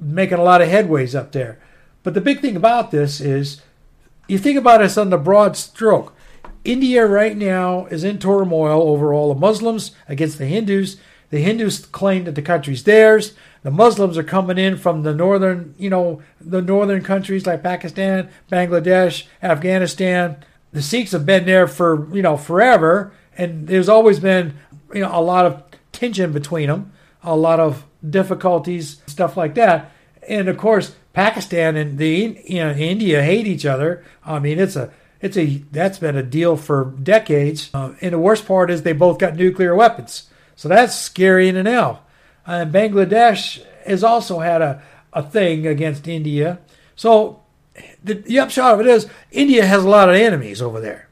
making 0.00 0.38
a 0.38 0.42
lot 0.42 0.60
of 0.60 0.68
headways 0.68 1.18
up 1.18 1.32
there. 1.32 1.58
But 2.02 2.14
the 2.14 2.20
big 2.20 2.40
thing 2.40 2.56
about 2.56 2.90
this 2.90 3.20
is 3.20 3.62
you 4.28 4.38
think 4.38 4.58
about 4.58 4.78
this 4.78 4.96
on 4.96 5.10
the 5.10 5.18
broad 5.18 5.56
stroke. 5.56 6.14
India 6.64 7.06
right 7.06 7.36
now 7.36 7.86
is 7.86 8.04
in 8.04 8.18
turmoil 8.18 8.82
over 8.82 9.12
all 9.12 9.32
the 9.32 9.38
Muslims 9.38 9.92
against 10.08 10.38
the 10.38 10.46
Hindus. 10.46 10.96
The 11.30 11.40
Hindus 11.40 11.84
claim 11.86 12.24
that 12.24 12.34
the 12.34 12.42
country's 12.42 12.84
theirs. 12.84 13.34
the 13.64 13.70
Muslims 13.70 14.16
are 14.16 14.22
coming 14.22 14.58
in 14.58 14.76
from 14.76 15.02
the 15.02 15.14
northern, 15.14 15.74
you 15.78 15.90
know, 15.90 16.22
the 16.40 16.62
northern 16.62 17.02
countries 17.02 17.46
like 17.46 17.62
Pakistan, 17.62 18.30
Bangladesh, 18.52 19.26
Afghanistan. 19.42 20.36
The 20.72 20.82
Sikhs 20.82 21.12
have 21.12 21.24
been 21.24 21.46
there 21.46 21.66
for, 21.66 22.14
you 22.14 22.22
know, 22.22 22.36
forever, 22.36 23.12
and 23.36 23.66
there's 23.66 23.88
always 23.88 24.20
been, 24.20 24.54
you 24.92 25.00
know, 25.00 25.10
a 25.12 25.20
lot 25.20 25.46
of 25.46 25.62
tension 25.92 26.30
between 26.30 26.68
them, 26.68 26.92
a 27.22 27.34
lot 27.34 27.58
of 27.58 27.84
difficulties, 28.08 29.02
stuff 29.06 29.36
like 29.36 29.54
that. 29.54 29.90
And 30.28 30.48
of 30.48 30.58
course, 30.58 30.94
Pakistan 31.14 31.76
and 31.76 31.96
the 31.96 32.42
you 32.44 32.58
know 32.58 32.72
India 32.72 33.22
hate 33.22 33.46
each 33.46 33.64
other. 33.64 34.04
I 34.24 34.38
mean, 34.40 34.58
it's 34.58 34.76
a 34.76 34.92
it's 35.20 35.38
a 35.38 35.62
that's 35.72 35.98
been 35.98 36.16
a 36.16 36.22
deal 36.22 36.56
for 36.56 36.92
decades. 37.02 37.70
Uh, 37.72 37.94
and 38.02 38.12
the 38.12 38.18
worst 38.18 38.46
part 38.46 38.70
is 38.70 38.82
they 38.82 38.92
both 38.92 39.18
got 39.18 39.36
nuclear 39.36 39.74
weapons, 39.74 40.28
so 40.56 40.68
that's 40.68 40.94
scary 40.94 41.48
in 41.48 41.56
and 41.56 41.68
out. 41.68 42.04
And 42.46 42.74
Bangladesh 42.74 43.64
has 43.86 44.04
also 44.04 44.40
had 44.40 44.60
a, 44.60 44.82
a 45.12 45.22
thing 45.22 45.66
against 45.66 46.06
India. 46.06 46.58
So 46.96 47.42
the, 48.02 48.14
the 48.14 48.38
upshot 48.38 48.74
of 48.74 48.80
it 48.80 48.86
is 48.86 49.08
India 49.30 49.64
has 49.64 49.84
a 49.84 49.88
lot 49.88 50.08
of 50.08 50.16
enemies 50.16 50.60
over 50.60 50.80
there. 50.80 51.08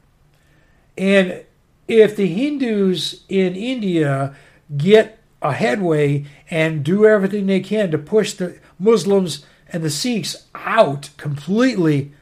And 0.97 1.43
if 1.87 2.15
the 2.15 2.27
Hindus 2.27 3.23
in 3.29 3.55
India 3.55 4.35
get 4.77 5.19
a 5.41 5.53
headway 5.53 6.25
and 6.49 6.83
do 6.83 7.05
everything 7.05 7.47
they 7.47 7.59
can 7.59 7.91
to 7.91 7.97
push 7.97 8.33
the 8.33 8.59
Muslims 8.79 9.45
and 9.73 9.83
the 9.83 9.89
Sikhs 9.89 10.45
out 10.53 11.09
completely, 11.17 12.13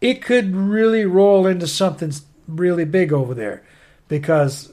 it 0.00 0.22
could 0.22 0.54
really 0.54 1.04
roll 1.04 1.46
into 1.46 1.66
something 1.66 2.12
really 2.46 2.84
big 2.84 3.12
over 3.12 3.34
there 3.34 3.62
because 4.08 4.72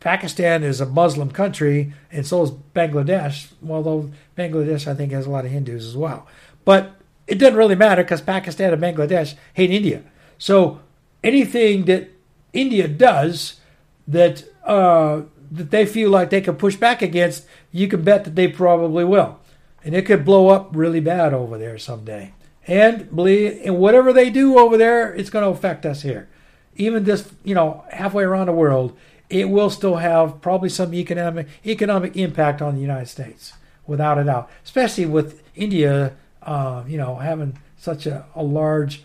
Pakistan 0.00 0.62
is 0.62 0.80
a 0.80 0.86
Muslim 0.86 1.30
country, 1.30 1.92
and 2.10 2.26
so 2.26 2.42
is 2.42 2.50
Bangladesh. 2.50 3.52
Although 3.68 4.10
Bangladesh, 4.36 4.86
I 4.86 4.94
think, 4.94 5.12
has 5.12 5.26
a 5.26 5.30
lot 5.30 5.44
of 5.44 5.50
Hindus 5.50 5.86
as 5.86 5.96
well. 5.96 6.26
But 6.64 6.92
it 7.26 7.36
doesn't 7.36 7.56
really 7.56 7.76
matter 7.76 8.02
because 8.02 8.20
Pakistan 8.20 8.72
and 8.72 8.82
Bangladesh 8.82 9.34
hate 9.54 9.70
India. 9.70 10.02
So 10.38 10.80
anything 11.22 11.84
that 11.84 12.10
India 12.52 12.88
does 12.88 13.60
that 14.08 14.44
uh, 14.64 15.22
that 15.52 15.70
they 15.70 15.86
feel 15.86 16.10
like 16.10 16.30
they 16.30 16.40
can 16.40 16.56
push 16.56 16.76
back 16.76 17.02
against, 17.02 17.46
you 17.70 17.86
can 17.86 18.02
bet 18.02 18.24
that 18.24 18.34
they 18.34 18.48
probably 18.48 19.04
will, 19.04 19.38
and 19.84 19.94
it 19.94 20.06
could 20.06 20.24
blow 20.24 20.48
up 20.48 20.70
really 20.72 21.00
bad 21.00 21.34
over 21.34 21.58
there 21.58 21.78
someday. 21.78 22.32
And 22.66 23.14
believe, 23.14 23.60
and 23.64 23.78
whatever 23.78 24.12
they 24.12 24.30
do 24.30 24.58
over 24.58 24.76
there, 24.76 25.12
it's 25.12 25.30
going 25.30 25.44
to 25.44 25.50
affect 25.50 25.84
us 25.84 26.02
here. 26.02 26.28
Even 26.76 27.04
this, 27.04 27.30
you 27.44 27.54
know, 27.54 27.84
halfway 27.90 28.22
around 28.22 28.46
the 28.46 28.52
world, 28.52 28.96
it 29.28 29.48
will 29.48 29.70
still 29.70 29.96
have 29.96 30.40
probably 30.40 30.68
some 30.68 30.94
economic 30.94 31.48
economic 31.66 32.16
impact 32.16 32.62
on 32.62 32.74
the 32.74 32.80
United 32.80 33.08
States, 33.08 33.54
without 33.86 34.18
a 34.18 34.24
doubt. 34.24 34.50
Especially 34.64 35.06
with 35.06 35.42
India, 35.54 36.14
uh, 36.42 36.84
you 36.86 36.96
know, 36.96 37.16
having 37.16 37.58
such 37.76 38.06
a, 38.06 38.24
a 38.34 38.42
large 38.42 39.02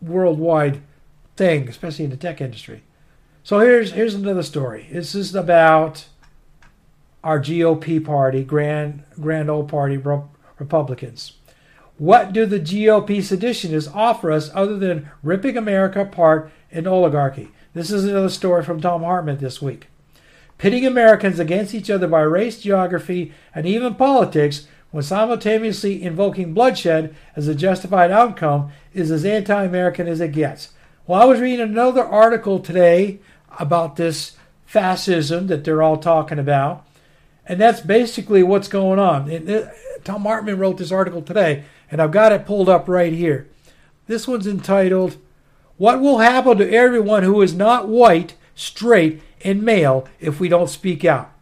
worldwide 0.00 0.80
thing, 1.36 1.68
especially 1.68 2.04
in 2.04 2.10
the 2.10 2.16
tech 2.16 2.40
industry. 2.40 2.82
So 3.42 3.58
here's 3.58 3.92
here's 3.92 4.14
another 4.14 4.42
story. 4.42 4.88
This 4.92 5.14
is 5.14 5.34
about 5.34 6.06
our 7.24 7.40
GOP 7.40 8.04
party, 8.04 8.44
Grand 8.44 9.02
Grand 9.18 9.50
Old 9.50 9.68
Party 9.68 9.96
Republicans. 10.58 11.32
What 11.96 12.32
do 12.32 12.44
the 12.44 12.60
GOP 12.60 13.18
seditionists 13.18 13.92
offer 13.94 14.30
us 14.30 14.50
other 14.54 14.76
than 14.76 15.10
ripping 15.22 15.56
America 15.56 16.02
apart 16.02 16.52
in 16.70 16.86
oligarchy? 16.86 17.50
This 17.72 17.90
is 17.90 18.04
another 18.04 18.28
story 18.28 18.62
from 18.62 18.80
Thom 18.80 19.02
Hartmann 19.02 19.38
this 19.38 19.62
week. 19.62 19.86
Pitting 20.58 20.86
Americans 20.86 21.38
against 21.38 21.74
each 21.74 21.90
other 21.90 22.06
by 22.06 22.20
race, 22.20 22.60
geography, 22.60 23.32
and 23.54 23.66
even 23.66 23.94
politics 23.94 24.68
when 24.90 25.02
simultaneously 25.02 26.02
invoking 26.02 26.54
bloodshed 26.54 27.14
as 27.34 27.48
a 27.48 27.54
justified 27.54 28.10
outcome 28.10 28.70
is 28.92 29.10
as 29.10 29.24
anti 29.24 29.64
American 29.64 30.06
as 30.06 30.20
it 30.20 30.32
gets. 30.32 30.70
Well, 31.06 31.20
I 31.20 31.24
was 31.24 31.40
reading 31.40 31.60
another 31.60 32.04
article 32.04 32.60
today 32.60 33.18
about 33.58 33.96
this 33.96 34.36
fascism 34.66 35.46
that 35.48 35.64
they're 35.64 35.82
all 35.82 35.96
talking 35.96 36.38
about, 36.38 36.86
and 37.46 37.60
that's 37.60 37.80
basically 37.80 38.42
what's 38.42 38.68
going 38.68 38.98
on. 38.98 39.30
Uh, 39.30 39.70
Thom 40.04 40.22
Hartmann 40.22 40.58
wrote 40.58 40.78
this 40.78 40.92
article 40.92 41.22
today, 41.22 41.64
and 41.90 42.00
I've 42.00 42.12
got 42.12 42.32
it 42.32 42.46
pulled 42.46 42.68
up 42.68 42.88
right 42.88 43.12
here. 43.12 43.48
This 44.06 44.28
one's 44.28 44.46
entitled 44.46 45.16
what 45.76 46.00
will 46.00 46.18
happen 46.18 46.58
to 46.58 46.72
everyone 46.72 47.24
who 47.24 47.42
is 47.42 47.52
not 47.52 47.88
white, 47.88 48.34
straight, 48.54 49.20
and 49.44 49.62
male 49.62 50.06
if 50.20 50.38
we 50.38 50.48
don't 50.48 50.70
speak 50.70 51.04
out? 51.04 51.32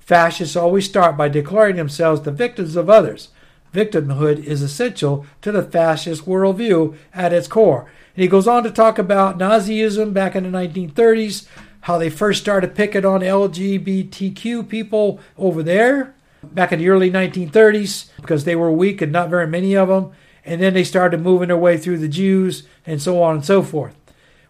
Fascists 0.00 0.56
always 0.56 0.86
start 0.86 1.16
by 1.16 1.28
declaring 1.28 1.76
themselves 1.76 2.22
the 2.22 2.32
victims 2.32 2.74
of 2.74 2.90
others. 2.90 3.28
Victimhood 3.72 4.42
is 4.42 4.62
essential 4.62 5.24
to 5.42 5.52
the 5.52 5.62
fascist 5.62 6.26
worldview 6.26 6.96
at 7.14 7.32
its 7.32 7.46
core. 7.46 7.82
And 8.14 8.22
he 8.22 8.28
goes 8.28 8.48
on 8.48 8.64
to 8.64 8.70
talk 8.70 8.98
about 8.98 9.38
Nazism 9.38 10.12
back 10.12 10.34
in 10.34 10.50
the 10.50 10.58
1930s, 10.58 11.46
how 11.86 11.98
they 11.98 12.10
first 12.10 12.42
started 12.42 12.74
picking 12.74 13.04
on 13.04 13.20
LGBTQ 13.20 14.68
people 14.68 15.20
over 15.38 15.62
there 15.62 16.16
back 16.42 16.72
in 16.72 16.80
the 16.80 16.88
early 16.88 17.12
1930s 17.12 18.10
because 18.16 18.42
they 18.42 18.56
were 18.56 18.72
weak 18.72 19.00
and 19.00 19.12
not 19.12 19.30
very 19.30 19.46
many 19.46 19.76
of 19.76 19.86
them 19.86 20.10
and 20.44 20.60
then 20.60 20.74
they 20.74 20.82
started 20.82 21.20
moving 21.20 21.46
their 21.46 21.56
way 21.56 21.78
through 21.78 21.98
the 21.98 22.08
Jews 22.08 22.66
and 22.84 23.00
so 23.00 23.22
on 23.22 23.36
and 23.36 23.44
so 23.44 23.62
forth. 23.62 23.94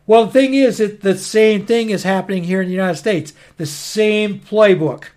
Well, 0.07 0.25
the 0.25 0.33
thing 0.33 0.55
is 0.55 0.79
that 0.79 1.03
the 1.03 1.15
same 1.19 1.67
thing 1.67 1.91
is 1.91 2.05
happening 2.05 2.45
here 2.45 2.63
in 2.63 2.69
the 2.69 2.75
United 2.75 2.97
States. 2.97 3.35
The 3.59 3.67
same 3.67 4.41
playbook. 4.41 5.09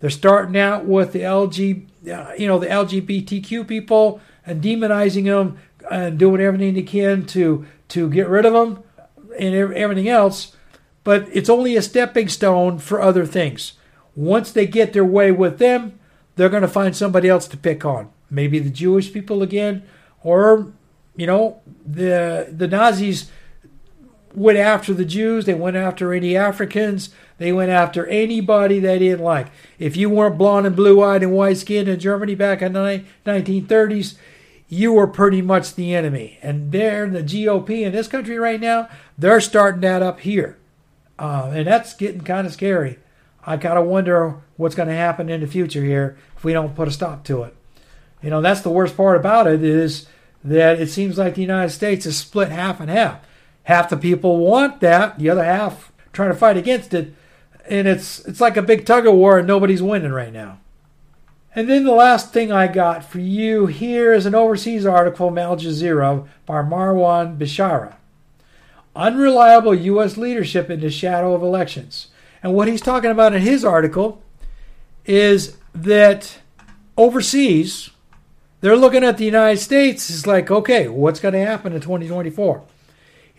They're 0.00 0.10
starting 0.10 0.58
out 0.58 0.84
with 0.84 1.12
the 1.12 1.20
LG, 1.20 1.86
uh, 2.06 2.32
you 2.36 2.48
know, 2.48 2.58
the 2.58 2.66
LGBTQ 2.66 3.66
people 3.66 4.20
and 4.44 4.62
demonizing 4.62 5.24
them 5.24 5.56
and 5.90 6.18
doing 6.18 6.42
everything 6.42 6.74
they 6.74 6.82
can 6.82 7.24
to 7.28 7.64
to 7.88 8.10
get 8.10 8.28
rid 8.28 8.44
of 8.44 8.52
them 8.52 8.82
and 9.38 9.54
everything 9.54 10.10
else. 10.10 10.54
But 11.04 11.28
it's 11.32 11.48
only 11.48 11.76
a 11.76 11.82
stepping 11.82 12.28
stone 12.28 12.78
for 12.78 13.00
other 13.00 13.26
things. 13.26 13.74
Once 14.14 14.52
they 14.52 14.66
get 14.66 14.92
their 14.92 15.04
way 15.04 15.32
with 15.32 15.58
them, 15.58 15.98
they're 16.36 16.48
going 16.48 16.62
to 16.62 16.68
find 16.68 16.94
somebody 16.96 17.28
else 17.28 17.48
to 17.48 17.56
pick 17.56 17.84
on. 17.84 18.10
Maybe 18.30 18.58
the 18.58 18.70
Jewish 18.70 19.12
people 19.12 19.42
again, 19.42 19.82
or 20.22 20.72
you 21.16 21.26
know 21.26 21.60
the 21.84 22.48
the 22.50 22.68
Nazis 22.68 23.30
went 24.34 24.58
after 24.58 24.94
the 24.94 25.04
Jews, 25.04 25.44
they 25.44 25.54
went 25.54 25.76
after 25.76 26.12
any 26.12 26.36
Africans, 26.36 27.10
they 27.38 27.52
went 27.52 27.70
after 27.70 28.06
anybody 28.06 28.78
they 28.78 28.98
didn't 28.98 29.24
like. 29.24 29.48
If 29.78 29.96
you 29.96 30.08
weren't 30.08 30.38
blonde 30.38 30.66
and 30.66 30.76
blue 30.76 31.02
eyed 31.02 31.22
and 31.22 31.32
white 31.32 31.58
skinned 31.58 31.88
in 31.88 32.00
Germany 32.00 32.34
back 32.34 32.62
in 32.62 32.72
the 32.72 33.04
1930s, 33.26 34.16
you 34.68 34.92
were 34.92 35.06
pretty 35.06 35.42
much 35.42 35.74
the 35.74 35.94
enemy. 35.94 36.38
And 36.42 36.72
they're 36.72 37.06
the 37.08 37.22
GOP 37.22 37.82
in 37.82 37.92
this 37.92 38.08
country 38.08 38.38
right 38.38 38.60
now, 38.60 38.88
they're 39.18 39.40
starting 39.40 39.82
that 39.82 40.02
up 40.02 40.20
here. 40.20 40.56
Uh, 41.22 41.52
and 41.54 41.68
that's 41.68 41.94
getting 41.94 42.22
kind 42.22 42.48
of 42.48 42.52
scary. 42.52 42.98
I 43.46 43.56
kind 43.56 43.78
of 43.78 43.86
wonder 43.86 44.42
what's 44.56 44.74
going 44.74 44.88
to 44.88 44.94
happen 44.94 45.28
in 45.28 45.40
the 45.40 45.46
future 45.46 45.84
here 45.84 46.18
if 46.36 46.42
we 46.42 46.52
don't 46.52 46.74
put 46.74 46.88
a 46.88 46.90
stop 46.90 47.22
to 47.26 47.44
it. 47.44 47.54
You 48.20 48.30
know, 48.30 48.40
that's 48.40 48.62
the 48.62 48.70
worst 48.70 48.96
part 48.96 49.16
about 49.16 49.46
it 49.46 49.62
is 49.62 50.08
that 50.42 50.80
it 50.80 50.90
seems 50.90 51.18
like 51.18 51.36
the 51.36 51.42
United 51.42 51.70
States 51.70 52.06
is 52.06 52.16
split 52.16 52.48
half 52.48 52.80
and 52.80 52.90
half. 52.90 53.20
Half 53.62 53.90
the 53.90 53.96
people 53.96 54.38
want 54.38 54.80
that, 54.80 55.20
the 55.20 55.30
other 55.30 55.44
half 55.44 55.92
trying 56.12 56.30
to 56.30 56.36
fight 56.36 56.56
against 56.56 56.92
it, 56.92 57.14
and 57.68 57.86
it's 57.86 58.18
it's 58.26 58.40
like 58.40 58.56
a 58.56 58.62
big 58.62 58.84
tug 58.84 59.06
of 59.06 59.14
war 59.14 59.38
and 59.38 59.46
nobody's 59.46 59.82
winning 59.82 60.10
right 60.10 60.32
now. 60.32 60.58
And 61.54 61.70
then 61.70 61.84
the 61.84 61.92
last 61.92 62.32
thing 62.32 62.50
I 62.50 62.66
got 62.66 63.04
for 63.04 63.20
you 63.20 63.66
here 63.66 64.12
is 64.12 64.26
an 64.26 64.34
overseas 64.34 64.84
article 64.84 65.28
from 65.28 65.38
Al 65.38 65.56
Jazeera 65.56 66.26
by 66.46 66.62
Marwan 66.62 67.38
Bishara. 67.38 67.94
Unreliable 68.94 69.74
U.S. 69.74 70.16
leadership 70.16 70.70
in 70.70 70.80
the 70.80 70.90
shadow 70.90 71.34
of 71.34 71.42
elections. 71.42 72.08
And 72.42 72.54
what 72.54 72.68
he's 72.68 72.80
talking 72.80 73.10
about 73.10 73.32
in 73.32 73.42
his 73.42 73.64
article 73.64 74.22
is 75.04 75.56
that 75.74 76.38
overseas, 76.96 77.90
they're 78.60 78.76
looking 78.76 79.04
at 79.04 79.18
the 79.18 79.24
United 79.24 79.60
States. 79.60 80.10
It's 80.10 80.26
like, 80.26 80.50
okay, 80.50 80.88
what's 80.88 81.20
going 81.20 81.34
to 81.34 81.44
happen 81.44 81.72
in 81.72 81.80
2024? 81.80 82.62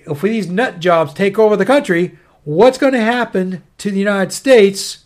If 0.06 0.22
these 0.22 0.48
nut 0.48 0.80
jobs 0.80 1.14
take 1.14 1.38
over 1.40 1.56
the 1.56 1.66
country, 1.66 2.18
what's 2.44 2.78
going 2.78 2.94
to 2.94 3.02
happen 3.02 3.64
to 3.78 3.92
the 3.92 4.00
United 4.00 4.34
States, 4.34 5.06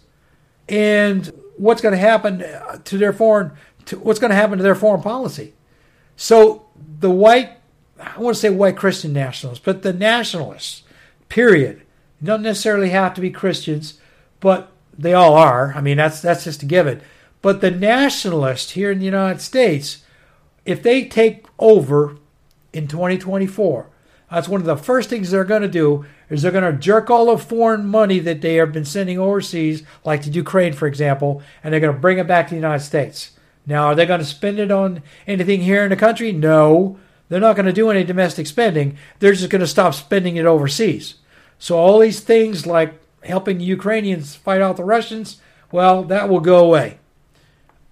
and 0.70 1.32
what's 1.58 1.82
going 1.82 1.94
to 1.94 2.00
happen 2.00 2.44
to 2.84 2.98
their 2.98 3.14
foreign, 3.14 3.52
to, 3.86 4.00
what's 4.00 4.20
going 4.20 4.30
to 4.30 4.36
happen 4.36 4.58
to 4.58 4.64
their 4.64 4.76
foreign 4.76 5.02
policy? 5.02 5.54
So 6.16 6.66
the 7.00 7.12
white, 7.12 7.57
I 8.00 8.20
want 8.20 8.36
to 8.36 8.42
say 8.42 8.50
white 8.50 8.78
Christian 8.78 9.14
nationalists, 9.14 9.64
but 9.64 9.82
the 9.82 9.94
nationalists, 9.94 10.84
period, 11.30 11.82
don't 12.24 12.42
necessarily 12.42 12.90
have 12.90 13.14
to 13.16 13.22
be 13.22 13.30
Christians, 13.30 14.00
but 14.40 14.72
they 14.98 15.14
all 15.14 15.36
are. 15.36 15.74
I 15.76 15.82
mean, 15.82 15.98
that's 15.98 16.22
that's 16.22 16.44
just 16.44 16.64
a 16.64 16.66
given. 16.66 17.02
But 17.42 17.62
the 17.62 17.72
nationalists 17.72 18.72
here 18.72 18.92
in 18.92 19.00
the 19.00 19.06
United 19.06 19.42
States 19.42 20.04
if 20.68 20.84
they 20.84 21.06
take 21.06 21.48
over 21.58 22.18
in 22.74 22.88
2024, 22.88 23.88
that's 24.30 24.50
one 24.50 24.60
of 24.60 24.68
the 24.68 24.76
first 24.76 25.10
things 25.10 25.32
they're 25.32 25.46
going 25.46 25.62
to 25.62 25.68
do 25.70 26.06
is 26.30 26.42
they're 26.42 26.52
going 26.52 26.72
to 26.72 26.78
jerk 26.78 27.10
all 27.10 27.28
the 27.28 27.38
foreign 27.42 27.86
money 27.86 28.20
that 28.20 28.42
they 28.42 28.56
have 28.56 28.74
been 28.74 28.84
sending 28.84 29.18
overseas, 29.18 29.84
like 30.04 30.22
to 30.24 30.30
Ukraine, 30.30 30.74
for 30.74 30.86
example, 30.86 31.42
and 31.64 31.74
they're 31.74 31.80
going 31.80 31.96
to 31.96 32.00
bring 32.00 32.18
it 32.18 32.28
back 32.28 32.48
to 32.48 32.50
the 32.50 32.58
United 32.58 32.84
States. 32.84 33.32
Now, 33.66 33.86
are 33.86 33.96
they 33.96 34.06
going 34.06 34.20
to 34.20 34.26
spend 34.26 34.60
it 34.60 34.70
on 34.70 35.02
anything 35.26 35.62
here 35.62 35.84
in 35.84 35.90
the 35.90 35.96
country? 35.96 36.34
No. 36.34 37.00
They're 37.30 37.40
not 37.40 37.56
going 37.56 37.66
to 37.66 37.74
do 37.74 37.90
any 37.90 38.04
domestic 38.04 38.48
spending. 38.48 38.98
They're 39.20 39.34
just 39.34 39.50
going 39.50 39.62
to 39.62 39.68
stop 39.68 39.94
spending 39.94 40.38
it 40.38 40.46
overseas. 40.46 41.16
So, 41.60 41.78
all 41.78 42.00
these 42.00 42.20
things 42.20 42.66
like 42.66 43.00
helping 43.24 43.58
the 43.58 43.66
Ukrainians 43.66 44.36
fight 44.36 44.62
out 44.62 44.78
the 44.78 44.84
Russians, 44.84 45.42
well, 45.72 46.04
that 46.04 46.30
will 46.30 46.40
go 46.40 46.64
away. 46.64 47.00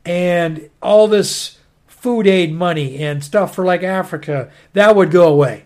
And 0.05 0.69
all 0.81 1.07
this 1.07 1.57
food 1.87 2.27
aid 2.27 2.53
money 2.53 2.97
and 2.99 3.23
stuff 3.23 3.55
for 3.55 3.65
like 3.65 3.83
Africa, 3.83 4.51
that 4.73 4.95
would 4.95 5.11
go 5.11 5.27
away. 5.27 5.65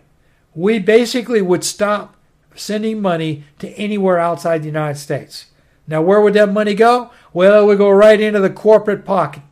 We 0.54 0.78
basically 0.78 1.42
would 1.42 1.62
stop 1.62 2.16
sending 2.54 3.00
money 3.00 3.44
to 3.58 3.68
anywhere 3.74 4.18
outside 4.18 4.62
the 4.62 4.66
United 4.66 4.98
States. 4.98 5.46
Now, 5.86 6.02
where 6.02 6.20
would 6.20 6.34
that 6.34 6.52
money 6.52 6.74
go? 6.74 7.10
Well, 7.32 7.62
it 7.62 7.66
would 7.66 7.78
go 7.78 7.90
right 7.90 8.20
into 8.20 8.40
the 8.40 8.50
corporate 8.50 9.04
pocket. 9.04 9.42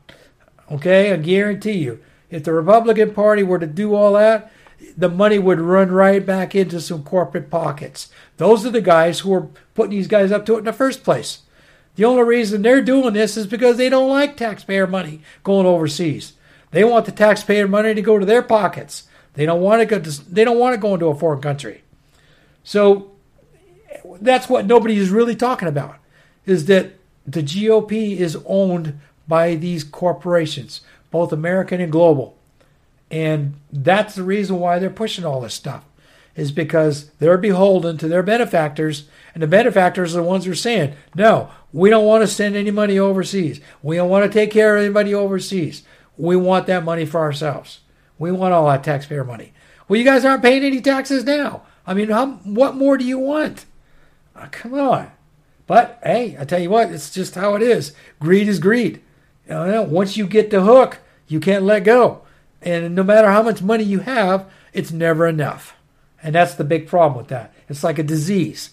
Okay, 0.70 1.12
I 1.12 1.16
guarantee 1.16 1.78
you. 1.78 2.00
If 2.30 2.44
the 2.44 2.52
Republican 2.52 3.14
Party 3.14 3.42
were 3.42 3.58
to 3.58 3.66
do 3.66 3.94
all 3.94 4.12
that, 4.14 4.52
the 4.96 5.08
money 5.08 5.38
would 5.38 5.60
run 5.60 5.90
right 5.90 6.24
back 6.24 6.54
into 6.54 6.80
some 6.80 7.02
corporate 7.02 7.50
pockets. 7.50 8.10
Those 8.36 8.64
are 8.64 8.70
the 8.70 8.80
guys 8.80 9.20
who 9.20 9.32
are 9.34 9.48
putting 9.74 9.90
these 9.90 10.06
guys 10.06 10.30
up 10.30 10.46
to 10.46 10.54
it 10.54 10.58
in 10.58 10.64
the 10.64 10.72
first 10.72 11.02
place. 11.02 11.40
The 11.96 12.04
only 12.04 12.22
reason 12.22 12.62
they're 12.62 12.82
doing 12.82 13.14
this 13.14 13.36
is 13.36 13.46
because 13.46 13.76
they 13.76 13.88
don't 13.88 14.08
like 14.08 14.36
taxpayer 14.36 14.86
money 14.86 15.20
going 15.42 15.66
overseas. 15.66 16.34
They 16.70 16.84
want 16.84 17.06
the 17.06 17.12
taxpayer 17.12 17.66
money 17.66 17.94
to 17.94 18.02
go 18.02 18.18
to 18.18 18.26
their 18.26 18.42
pockets. 18.42 19.08
They 19.34 19.46
don't 19.46 19.60
want 19.60 19.80
to 19.80 19.86
go 19.86 19.98
to, 19.98 20.32
they 20.32 20.44
don't 20.44 20.58
want 20.58 20.74
to 20.74 20.80
go 20.80 20.94
into 20.94 21.06
a 21.06 21.14
foreign 21.14 21.40
country. 21.40 21.82
So 22.62 23.12
that's 24.20 24.48
what 24.48 24.66
nobody 24.66 24.96
is 24.96 25.10
really 25.10 25.34
talking 25.34 25.68
about 25.68 25.96
is 26.46 26.66
that 26.66 26.92
the 27.26 27.42
GOP 27.42 28.16
is 28.16 28.38
owned 28.46 28.98
by 29.26 29.54
these 29.54 29.84
corporations, 29.84 30.80
both 31.10 31.32
American 31.32 31.80
and 31.80 31.92
global. 31.92 32.36
And 33.10 33.54
that's 33.72 34.14
the 34.14 34.22
reason 34.22 34.60
why 34.60 34.78
they're 34.78 34.90
pushing 34.90 35.24
all 35.24 35.40
this 35.40 35.54
stuff, 35.54 35.84
is 36.36 36.52
because 36.52 37.10
they're 37.18 37.38
beholden 37.38 37.96
to 37.98 38.08
their 38.08 38.22
benefactors, 38.22 39.08
and 39.34 39.42
the 39.42 39.46
benefactors 39.46 40.14
are 40.14 40.20
the 40.20 40.28
ones 40.28 40.44
who 40.44 40.52
are 40.52 40.56
saying, 40.56 40.94
no, 41.14 41.50
we 41.72 41.90
don't 41.90 42.06
want 42.06 42.22
to 42.22 42.26
send 42.26 42.56
any 42.56 42.70
money 42.70 42.98
overseas. 42.98 43.60
We 43.82 43.96
don't 43.96 44.10
want 44.10 44.30
to 44.30 44.38
take 44.38 44.50
care 44.50 44.76
of 44.76 44.82
anybody 44.82 45.14
overseas. 45.14 45.82
We 46.16 46.36
want 46.36 46.66
that 46.66 46.84
money 46.84 47.06
for 47.06 47.20
ourselves. 47.20 47.80
We 48.18 48.32
want 48.32 48.52
all 48.52 48.66
that 48.66 48.84
taxpayer 48.84 49.24
money. 49.24 49.52
Well, 49.86 49.98
you 49.98 50.04
guys 50.04 50.24
aren't 50.24 50.42
paying 50.42 50.64
any 50.64 50.80
taxes 50.80 51.24
now. 51.24 51.62
I 51.86 51.94
mean, 51.94 52.10
how, 52.10 52.26
what 52.44 52.76
more 52.76 52.98
do 52.98 53.04
you 53.04 53.18
want? 53.18 53.64
Oh, 54.36 54.48
come 54.50 54.74
on. 54.74 55.10
But 55.66 55.98
hey, 56.02 56.36
I 56.38 56.44
tell 56.44 56.60
you 56.60 56.70
what, 56.70 56.90
it's 56.90 57.10
just 57.10 57.34
how 57.34 57.54
it 57.54 57.62
is. 57.62 57.94
Greed 58.20 58.48
is 58.48 58.58
greed. 58.58 59.02
You 59.48 59.54
know, 59.54 59.82
once 59.82 60.16
you 60.16 60.26
get 60.26 60.50
the 60.50 60.62
hook, 60.62 60.98
you 61.26 61.40
can't 61.40 61.64
let 61.64 61.84
go. 61.84 62.22
And 62.60 62.94
no 62.94 63.02
matter 63.02 63.30
how 63.30 63.42
much 63.42 63.62
money 63.62 63.84
you 63.84 64.00
have, 64.00 64.50
it's 64.72 64.92
never 64.92 65.26
enough. 65.26 65.76
And 66.22 66.34
that's 66.34 66.54
the 66.54 66.64
big 66.64 66.88
problem 66.88 67.16
with 67.18 67.28
that. 67.28 67.54
It's 67.68 67.84
like 67.84 67.98
a 67.98 68.02
disease. 68.02 68.70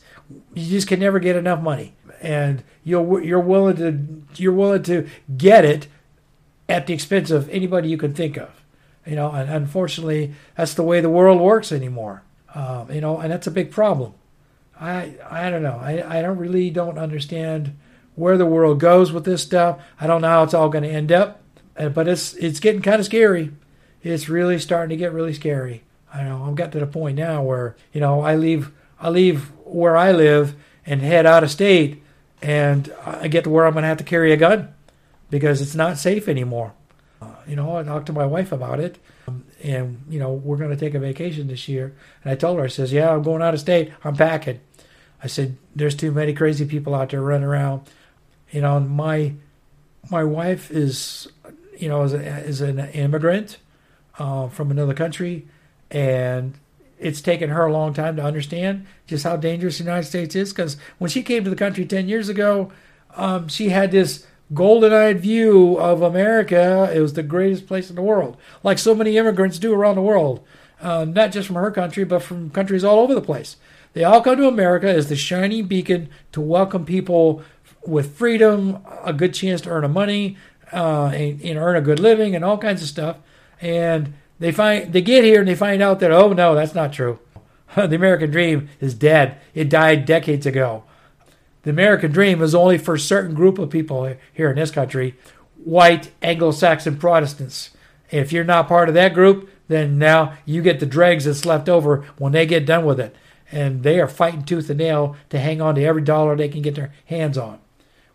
You 0.54 0.70
just 0.70 0.88
can 0.88 1.00
never 1.00 1.20
get 1.20 1.36
enough 1.36 1.62
money. 1.62 1.94
And 2.22 2.64
you're 2.84 3.22
you're 3.22 3.40
willing 3.40 3.78
to 3.78 4.42
you're 4.42 4.54
willing 4.54 4.84
to 4.84 5.08
get 5.38 5.64
it 5.64 5.88
at 6.68 6.88
the 6.88 6.94
expense 6.94 7.30
of 7.30 7.50
anybody 7.50 7.90
you 7.90 7.98
can 7.98 8.14
think 8.14 8.38
of. 8.38 8.50
You 9.06 9.16
know, 9.16 9.32
and 9.32 9.50
unfortunately, 9.50 10.34
that's 10.58 10.74
the 10.74 10.84
way 10.84 11.00
the 11.00 11.10
world 11.10 11.40
works 11.40 11.72
anymore. 11.72 12.24
Um, 12.56 12.92
you 12.92 13.02
know, 13.02 13.20
and 13.20 13.32
that's 13.32 13.48
a 13.48 13.52
big 13.52 13.70
problem. 13.70 14.14
I 14.80 15.16
I 15.30 15.50
don't 15.52 15.62
know. 15.62 15.78
I, 15.80 16.18
I 16.18 16.22
don't 16.22 16.38
really 16.38 16.72
don't 16.72 16.98
understand 16.98 17.78
where 18.16 18.38
the 18.38 18.46
world 18.46 18.80
goes 18.80 19.12
with 19.12 19.26
this 19.26 19.44
stuff. 19.44 19.80
I 20.00 20.08
don't 20.08 20.22
know 20.22 20.30
how 20.30 20.44
it's 20.44 20.54
all 20.54 20.70
going 20.70 20.84
to 20.84 20.90
end 20.90 21.12
up, 21.12 21.42
uh, 21.78 21.90
but 21.90 22.08
it's 22.08 22.34
it's 22.36 22.60
getting 22.60 22.82
kind 22.82 23.00
of 23.00 23.06
scary. 23.06 23.52
It's 24.04 24.30
really 24.30 24.60
starting 24.60 24.90
to 24.90 24.98
get 24.98 25.14
really 25.14 25.34
scary. 25.34 25.84
I 26.14 26.24
know 26.24 26.46
I've 26.46 26.56
got 26.56 26.72
to 26.74 26.80
the 26.80 26.88
point 26.88 27.18
now 27.18 27.44
where 27.44 27.76
you 27.92 28.00
know 28.02 28.22
I 28.22 28.36
leave 28.36 28.72
I 29.00 29.10
leave 29.10 29.52
where 29.64 29.98
I 29.98 30.12
live 30.12 30.56
and 30.86 31.02
head 31.02 31.26
out 31.26 31.44
of 31.44 31.52
state, 31.52 32.02
and 32.42 32.94
I 33.06 33.28
get 33.28 33.44
to 33.44 33.50
where 33.50 33.66
I'm 33.66 33.74
going 33.74 33.84
to 33.84 33.90
have 33.90 33.98
to 33.98 34.04
carry 34.04 34.32
a 34.32 34.38
gun 34.38 34.74
because 35.30 35.62
it's 35.62 35.76
not 35.76 35.98
safe 35.98 36.28
anymore. 36.28 36.74
Uh, 37.22 37.32
you 37.48 37.56
know, 37.56 37.78
I 37.78 37.84
talked 37.84 38.06
to 38.08 38.14
my 38.14 38.26
wife 38.26 38.52
about 38.52 38.80
it, 38.80 38.98
um, 39.28 39.44
and 39.64 40.04
you 40.10 40.20
know 40.20 40.32
we're 40.32 40.58
going 40.58 40.70
to 40.70 40.78
take 40.78 40.94
a 40.94 41.00
vacation 41.00 41.48
this 41.48 41.68
year, 41.68 41.96
and 42.24 42.32
I 42.32 42.36
told 42.36 42.60
her 42.60 42.66
I 42.66 42.70
says, 42.70 42.94
"Yeah, 42.94 43.12
I'm 43.12 43.24
going 43.24 43.42
out 43.42 43.54
of 43.54 43.60
state. 43.60 43.92
I'm 44.04 44.16
packing." 44.16 44.62
I 45.22 45.28
said, 45.28 45.58
"There's 45.76 45.96
too 45.96 46.12
many 46.12 46.34
crazy 46.34 46.66
people 46.66 46.96
out 46.96 47.10
there 47.10 47.22
running 47.22 47.48
around." 47.48 47.90
You 48.56 48.62
know, 48.62 48.80
my 48.80 49.34
my 50.10 50.24
wife 50.24 50.72
is, 50.72 51.28
you 51.78 51.90
know, 51.90 52.04
is, 52.04 52.14
a, 52.14 52.20
is 52.20 52.62
an 52.62 52.80
immigrant 52.80 53.58
uh, 54.18 54.48
from 54.48 54.72
another 54.72 54.94
country, 54.94 55.46
and 55.92 56.58
it's 56.98 57.20
taken 57.20 57.50
her 57.50 57.66
a 57.66 57.74
long 57.74 57.94
time 57.94 58.16
to 58.16 58.24
understand 58.24 58.86
just 59.08 59.26
how 59.26 59.36
dangerous 59.36 59.80
the 59.80 59.84
United 59.84 60.08
States 60.08 60.36
is. 60.36 60.54
Because 60.54 60.78
when 61.00 61.10
she 61.10 61.22
came 61.22 61.44
to 61.44 61.50
the 61.50 61.56
country 61.58 61.86
ten 61.86 62.08
years 62.08 62.30
ago, 62.30 62.72
um, 63.18 63.50
she 63.50 63.70
had 63.70 63.92
this 63.92 64.26
golden-eyed 64.54 65.20
view 65.20 65.78
of 65.78 66.02
America. 66.02 66.90
It 66.96 67.02
was 67.02 67.12
the 67.12 67.24
greatest 67.24 67.68
place 67.68 67.90
in 67.90 67.98
the 67.98 68.02
world, 68.02 68.38
like 68.64 68.80
so 68.80 68.96
many 68.96 69.18
immigrants 69.18 69.60
do 69.60 69.74
around 69.74 69.96
the 69.96 70.02
world, 70.02 70.40
uh, 70.80 71.04
not 71.04 71.34
just 71.34 71.48
from 71.48 71.58
her 71.58 71.72
country, 71.72 72.06
but 72.06 72.24
from 72.24 72.52
countries 72.52 72.86
all 72.86 73.00
over 73.00 73.14
the 73.14 73.22
place. 73.22 73.58
They 73.92 74.06
all 74.06 74.22
come 74.22 74.38
to 74.38 74.48
America 74.48 74.90
as 74.90 75.10
the 75.10 75.16
shining 75.16 75.68
beacon 75.68 76.10
to 76.32 76.40
welcome 76.40 76.86
people 76.86 77.44
with 77.86 78.16
freedom, 78.18 78.80
a 79.04 79.14
good 79.14 79.34
chance 79.34 79.62
to 79.62 79.70
earn 79.70 79.84
a 79.84 79.90
money, 79.90 80.38
uh, 80.74 81.08
and, 81.08 81.42
and 81.42 81.58
earn 81.58 81.76
a 81.76 81.82
good 81.82 82.00
living, 82.00 82.36
and 82.36 82.44
all 82.44 82.58
kinds 82.58 82.82
of 82.82 82.88
stuff. 82.88 83.18
And 83.62 84.14
they 84.40 84.52
find 84.52 84.92
they 84.92 85.02
get 85.02 85.24
here 85.24 85.40
and 85.40 85.48
they 85.48 85.56
find 85.56 85.82
out 85.82 86.00
that 86.00 86.12
oh 86.12 86.34
no, 86.34 86.56
that's 86.56 86.76
not 86.76 86.94
true. 86.94 87.20
the 87.76 87.96
American 87.96 88.32
dream 88.32 88.70
is 88.80 88.94
dead. 88.94 89.40
It 89.54 89.70
died 89.70 90.06
decades 90.06 90.46
ago. 90.46 90.84
The 91.64 91.72
American 91.72 92.12
dream 92.12 92.42
is 92.42 92.54
only 92.54 92.78
for 92.78 92.96
a 92.96 93.00
certain 93.00 93.34
group 93.34 93.58
of 93.58 93.70
people 93.70 94.16
here 94.32 94.50
in 94.50 94.56
this 94.56 94.70
country, 94.70 95.16
white 95.64 96.12
Anglo-Saxon 96.22 96.98
Protestants. 96.98 97.72
If 98.12 98.32
you're 98.32 98.44
not 98.44 98.68
part 98.68 98.88
of 98.88 98.94
that 98.94 99.16
group, 99.16 99.50
then 99.68 99.98
now 99.98 100.38
you 100.46 100.62
get 100.62 100.80
the 100.80 100.86
dregs 100.86 101.26
that's 101.26 101.44
left 101.44 101.68
over 101.68 102.06
when 102.20 102.34
they 102.34 102.46
get 102.46 102.68
done 102.68 102.86
with 102.86 103.00
it. 103.00 103.16
And 103.52 103.82
they 103.82 104.00
are 104.00 104.08
fighting 104.08 104.44
tooth 104.44 104.70
and 104.70 104.78
nail 104.78 105.16
to 105.30 105.40
hang 105.40 105.60
on 105.60 105.76
to 105.76 105.84
every 105.84 106.04
dollar 106.04 106.36
they 106.36 106.50
can 106.50 106.62
get 106.62 106.76
their 106.76 106.94
hands 107.06 107.38
on. 107.38 107.60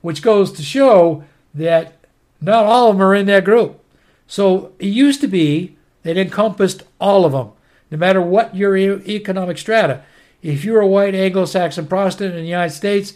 Which 0.03 0.23
goes 0.23 0.53
to 0.53 0.63
show 0.63 1.25
that 1.55 1.97
not 2.41 2.65
all 2.65 2.91
of 2.91 2.97
them 2.97 3.07
are 3.07 3.15
in 3.15 3.27
that 3.27 3.45
group. 3.45 3.83
So 4.27 4.73
it 4.79 4.87
used 4.87 5.21
to 5.21 5.29
be 5.29 5.77
that 6.03 6.17
encompassed 6.17 6.85
all 7.01 7.25
of 7.25 7.33
them, 7.33 7.51
no 7.91 7.99
matter 7.99 8.23
what 8.23 8.57
your 8.57 8.77
economic 8.77 9.59
strata. 9.59 10.03
If 10.43 10.65
you're 10.65 10.81
a 10.81 10.87
white 10.87 11.15
Anglo 11.15 11.45
Saxon 11.45 11.87
Protestant 11.87 12.35
in 12.35 12.43
the 12.43 12.49
United 12.49 12.75
States, 12.75 13.15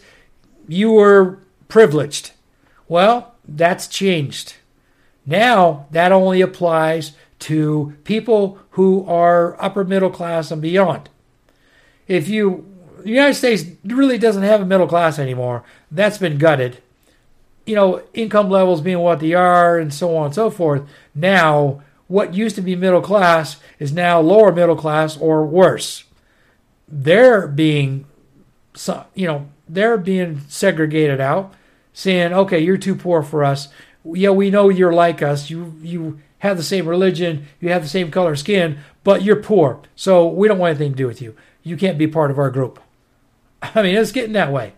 you 0.67 0.91
were 0.91 1.39
privileged. 1.67 2.31
Well, 2.87 3.33
that's 3.47 3.87
changed. 3.87 4.55
Now 5.25 5.87
that 5.91 6.11
only 6.11 6.41
applies 6.41 7.13
to 7.39 7.95
people 8.03 8.59
who 8.71 9.05
are 9.07 9.61
upper 9.61 9.83
middle 9.83 10.11
class 10.11 10.51
and 10.51 10.61
beyond. 10.61 11.09
If 12.07 12.27
you 12.27 12.71
the 13.03 13.11
United 13.11 13.35
States 13.35 13.65
really 13.83 14.17
doesn't 14.17 14.43
have 14.43 14.61
a 14.61 14.65
middle 14.65 14.87
class 14.87 15.19
anymore. 15.19 15.63
That's 15.95 16.17
been 16.17 16.37
gutted. 16.37 16.79
You 17.65 17.75
know, 17.75 18.03
income 18.13 18.49
levels 18.49 18.81
being 18.81 18.99
what 18.99 19.21
they 19.21 19.33
are 19.33 19.79
and 19.79 19.93
so 19.93 20.15
on 20.15 20.27
and 20.27 20.35
so 20.35 20.51
forth. 20.51 20.83
Now, 21.15 21.81
what 22.07 22.35
used 22.35 22.55
to 22.57 22.61
be 22.61 22.75
middle 22.75 23.01
class 23.01 23.57
is 23.79 23.91
now 23.91 24.19
lower 24.19 24.51
middle 24.51 24.75
class 24.75 25.17
or 25.17 25.45
worse. 25.45 26.03
They're 26.87 27.47
being 27.47 28.05
you 29.13 29.27
know, 29.27 29.47
they're 29.67 29.97
being 29.97 30.41
segregated 30.49 31.21
out, 31.21 31.53
saying, 31.93 32.33
"Okay, 32.33 32.59
you're 32.59 32.77
too 32.77 32.95
poor 32.95 33.23
for 33.23 33.43
us. 33.43 33.69
Yeah, 34.03 34.31
we 34.31 34.51
know 34.51 34.69
you're 34.69 34.93
like 34.93 35.21
us. 35.21 35.49
You 35.49 35.73
you 35.81 36.19
have 36.39 36.57
the 36.57 36.63
same 36.63 36.87
religion, 36.87 37.45
you 37.59 37.69
have 37.69 37.81
the 37.81 37.89
same 37.89 38.11
color 38.11 38.35
skin, 38.35 38.79
but 39.03 39.23
you're 39.23 39.37
poor. 39.37 39.79
So 39.95 40.27
we 40.27 40.47
don't 40.47 40.59
want 40.59 40.71
anything 40.71 40.91
to 40.91 40.97
do 40.97 41.07
with 41.07 41.21
you. 41.21 41.35
You 41.63 41.77
can't 41.77 41.97
be 41.97 42.07
part 42.07 42.31
of 42.31 42.37
our 42.37 42.51
group." 42.51 42.79
I 43.61 43.81
mean, 43.81 43.95
it's 43.95 44.11
getting 44.11 44.33
that 44.33 44.51
way. 44.51 44.73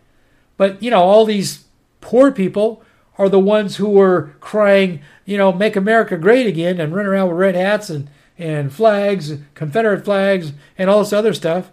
But 0.58 0.82
you 0.82 0.92
know, 0.92 1.02
all 1.02 1.26
these 1.26 1.66
poor 2.02 2.32
people 2.32 2.84
are 3.18 3.30
the 3.30 3.40
ones 3.40 3.78
who 3.78 3.90
were 3.90 4.36
crying, 4.40 5.02
you 5.26 5.38
know, 5.38 5.52
make 5.52 5.76
America 5.76 6.18
great 6.18 6.46
again 6.46 6.80
and 6.80 6.94
run 6.94 7.06
around 7.06 7.30
with 7.30 7.38
red 7.38 7.56
hats 7.56 7.90
and, 7.90 8.10
and 8.38 8.72
flags, 8.72 9.34
Confederate 9.56 10.06
flags, 10.06 10.54
and 10.78 10.90
all 10.90 11.00
this 11.00 11.14
other 11.14 11.34
stuff, 11.34 11.72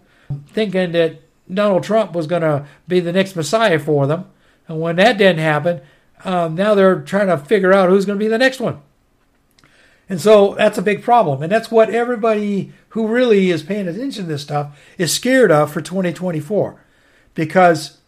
thinking 0.49 0.93
that 0.93 1.20
Donald 1.53 1.82
Trump 1.82 2.12
was 2.12 2.26
going 2.26 2.43
to 2.43 2.66
be 2.89 3.01
the 3.01 3.12
next 3.12 3.37
Messiah 3.37 3.78
for 3.78 4.07
them. 4.07 4.30
And 4.66 4.80
when 4.80 4.97
that 4.97 5.18
didn't 5.18 5.41
happen, 5.41 5.82
um, 6.24 6.55
now 6.55 6.74
they're 6.74 7.01
trying 7.01 7.26
to 7.26 7.37
figure 7.37 7.72
out 7.72 7.91
who's 7.91 8.07
going 8.07 8.18
to 8.18 8.24
be 8.24 8.30
the 8.30 8.39
next 8.39 8.61
one. 8.61 8.80
And 10.09 10.20
so 10.20 10.55
that's 10.55 10.78
a 10.78 10.82
big 10.82 11.03
problem. 11.03 11.43
And 11.43 11.53
that's 11.53 11.70
what 11.70 11.91
everybody 11.91 12.72
who 12.91 13.07
really 13.07 13.51
is 13.51 13.62
paying 13.62 13.89
attention 13.89 14.24
to 14.24 14.28
this 14.28 14.43
stuff 14.43 14.78
is 14.99 15.12
scared 15.12 15.51
of 15.51 15.72
for 15.72 15.80
2024. 15.80 16.80
Because 17.35 17.99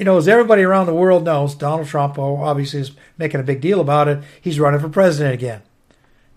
you 0.00 0.06
know, 0.06 0.16
as 0.16 0.28
everybody 0.28 0.62
around 0.62 0.86
the 0.86 0.94
world 0.94 1.24
knows, 1.24 1.54
Donald 1.54 1.86
Trump 1.86 2.18
oh, 2.18 2.36
obviously 2.36 2.80
is 2.80 2.92
making 3.18 3.38
a 3.38 3.42
big 3.42 3.60
deal 3.60 3.82
about 3.82 4.08
it. 4.08 4.24
He's 4.40 4.58
running 4.58 4.80
for 4.80 4.88
president 4.88 5.34
again. 5.34 5.60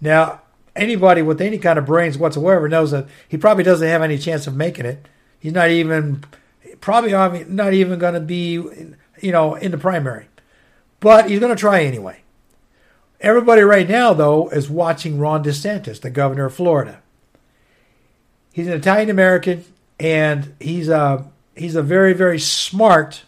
Now, 0.02 0.42
anybody 0.76 1.22
with 1.22 1.40
any 1.40 1.58
kind 1.58 1.80
of 1.80 1.86
brains 1.86 2.18
whatsoever 2.18 2.68
knows 2.68 2.92
that 2.92 3.08
he 3.30 3.38
probably 3.38 3.64
doesn't 3.64 3.88
have 3.88 4.02
any 4.02 4.18
chance 4.18 4.48
of 4.48 4.56
making 4.58 4.86
it. 4.86 5.08
He's 5.40 5.54
not 5.54 5.70
even 5.70 6.26
probably 6.82 7.14
not 7.46 7.72
even 7.72 8.00
going 8.00 8.16
to 8.16 8.20
be, 8.20 8.52
you 9.22 9.32
know, 9.32 9.56
in 9.56 9.72
the 9.72 9.78
primary. 9.78 10.28
But 11.00 11.30
he's 11.30 11.40
going 11.40 11.56
to 11.56 11.60
try 11.60 11.84
anyway. 11.84 12.20
Everybody 13.22 13.62
right 13.62 13.88
now, 13.88 14.12
though, 14.12 14.50
is 14.50 14.70
watching 14.70 15.20
Ron 15.20 15.42
DeSantis, 15.42 16.02
the 16.02 16.10
governor 16.10 16.48
of 16.48 16.54
Florida. 16.54 17.02
He's 18.52 18.68
an 18.68 18.74
Italian 18.74 19.10
American, 19.10 19.64
and 20.02 20.54
he's 20.60 20.90
a 20.90 21.32
he's 21.56 21.78
a 21.78 21.82
very 21.82 22.12
very 22.12 22.40
smart 22.40 23.24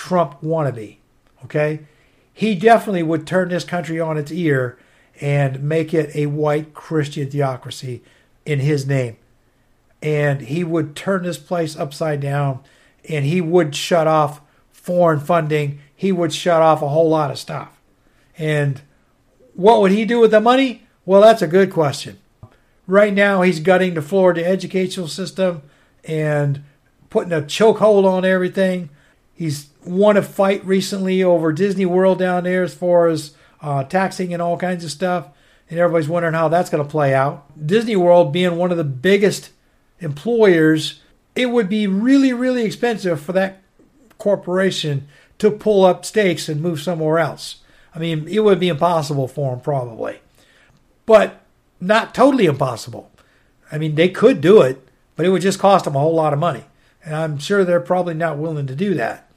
Trump 0.00 0.40
wannabe. 0.40 0.96
Okay, 1.44 1.80
he 2.32 2.54
definitely 2.54 3.02
would 3.02 3.26
turn 3.26 3.50
this 3.50 3.64
country 3.64 4.00
on 4.00 4.16
its 4.16 4.32
ear 4.32 4.78
and 5.20 5.62
make 5.62 5.92
it 5.92 6.16
a 6.16 6.24
white 6.24 6.72
Christian 6.72 7.30
theocracy 7.30 8.02
in 8.46 8.60
his 8.60 8.86
name. 8.86 9.18
And 10.00 10.40
he 10.40 10.64
would 10.64 10.96
turn 10.96 11.24
this 11.24 11.36
place 11.36 11.76
upside 11.76 12.20
down 12.20 12.60
and 13.10 13.26
he 13.26 13.42
would 13.42 13.76
shut 13.76 14.06
off 14.06 14.40
foreign 14.72 15.20
funding. 15.20 15.80
He 15.94 16.12
would 16.12 16.32
shut 16.32 16.62
off 16.62 16.80
a 16.80 16.88
whole 16.88 17.10
lot 17.10 17.30
of 17.30 17.38
stuff. 17.38 17.78
And 18.38 18.80
what 19.52 19.82
would 19.82 19.92
he 19.92 20.06
do 20.06 20.18
with 20.18 20.30
the 20.30 20.40
money? 20.40 20.86
Well, 21.04 21.20
that's 21.20 21.42
a 21.42 21.46
good 21.46 21.70
question. 21.70 22.18
Right 22.86 23.12
now, 23.12 23.42
he's 23.42 23.60
gutting 23.60 23.92
the 23.92 24.00
Florida 24.00 24.46
educational 24.46 25.08
system 25.08 25.60
and 26.04 26.64
putting 27.10 27.34
a 27.34 27.42
chokehold 27.42 28.06
on 28.06 28.24
everything. 28.24 28.88
He's 29.34 29.69
won 29.84 30.16
a 30.16 30.22
fight 30.22 30.64
recently 30.64 31.22
over 31.22 31.52
Disney 31.52 31.86
World 31.86 32.18
down 32.18 32.44
there 32.44 32.62
as 32.62 32.74
far 32.74 33.08
as 33.08 33.34
uh, 33.60 33.84
taxing 33.84 34.32
and 34.32 34.42
all 34.42 34.56
kinds 34.56 34.84
of 34.84 34.90
stuff. 34.90 35.28
And 35.68 35.78
everybody's 35.78 36.08
wondering 36.08 36.34
how 36.34 36.48
that's 36.48 36.70
going 36.70 36.82
to 36.82 36.90
play 36.90 37.14
out. 37.14 37.46
Disney 37.66 37.96
World 37.96 38.32
being 38.32 38.56
one 38.56 38.70
of 38.70 38.76
the 38.76 38.84
biggest 38.84 39.50
employers, 40.00 41.00
it 41.34 41.46
would 41.46 41.68
be 41.68 41.86
really, 41.86 42.32
really 42.32 42.64
expensive 42.64 43.20
for 43.20 43.32
that 43.32 43.62
corporation 44.18 45.08
to 45.38 45.50
pull 45.50 45.84
up 45.84 46.04
stakes 46.04 46.48
and 46.48 46.60
move 46.60 46.80
somewhere 46.80 47.18
else. 47.18 47.60
I 47.94 47.98
mean, 47.98 48.26
it 48.28 48.40
would 48.40 48.60
be 48.60 48.68
impossible 48.68 49.28
for 49.28 49.52
them, 49.52 49.60
probably. 49.60 50.20
But 51.06 51.40
not 51.80 52.14
totally 52.14 52.46
impossible. 52.46 53.10
I 53.72 53.78
mean, 53.78 53.94
they 53.94 54.08
could 54.08 54.40
do 54.40 54.60
it, 54.62 54.86
but 55.16 55.24
it 55.24 55.30
would 55.30 55.42
just 55.42 55.58
cost 55.58 55.84
them 55.84 55.96
a 55.96 56.00
whole 56.00 56.14
lot 56.14 56.32
of 56.32 56.38
money. 56.38 56.64
And 57.04 57.14
I'm 57.14 57.38
sure 57.38 57.64
they're 57.64 57.80
probably 57.80 58.14
not 58.14 58.38
willing 58.38 58.66
to 58.66 58.76
do 58.76 58.94
that. 58.94 59.29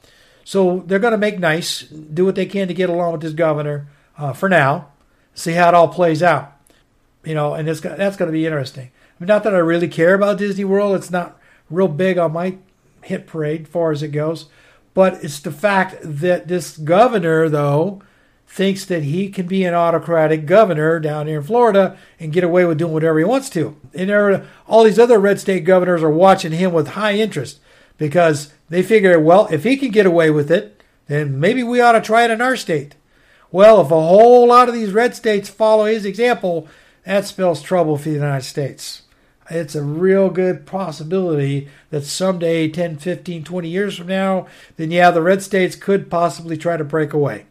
So 0.43 0.83
they're 0.85 0.99
going 0.99 1.11
to 1.11 1.17
make 1.17 1.39
nice, 1.39 1.81
do 1.83 2.25
what 2.25 2.35
they 2.35 2.45
can 2.45 2.67
to 2.67 2.73
get 2.73 2.89
along 2.89 3.13
with 3.13 3.21
this 3.21 3.33
governor 3.33 3.87
uh, 4.17 4.33
for 4.33 4.49
now, 4.49 4.89
see 5.33 5.53
how 5.53 5.69
it 5.69 5.73
all 5.73 5.87
plays 5.87 6.21
out. 6.21 6.51
You 7.23 7.33
know, 7.33 7.53
and 7.53 7.69
it's, 7.69 7.79
that's 7.79 8.17
going 8.17 8.27
to 8.27 8.37
be 8.37 8.45
interesting. 8.45 8.87
I 8.87 9.23
mean, 9.23 9.27
not 9.27 9.43
that 9.43 9.55
I 9.55 9.59
really 9.59 9.87
care 9.87 10.13
about 10.13 10.37
Disney 10.37 10.65
World, 10.65 10.95
it's 10.95 11.11
not 11.11 11.39
real 11.69 11.87
big 11.87 12.17
on 12.17 12.33
my 12.33 12.57
hit 13.01 13.27
parade, 13.27 13.67
far 13.67 13.91
as 13.91 14.03
it 14.03 14.09
goes. 14.09 14.47
But 14.93 15.23
it's 15.23 15.39
the 15.39 15.51
fact 15.51 15.97
that 16.03 16.47
this 16.47 16.77
governor, 16.77 17.49
though, 17.49 18.01
thinks 18.45 18.85
that 18.85 19.03
he 19.03 19.29
can 19.29 19.47
be 19.47 19.63
an 19.63 19.73
autocratic 19.73 20.45
governor 20.45 20.99
down 20.99 21.25
here 21.25 21.39
in 21.39 21.43
Florida 21.43 21.97
and 22.19 22.31
get 22.31 22.43
away 22.43 22.65
with 22.65 22.77
doing 22.77 22.93
whatever 22.93 23.17
he 23.17 23.25
wants 23.25 23.49
to. 23.49 23.75
And 23.95 24.09
there, 24.09 24.45
all 24.67 24.83
these 24.83 24.99
other 24.99 25.17
red 25.17 25.39
state 25.39 25.63
governors 25.63 26.03
are 26.03 26.09
watching 26.09 26.51
him 26.51 26.71
with 26.71 26.89
high 26.89 27.13
interest 27.13 27.59
because 27.97 28.53
they 28.69 28.83
figure, 28.83 29.19
well, 29.19 29.47
if 29.51 29.63
he 29.63 29.77
can 29.77 29.89
get 29.89 30.05
away 30.05 30.29
with 30.29 30.51
it, 30.51 30.81
then 31.07 31.39
maybe 31.39 31.63
we 31.63 31.81
ought 31.81 31.93
to 31.93 32.01
try 32.01 32.23
it 32.23 32.31
in 32.31 32.41
our 32.41 32.55
state. 32.55 32.95
Well, 33.51 33.81
if 33.81 33.91
a 33.91 34.01
whole 34.01 34.47
lot 34.47 34.67
of 34.67 34.73
these 34.73 34.91
red 34.91 35.15
states 35.15 35.49
follow 35.49 35.85
his 35.85 36.05
example, 36.05 36.67
that 37.05 37.25
spells 37.25 37.61
trouble 37.61 37.97
for 37.97 38.09
the 38.09 38.15
United 38.15 38.45
States. 38.45 39.03
It's 39.49 39.75
a 39.75 39.83
real 39.83 40.29
good 40.29 40.65
possibility 40.65 41.69
that 41.89 42.03
someday 42.03 42.69
10 42.69 42.97
15 42.97 43.43
20 43.43 43.67
years 43.69 43.97
from 43.97 44.07
now 44.07 44.47
then 44.77 44.89
yeah 44.89 45.11
the 45.11 45.21
red 45.21 45.43
states 45.43 45.75
could 45.75 46.09
possibly 46.09 46.57
try 46.57 46.77
to 46.77 46.83
break 46.83 47.13
away. 47.13 47.45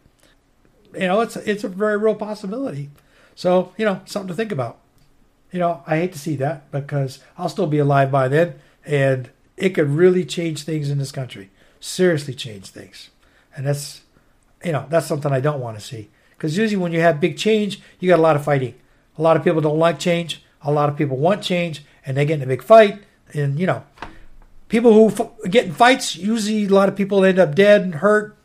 You 0.93 1.07
know 1.07 1.21
it's 1.21 1.35
it's 1.37 1.63
a 1.63 1.69
very 1.69 1.97
real 1.97 2.15
possibility. 2.15 2.89
So 3.35 3.73
you 3.77 3.85
know 3.85 4.01
something 4.05 4.29
to 4.29 4.33
think 4.33 4.51
about. 4.51 4.79
You 5.51 5.59
know 5.59 5.83
i 5.85 5.97
hate 5.97 6.13
to 6.13 6.19
see 6.19 6.35
that 6.37 6.69
because 6.71 7.19
i'll 7.37 7.47
still 7.47 7.67
be 7.67 7.77
alive 7.77 8.11
by 8.11 8.27
then 8.27 8.55
and 8.85 9.29
it 9.63 9.73
could 9.75 9.89
really 9.89 10.25
change 10.25 10.63
things 10.63 10.89
in 10.89 10.97
this 10.97 11.11
country 11.11 11.49
seriously 11.79 12.33
change 12.33 12.69
things 12.69 13.09
and 13.55 13.65
that's 13.65 14.01
you 14.63 14.71
know 14.71 14.85
that's 14.89 15.07
something 15.07 15.31
i 15.31 15.39
don't 15.39 15.59
want 15.59 15.77
to 15.77 15.83
see 15.83 16.09
because 16.31 16.57
usually 16.57 16.81
when 16.81 16.91
you 16.91 17.01
have 17.01 17.19
big 17.19 17.37
change 17.37 17.81
you 17.99 18.09
got 18.09 18.19
a 18.19 18.21
lot 18.21 18.35
of 18.35 18.43
fighting 18.43 18.75
a 19.17 19.21
lot 19.21 19.37
of 19.37 19.43
people 19.43 19.61
don't 19.61 19.79
like 19.79 19.99
change 19.99 20.43
a 20.63 20.71
lot 20.71 20.89
of 20.89 20.95
people 20.95 21.17
want 21.17 21.41
change 21.41 21.83
and 22.05 22.17
they 22.17 22.25
get 22.25 22.35
in 22.35 22.43
a 22.43 22.47
big 22.47 22.63
fight. 22.63 23.03
And, 23.33 23.59
you 23.59 23.65
know, 23.65 23.83
people 24.67 24.93
who 24.93 25.07
f- 25.09 25.49
get 25.49 25.65
in 25.65 25.73
fights, 25.73 26.15
usually 26.15 26.65
a 26.65 26.69
lot 26.69 26.89
of 26.89 26.95
people 26.95 27.23
end 27.23 27.39
up 27.39 27.55
dead 27.55 27.81
and 27.81 27.95
hurt. 27.95 28.37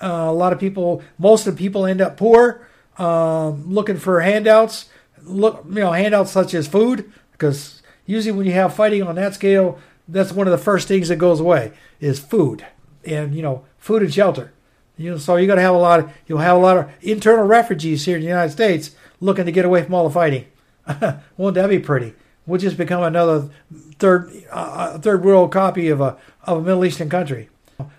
Uh, 0.00 0.26
a 0.28 0.32
lot 0.32 0.52
of 0.52 0.60
people, 0.60 1.02
most 1.18 1.46
of 1.46 1.56
the 1.56 1.58
people 1.58 1.84
end 1.84 2.00
up 2.00 2.16
poor, 2.16 2.66
um, 2.98 3.72
looking 3.72 3.96
for 3.96 4.20
handouts. 4.20 4.88
Look, 5.22 5.64
you 5.68 5.80
know, 5.80 5.92
handouts 5.92 6.30
such 6.30 6.54
as 6.54 6.68
food, 6.68 7.12
because 7.32 7.82
usually 8.06 8.36
when 8.36 8.46
you 8.46 8.52
have 8.52 8.74
fighting 8.74 9.02
on 9.02 9.16
that 9.16 9.34
scale, 9.34 9.78
that's 10.08 10.32
one 10.32 10.46
of 10.46 10.50
the 10.50 10.58
first 10.58 10.88
things 10.88 11.08
that 11.08 11.16
goes 11.16 11.38
away 11.38 11.72
is 12.00 12.18
food, 12.18 12.66
and 13.04 13.34
you 13.34 13.42
know, 13.42 13.64
food 13.78 14.02
and 14.02 14.12
shelter. 14.12 14.52
You 14.96 15.12
know, 15.12 15.18
so 15.18 15.36
you're 15.36 15.46
going 15.46 15.58
to 15.58 15.62
have 15.62 15.74
a 15.74 15.78
lot 15.78 16.00
of 16.00 16.10
you'll 16.26 16.38
have 16.38 16.56
a 16.56 16.60
lot 16.60 16.76
of 16.76 16.90
internal 17.02 17.44
refugees 17.44 18.04
here 18.04 18.16
in 18.16 18.22
the 18.22 18.28
United 18.28 18.50
States 18.50 18.96
looking 19.20 19.46
to 19.46 19.52
get 19.52 19.64
away 19.64 19.82
from 19.84 19.94
all 19.94 20.04
the 20.08 20.14
fighting. 20.14 20.46
Won't 21.36 21.54
that 21.54 21.68
be 21.68 21.78
pretty? 21.78 22.14
We'll 22.46 22.60
just 22.60 22.78
become 22.78 23.02
another 23.02 23.50
third 23.98 24.32
uh, 24.50 24.98
third 24.98 25.24
world 25.24 25.52
copy 25.52 25.88
of 25.88 26.00
a 26.00 26.16
of 26.44 26.58
a 26.58 26.62
Middle 26.62 26.84
Eastern 26.84 27.10
country. 27.10 27.48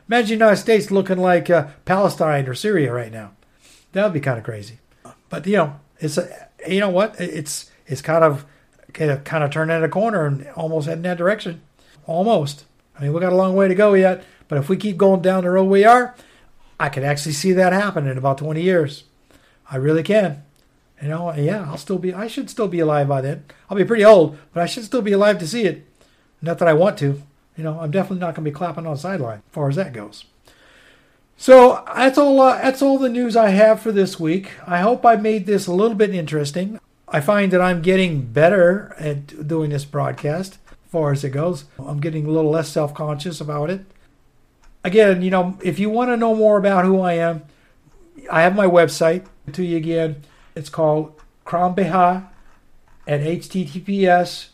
Imagine 0.07 0.39
the 0.39 0.45
United 0.45 0.61
States 0.61 0.91
looking 0.91 1.19
like 1.19 1.49
uh, 1.49 1.67
Palestine 1.85 2.47
or 2.47 2.55
Syria 2.55 2.91
right 2.91 3.11
now. 3.11 3.31
That 3.93 4.03
would 4.03 4.13
be 4.13 4.19
kind 4.19 4.37
of 4.37 4.43
crazy. 4.43 4.79
But 5.29 5.45
you 5.45 5.57
know, 5.57 5.79
it's 5.99 6.17
a, 6.17 6.49
you 6.67 6.79
know 6.79 6.89
what? 6.89 7.15
It's 7.19 7.69
it's 7.85 8.01
kind 8.01 8.23
of 8.23 8.45
kind 8.93 9.43
of 9.43 9.51
turning 9.51 9.83
a 9.83 9.87
corner 9.87 10.25
and 10.25 10.47
almost 10.49 10.87
heading 10.87 11.03
that 11.03 11.17
direction. 11.17 11.61
Almost. 12.09 12.65
I 12.97 13.03
mean, 13.03 13.13
we 13.13 13.21
got 13.21 13.33
a 13.33 13.35
long 13.35 13.55
way 13.55 13.67
to 13.67 13.75
go 13.75 13.93
yet. 13.93 14.23
But 14.47 14.57
if 14.57 14.67
we 14.67 14.77
keep 14.77 14.97
going 14.97 15.21
down 15.21 15.43
the 15.43 15.51
road 15.51 15.65
we 15.65 15.85
are, 15.85 16.15
I 16.79 16.89
can 16.89 17.03
actually 17.03 17.33
see 17.33 17.51
that 17.53 17.71
happen 17.71 18.07
in 18.07 18.17
about 18.17 18.39
20 18.39 18.61
years. 18.61 19.03
I 19.69 19.75
really 19.75 20.01
can. 20.01 20.43
You 20.99 21.09
know, 21.09 21.31
yeah, 21.35 21.69
I'll 21.69 21.77
still 21.77 21.99
be, 21.99 22.11
I 22.11 22.25
should 22.25 22.49
still 22.49 22.67
be 22.67 22.79
alive 22.79 23.07
by 23.07 23.21
then. 23.21 23.45
I'll 23.69 23.77
be 23.77 23.85
pretty 23.85 24.03
old, 24.03 24.39
but 24.53 24.63
I 24.63 24.65
should 24.65 24.85
still 24.85 25.03
be 25.03 25.11
alive 25.11 25.37
to 25.37 25.47
see 25.47 25.65
it. 25.65 25.85
Not 26.41 26.57
that 26.57 26.67
I 26.67 26.73
want 26.73 26.97
to. 26.97 27.21
You 27.55 27.63
know, 27.63 27.79
I'm 27.79 27.91
definitely 27.91 28.21
not 28.21 28.33
going 28.33 28.43
to 28.43 28.51
be 28.51 28.55
clapping 28.55 28.87
on 28.87 28.95
the 28.95 28.99
sideline 28.99 29.43
as 29.47 29.53
far 29.53 29.69
as 29.69 29.75
that 29.75 29.93
goes. 29.93 30.25
So 31.37 31.83
that's 31.95 32.17
all. 32.17 32.41
Uh, 32.41 32.59
that's 32.59 32.81
all 32.81 32.97
the 32.97 33.07
news 33.07 33.35
I 33.35 33.49
have 33.49 33.81
for 33.81 33.91
this 33.91 34.19
week. 34.19 34.51
I 34.65 34.79
hope 34.79 35.05
I 35.05 35.15
made 35.15 35.45
this 35.45 35.67
a 35.67 35.73
little 35.73 35.95
bit 35.95 36.13
interesting. 36.13 36.79
I 37.07 37.21
find 37.21 37.53
that 37.53 37.61
I'm 37.61 37.81
getting 37.81 38.23
better 38.23 38.95
at 38.97 39.47
doing 39.47 39.69
this 39.69 39.85
broadcast 39.85 40.57
as 40.68 40.68
far 40.89 41.11
as 41.11 41.23
it 41.23 41.29
goes. 41.29 41.65
I'm 41.77 41.99
getting 41.99 42.25
a 42.25 42.31
little 42.31 42.51
less 42.51 42.69
self 42.69 42.93
conscious 42.93 43.39
about 43.39 43.69
it. 43.69 43.85
Again, 44.83 45.21
you 45.21 45.29
know, 45.29 45.57
if 45.61 45.79
you 45.79 45.89
want 45.89 46.09
to 46.09 46.17
know 46.17 46.35
more 46.35 46.57
about 46.57 46.85
who 46.85 46.99
I 47.01 47.13
am, 47.13 47.43
I 48.31 48.41
have 48.41 48.55
my 48.55 48.65
website 48.65 49.25
to 49.53 49.63
you 49.63 49.77
again. 49.77 50.23
It's 50.55 50.69
called 50.69 51.19
Crann 51.45 51.75
Bethadh 51.75 52.27
at 53.07 53.21
https 53.21 54.49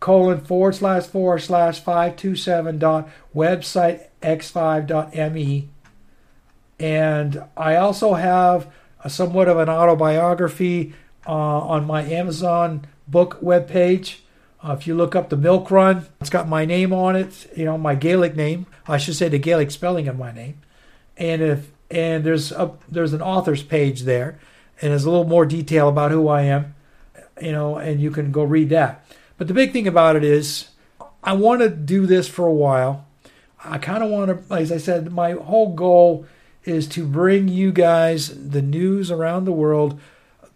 colon 0.00 0.40
forward 0.40 0.74
slash 0.74 1.04
forward 1.04 1.40
slash 1.40 1.78
527 1.78 2.78
dot 2.78 3.08
website 3.34 4.08
x5 4.22 4.86
dot 4.86 5.14
me. 5.32 5.68
And 6.78 7.44
I 7.56 7.76
also 7.76 8.14
have 8.14 8.72
a, 9.04 9.10
somewhat 9.10 9.48
of 9.48 9.58
an 9.58 9.68
autobiography 9.68 10.94
uh, 11.26 11.32
on 11.32 11.86
my 11.86 12.02
Amazon 12.02 12.86
book 13.06 13.38
webpage. 13.42 14.20
Uh, 14.62 14.76
if 14.78 14.86
you 14.86 14.94
look 14.94 15.16
up 15.16 15.30
the 15.30 15.36
Milk 15.36 15.70
Run, 15.70 16.06
it's 16.20 16.30
got 16.30 16.46
my 16.46 16.64
name 16.64 16.92
on 16.92 17.16
it, 17.16 17.50
you 17.56 17.64
know, 17.64 17.78
my 17.78 17.94
Gaelic 17.94 18.36
name. 18.36 18.66
I 18.86 18.98
should 18.98 19.16
say 19.16 19.28
the 19.28 19.38
Gaelic 19.38 19.70
spelling 19.70 20.06
of 20.06 20.18
my 20.18 20.32
name. 20.32 20.60
And 21.16 21.40
if 21.40 21.70
and 21.90 22.24
there's 22.24 22.52
a 22.52 22.72
there's 22.88 23.12
an 23.12 23.22
author's 23.22 23.62
page 23.62 24.02
there 24.02 24.38
and 24.80 24.90
there's 24.90 25.04
a 25.04 25.10
little 25.10 25.26
more 25.26 25.46
detail 25.46 25.88
about 25.88 26.10
who 26.10 26.28
I 26.28 26.42
am, 26.42 26.74
you 27.40 27.52
know, 27.52 27.76
and 27.76 28.00
you 28.00 28.10
can 28.10 28.32
go 28.32 28.44
read 28.44 28.68
that. 28.70 29.04
But 29.38 29.48
the 29.48 29.54
big 29.54 29.72
thing 29.72 29.88
about 29.88 30.16
it 30.16 30.24
is, 30.24 30.68
I 31.24 31.32
want 31.32 31.60
to 31.62 31.70
do 31.70 32.06
this 32.06 32.28
for 32.28 32.46
a 32.46 32.52
while. 32.52 33.06
I 33.64 33.78
kind 33.78 34.02
of 34.02 34.10
want 34.10 34.48
to, 34.48 34.54
as 34.54 34.72
I 34.72 34.78
said, 34.78 35.12
my 35.12 35.32
whole 35.32 35.74
goal 35.74 36.26
is 36.64 36.86
to 36.88 37.06
bring 37.06 37.48
you 37.48 37.72
guys 37.72 38.50
the 38.50 38.62
news 38.62 39.10
around 39.10 39.44
the 39.44 39.52
world 39.52 39.98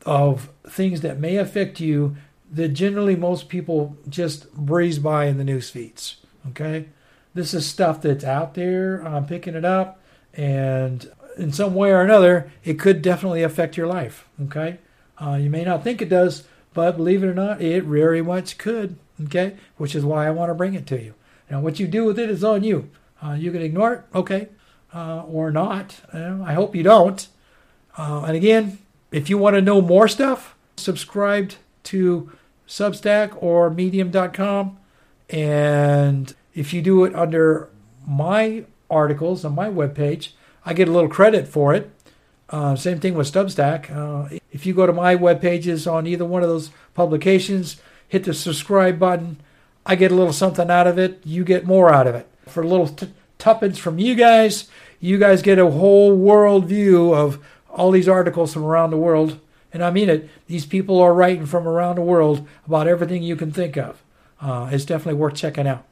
of 0.04 0.50
things 0.66 1.00
that 1.00 1.18
may 1.18 1.36
affect 1.36 1.80
you 1.80 2.16
that 2.54 2.68
generally 2.68 3.16
most 3.16 3.48
people 3.48 3.96
just 4.08 4.52
breeze 4.54 4.98
by 4.98 5.26
in 5.26 5.38
the 5.38 5.44
news 5.44 5.70
feeds. 5.70 6.16
Okay? 6.48 6.86
this 7.34 7.52
is 7.52 7.66
stuff 7.66 8.00
that's 8.00 8.24
out 8.24 8.54
there. 8.54 9.06
I'm 9.06 9.26
picking 9.26 9.54
it 9.54 9.64
up, 9.64 10.00
and 10.32 11.10
in 11.36 11.52
some 11.52 11.74
way 11.74 11.90
or 11.90 12.00
another, 12.00 12.50
it 12.62 12.78
could 12.78 13.02
definitely 13.02 13.42
affect 13.42 13.76
your 13.76 13.88
life. 13.88 14.26
Okay, 14.44 14.78
uh, 15.18 15.38
you 15.40 15.50
may 15.50 15.64
not 15.64 15.84
think 15.84 16.00
it 16.00 16.08
does, 16.08 16.44
but 16.72 16.96
believe 16.96 17.22
it 17.22 17.28
or 17.28 17.34
not, 17.34 17.60
it 17.60 17.84
very 17.84 18.22
much 18.22 18.56
could. 18.56 18.96
Okay, 19.24 19.56
which 19.76 19.94
is 19.94 20.04
why 20.04 20.26
I 20.26 20.30
want 20.30 20.50
to 20.50 20.54
bring 20.54 20.74
it 20.74 20.86
to 20.86 21.00
you. 21.00 21.14
Now, 21.50 21.60
what 21.60 21.78
you 21.78 21.86
do 21.86 22.04
with 22.04 22.18
it 22.18 22.30
is 22.30 22.42
on 22.42 22.64
you. 22.64 22.90
Uh, 23.22 23.32
you 23.32 23.52
can 23.52 23.62
ignore 23.62 23.92
it, 23.92 24.02
okay, 24.14 24.48
uh, 24.94 25.22
or 25.24 25.50
not. 25.50 26.00
I 26.12 26.54
hope 26.54 26.74
you 26.74 26.82
don't. 26.82 27.26
Uh, 27.96 28.24
and 28.26 28.36
again, 28.36 28.78
if 29.12 29.30
you 29.30 29.38
want 29.38 29.54
to 29.54 29.62
know 29.62 29.80
more 29.80 30.08
stuff, 30.08 30.56
subscribe 30.76 31.52
to 31.84 32.32
Substack 32.68 33.42
or 33.42 33.70
Medium.com. 33.70 34.78
And 35.30 36.34
if 36.54 36.72
you 36.72 36.82
do 36.82 37.04
it 37.04 37.14
under 37.14 37.68
my 38.06 38.64
articles 38.90 39.44
on 39.44 39.54
my 39.54 39.68
webpage, 39.68 40.30
I 40.64 40.72
get 40.72 40.88
a 40.88 40.92
little 40.92 41.08
credit 41.08 41.48
for 41.48 41.74
it. 41.74 41.90
Uh, 42.50 42.76
same 42.76 43.00
thing 43.00 43.14
with 43.14 43.32
Substack. 43.32 43.90
Uh, 43.90 44.38
if 44.52 44.66
you 44.66 44.74
go 44.74 44.86
to 44.86 44.92
my 44.92 45.14
web 45.14 45.40
pages 45.40 45.86
on 45.86 46.06
either 46.06 46.24
one 46.24 46.42
of 46.42 46.48
those 46.48 46.70
publications, 46.94 47.80
hit 48.06 48.24
the 48.24 48.34
subscribe 48.34 48.98
button. 48.98 49.38
I 49.86 49.96
get 49.96 50.12
a 50.12 50.14
little 50.14 50.32
something 50.32 50.70
out 50.70 50.86
of 50.86 50.98
it. 50.98 51.20
You 51.24 51.44
get 51.44 51.66
more 51.66 51.92
out 51.92 52.06
of 52.06 52.14
it. 52.14 52.28
For 52.46 52.62
a 52.62 52.68
little 52.68 52.88
t- 52.88 53.12
tuppence 53.38 53.78
from 53.78 53.98
you 53.98 54.14
guys, 54.14 54.68
you 55.00 55.18
guys 55.18 55.42
get 55.42 55.58
a 55.58 55.70
whole 55.70 56.14
world 56.14 56.66
view 56.66 57.12
of 57.12 57.44
all 57.68 57.90
these 57.90 58.08
articles 58.08 58.52
from 58.52 58.64
around 58.64 58.90
the 58.90 58.96
world. 58.96 59.40
And 59.74 59.84
I 59.84 59.90
mean 59.90 60.08
it. 60.08 60.30
These 60.46 60.64
people 60.64 61.00
are 61.00 61.12
writing 61.12 61.44
from 61.46 61.66
around 61.68 61.96
the 61.96 62.02
world 62.02 62.46
about 62.64 62.86
everything 62.88 63.24
you 63.24 63.34
can 63.34 63.52
think 63.52 63.76
of. 63.76 64.02
Uh, 64.40 64.70
it's 64.72 64.84
definitely 64.84 65.20
worth 65.20 65.34
checking 65.34 65.66
out. 65.66 65.84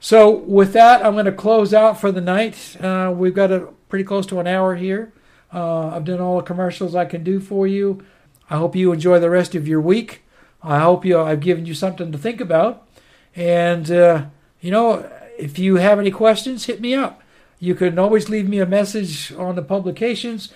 So, 0.00 0.30
with 0.30 0.72
that, 0.74 1.04
I'm 1.04 1.14
going 1.14 1.24
to 1.24 1.32
close 1.32 1.74
out 1.74 2.00
for 2.00 2.12
the 2.12 2.20
night. 2.20 2.76
Uh, 2.80 3.12
we've 3.14 3.34
got 3.34 3.50
a 3.50 3.68
pretty 3.88 4.04
close 4.04 4.26
to 4.26 4.38
an 4.38 4.46
hour 4.46 4.76
here. 4.76 5.12
Uh, 5.52 5.88
I've 5.88 6.04
done 6.04 6.20
all 6.20 6.36
the 6.36 6.44
commercials 6.44 6.94
I 6.94 7.04
can 7.04 7.24
do 7.24 7.40
for 7.40 7.66
you. 7.66 8.04
I 8.48 8.56
hope 8.56 8.76
you 8.76 8.92
enjoy 8.92 9.18
the 9.18 9.30
rest 9.30 9.56
of 9.56 9.66
your 9.66 9.80
week. 9.80 10.22
I 10.62 10.78
hope 10.78 11.04
you 11.04 11.18
I've 11.18 11.40
given 11.40 11.66
you 11.66 11.74
something 11.74 12.12
to 12.12 12.18
think 12.18 12.40
about. 12.40 12.86
And 13.34 13.90
uh, 13.90 14.26
you 14.60 14.70
know, 14.70 15.10
if 15.36 15.58
you 15.58 15.76
have 15.76 15.98
any 15.98 16.10
questions, 16.10 16.66
hit 16.66 16.80
me 16.80 16.94
up. 16.94 17.22
You 17.58 17.74
can 17.74 17.98
always 17.98 18.28
leave 18.28 18.48
me 18.48 18.60
a 18.60 18.66
message 18.66 19.32
on 19.32 19.56
the 19.56 19.62
publications. 19.62 20.52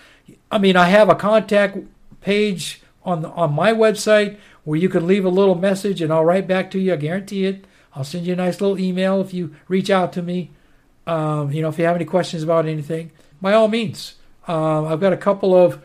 I 0.50 0.58
mean, 0.58 0.76
I 0.76 0.88
have 0.88 1.08
a 1.08 1.16
contact 1.16 1.78
page 2.22 2.80
on 3.04 3.24
on 3.24 3.52
my 3.52 3.72
website 3.72 4.38
where 4.64 4.78
you 4.78 4.88
can 4.88 5.06
leave 5.06 5.24
a 5.24 5.30
little 5.30 5.54
message 5.54 6.00
and 6.00 6.12
I'll 6.12 6.24
write 6.24 6.46
back 6.46 6.70
to 6.72 6.78
you. 6.78 6.92
I 6.92 6.96
guarantee 6.96 7.44
it. 7.46 7.64
I'll 7.94 8.04
send 8.04 8.26
you 8.26 8.32
a 8.32 8.36
nice 8.36 8.60
little 8.60 8.78
email 8.78 9.20
if 9.20 9.34
you 9.34 9.54
reach 9.68 9.90
out 9.90 10.12
to 10.14 10.22
me. 10.22 10.50
Um, 11.06 11.52
you 11.52 11.62
know, 11.62 11.68
if 11.68 11.78
you 11.78 11.84
have 11.84 11.96
any 11.96 12.04
questions 12.04 12.42
about 12.42 12.66
anything, 12.66 13.10
by 13.40 13.52
all 13.52 13.68
means. 13.68 14.14
Uh, 14.48 14.84
I've 14.84 15.00
got 15.00 15.12
a 15.12 15.16
couple 15.16 15.54
of 15.54 15.82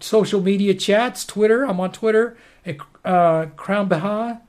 social 0.00 0.40
media 0.40 0.74
chats. 0.74 1.24
Twitter, 1.24 1.64
I'm 1.64 1.80
on 1.80 1.92
Twitter 1.92 2.36
at 2.64 2.76
uh, 3.04 3.46
Crann 3.56 3.88
Bethadh, 3.88 4.40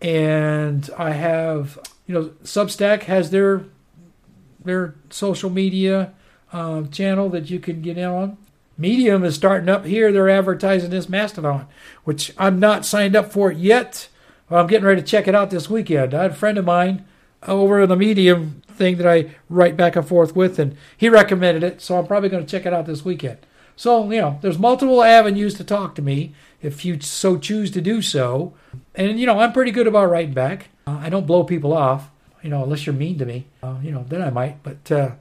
and 0.00 0.88
I 0.96 1.10
have 1.10 1.78
you 2.06 2.14
know 2.14 2.24
Substack 2.44 3.04
has 3.04 3.30
their 3.30 3.64
their 4.64 4.94
social 5.10 5.50
media 5.50 6.12
uh, 6.52 6.82
channel 6.84 7.28
that 7.30 7.50
you 7.50 7.58
can 7.58 7.82
get 7.82 7.98
in 7.98 8.04
on. 8.04 8.36
Medium 8.82 9.24
is 9.24 9.36
starting 9.36 9.70
up 9.70 9.86
here. 9.86 10.12
They're 10.12 10.28
advertising 10.28 10.90
this 10.90 11.08
Mastodon, 11.08 11.66
which 12.04 12.34
I'm 12.36 12.58
not 12.58 12.84
signed 12.84 13.16
up 13.16 13.32
for 13.32 13.50
yet. 13.50 14.08
But 14.48 14.58
I'm 14.58 14.66
getting 14.66 14.84
ready 14.84 15.00
to 15.00 15.06
check 15.06 15.26
it 15.26 15.34
out 15.34 15.48
this 15.48 15.70
weekend. 15.70 16.12
I 16.12 16.22
had 16.22 16.32
a 16.32 16.34
friend 16.34 16.58
of 16.58 16.66
mine 16.66 17.06
over 17.46 17.80
in 17.80 17.88
the 17.88 17.96
Medium 17.96 18.60
thing 18.68 18.96
that 18.98 19.06
I 19.06 19.30
write 19.48 19.76
back 19.76 19.96
and 19.96 20.06
forth 20.06 20.36
with, 20.36 20.58
and 20.58 20.76
he 20.96 21.08
recommended 21.08 21.62
it, 21.62 21.80
so 21.80 21.96
I'm 21.96 22.06
probably 22.06 22.28
going 22.28 22.44
to 22.44 22.50
check 22.50 22.66
it 22.66 22.72
out 22.72 22.86
this 22.86 23.04
weekend. 23.04 23.38
So, 23.76 24.10
you 24.10 24.20
know, 24.20 24.38
there's 24.42 24.58
multiple 24.58 25.02
avenues 25.02 25.54
to 25.54 25.64
talk 25.64 25.94
to 25.94 26.02
me 26.02 26.34
if 26.60 26.84
you 26.84 27.00
so 27.00 27.38
choose 27.38 27.70
to 27.70 27.80
do 27.80 28.02
so. 28.02 28.52
And, 28.94 29.18
you 29.18 29.26
know, 29.26 29.38
I'm 29.38 29.52
pretty 29.52 29.70
good 29.70 29.86
about 29.86 30.10
writing 30.10 30.34
back. 30.34 30.68
Uh, 30.86 30.98
I 31.00 31.08
don't 31.08 31.26
blow 31.26 31.44
people 31.44 31.72
off, 31.72 32.10
you 32.42 32.50
know, 32.50 32.64
unless 32.64 32.84
you're 32.84 32.94
mean 32.94 33.18
to 33.18 33.26
me. 33.26 33.46
Uh, 33.62 33.76
you 33.82 33.90
know, 33.90 34.04
then 34.08 34.22
I 34.22 34.30
might. 34.30 34.62
But 34.62 34.92
uh, 34.92 35.12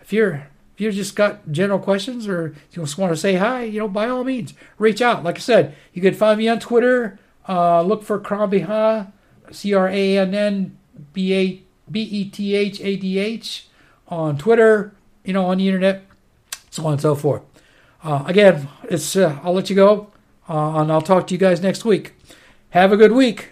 if 0.00 0.12
you're 0.12 0.48
if 0.78 0.82
you 0.82 0.92
just 0.92 1.16
got 1.16 1.50
general 1.50 1.80
questions 1.80 2.28
or 2.28 2.54
you 2.70 2.82
just 2.82 2.98
want 2.98 3.12
to 3.12 3.16
say 3.16 3.34
hi, 3.34 3.64
you 3.64 3.80
know, 3.80 3.88
by 3.88 4.08
all 4.08 4.22
means, 4.22 4.54
reach 4.78 5.02
out. 5.02 5.24
Like 5.24 5.34
I 5.34 5.40
said, 5.40 5.74
you 5.92 6.00
can 6.00 6.14
find 6.14 6.38
me 6.38 6.46
on 6.46 6.60
Twitter. 6.60 7.18
Uh, 7.48 7.82
look 7.82 8.04
for 8.04 8.20
Crann 8.20 8.48
Bethadh, 8.48 9.10
C 9.50 9.74
R 9.74 9.88
A 9.88 10.18
N 10.18 10.34
N 10.36 10.78
B 11.12 11.34
A 11.34 11.62
B 11.90 12.02
E 12.02 12.30
T 12.30 12.54
H 12.54 12.80
A 12.80 12.94
D 12.94 13.18
H 13.18 13.66
on 14.06 14.38
Twitter, 14.38 14.94
you 15.24 15.32
know, 15.32 15.46
on 15.46 15.58
the 15.58 15.66
internet, 15.66 16.04
so 16.70 16.86
on 16.86 16.92
and 16.92 17.02
so 17.02 17.16
forth. 17.16 17.42
Uh, 18.04 18.22
again, 18.26 18.68
it's 18.84 19.16
uh, 19.16 19.40
I'll 19.42 19.54
let 19.54 19.68
you 19.68 19.74
go, 19.74 20.12
uh, 20.48 20.78
and 20.78 20.92
I'll 20.92 21.02
talk 21.02 21.26
to 21.26 21.34
you 21.34 21.38
guys 21.38 21.60
next 21.60 21.84
week. 21.84 22.14
Have 22.70 22.92
a 22.92 22.96
good 22.96 23.12
week. 23.12 23.46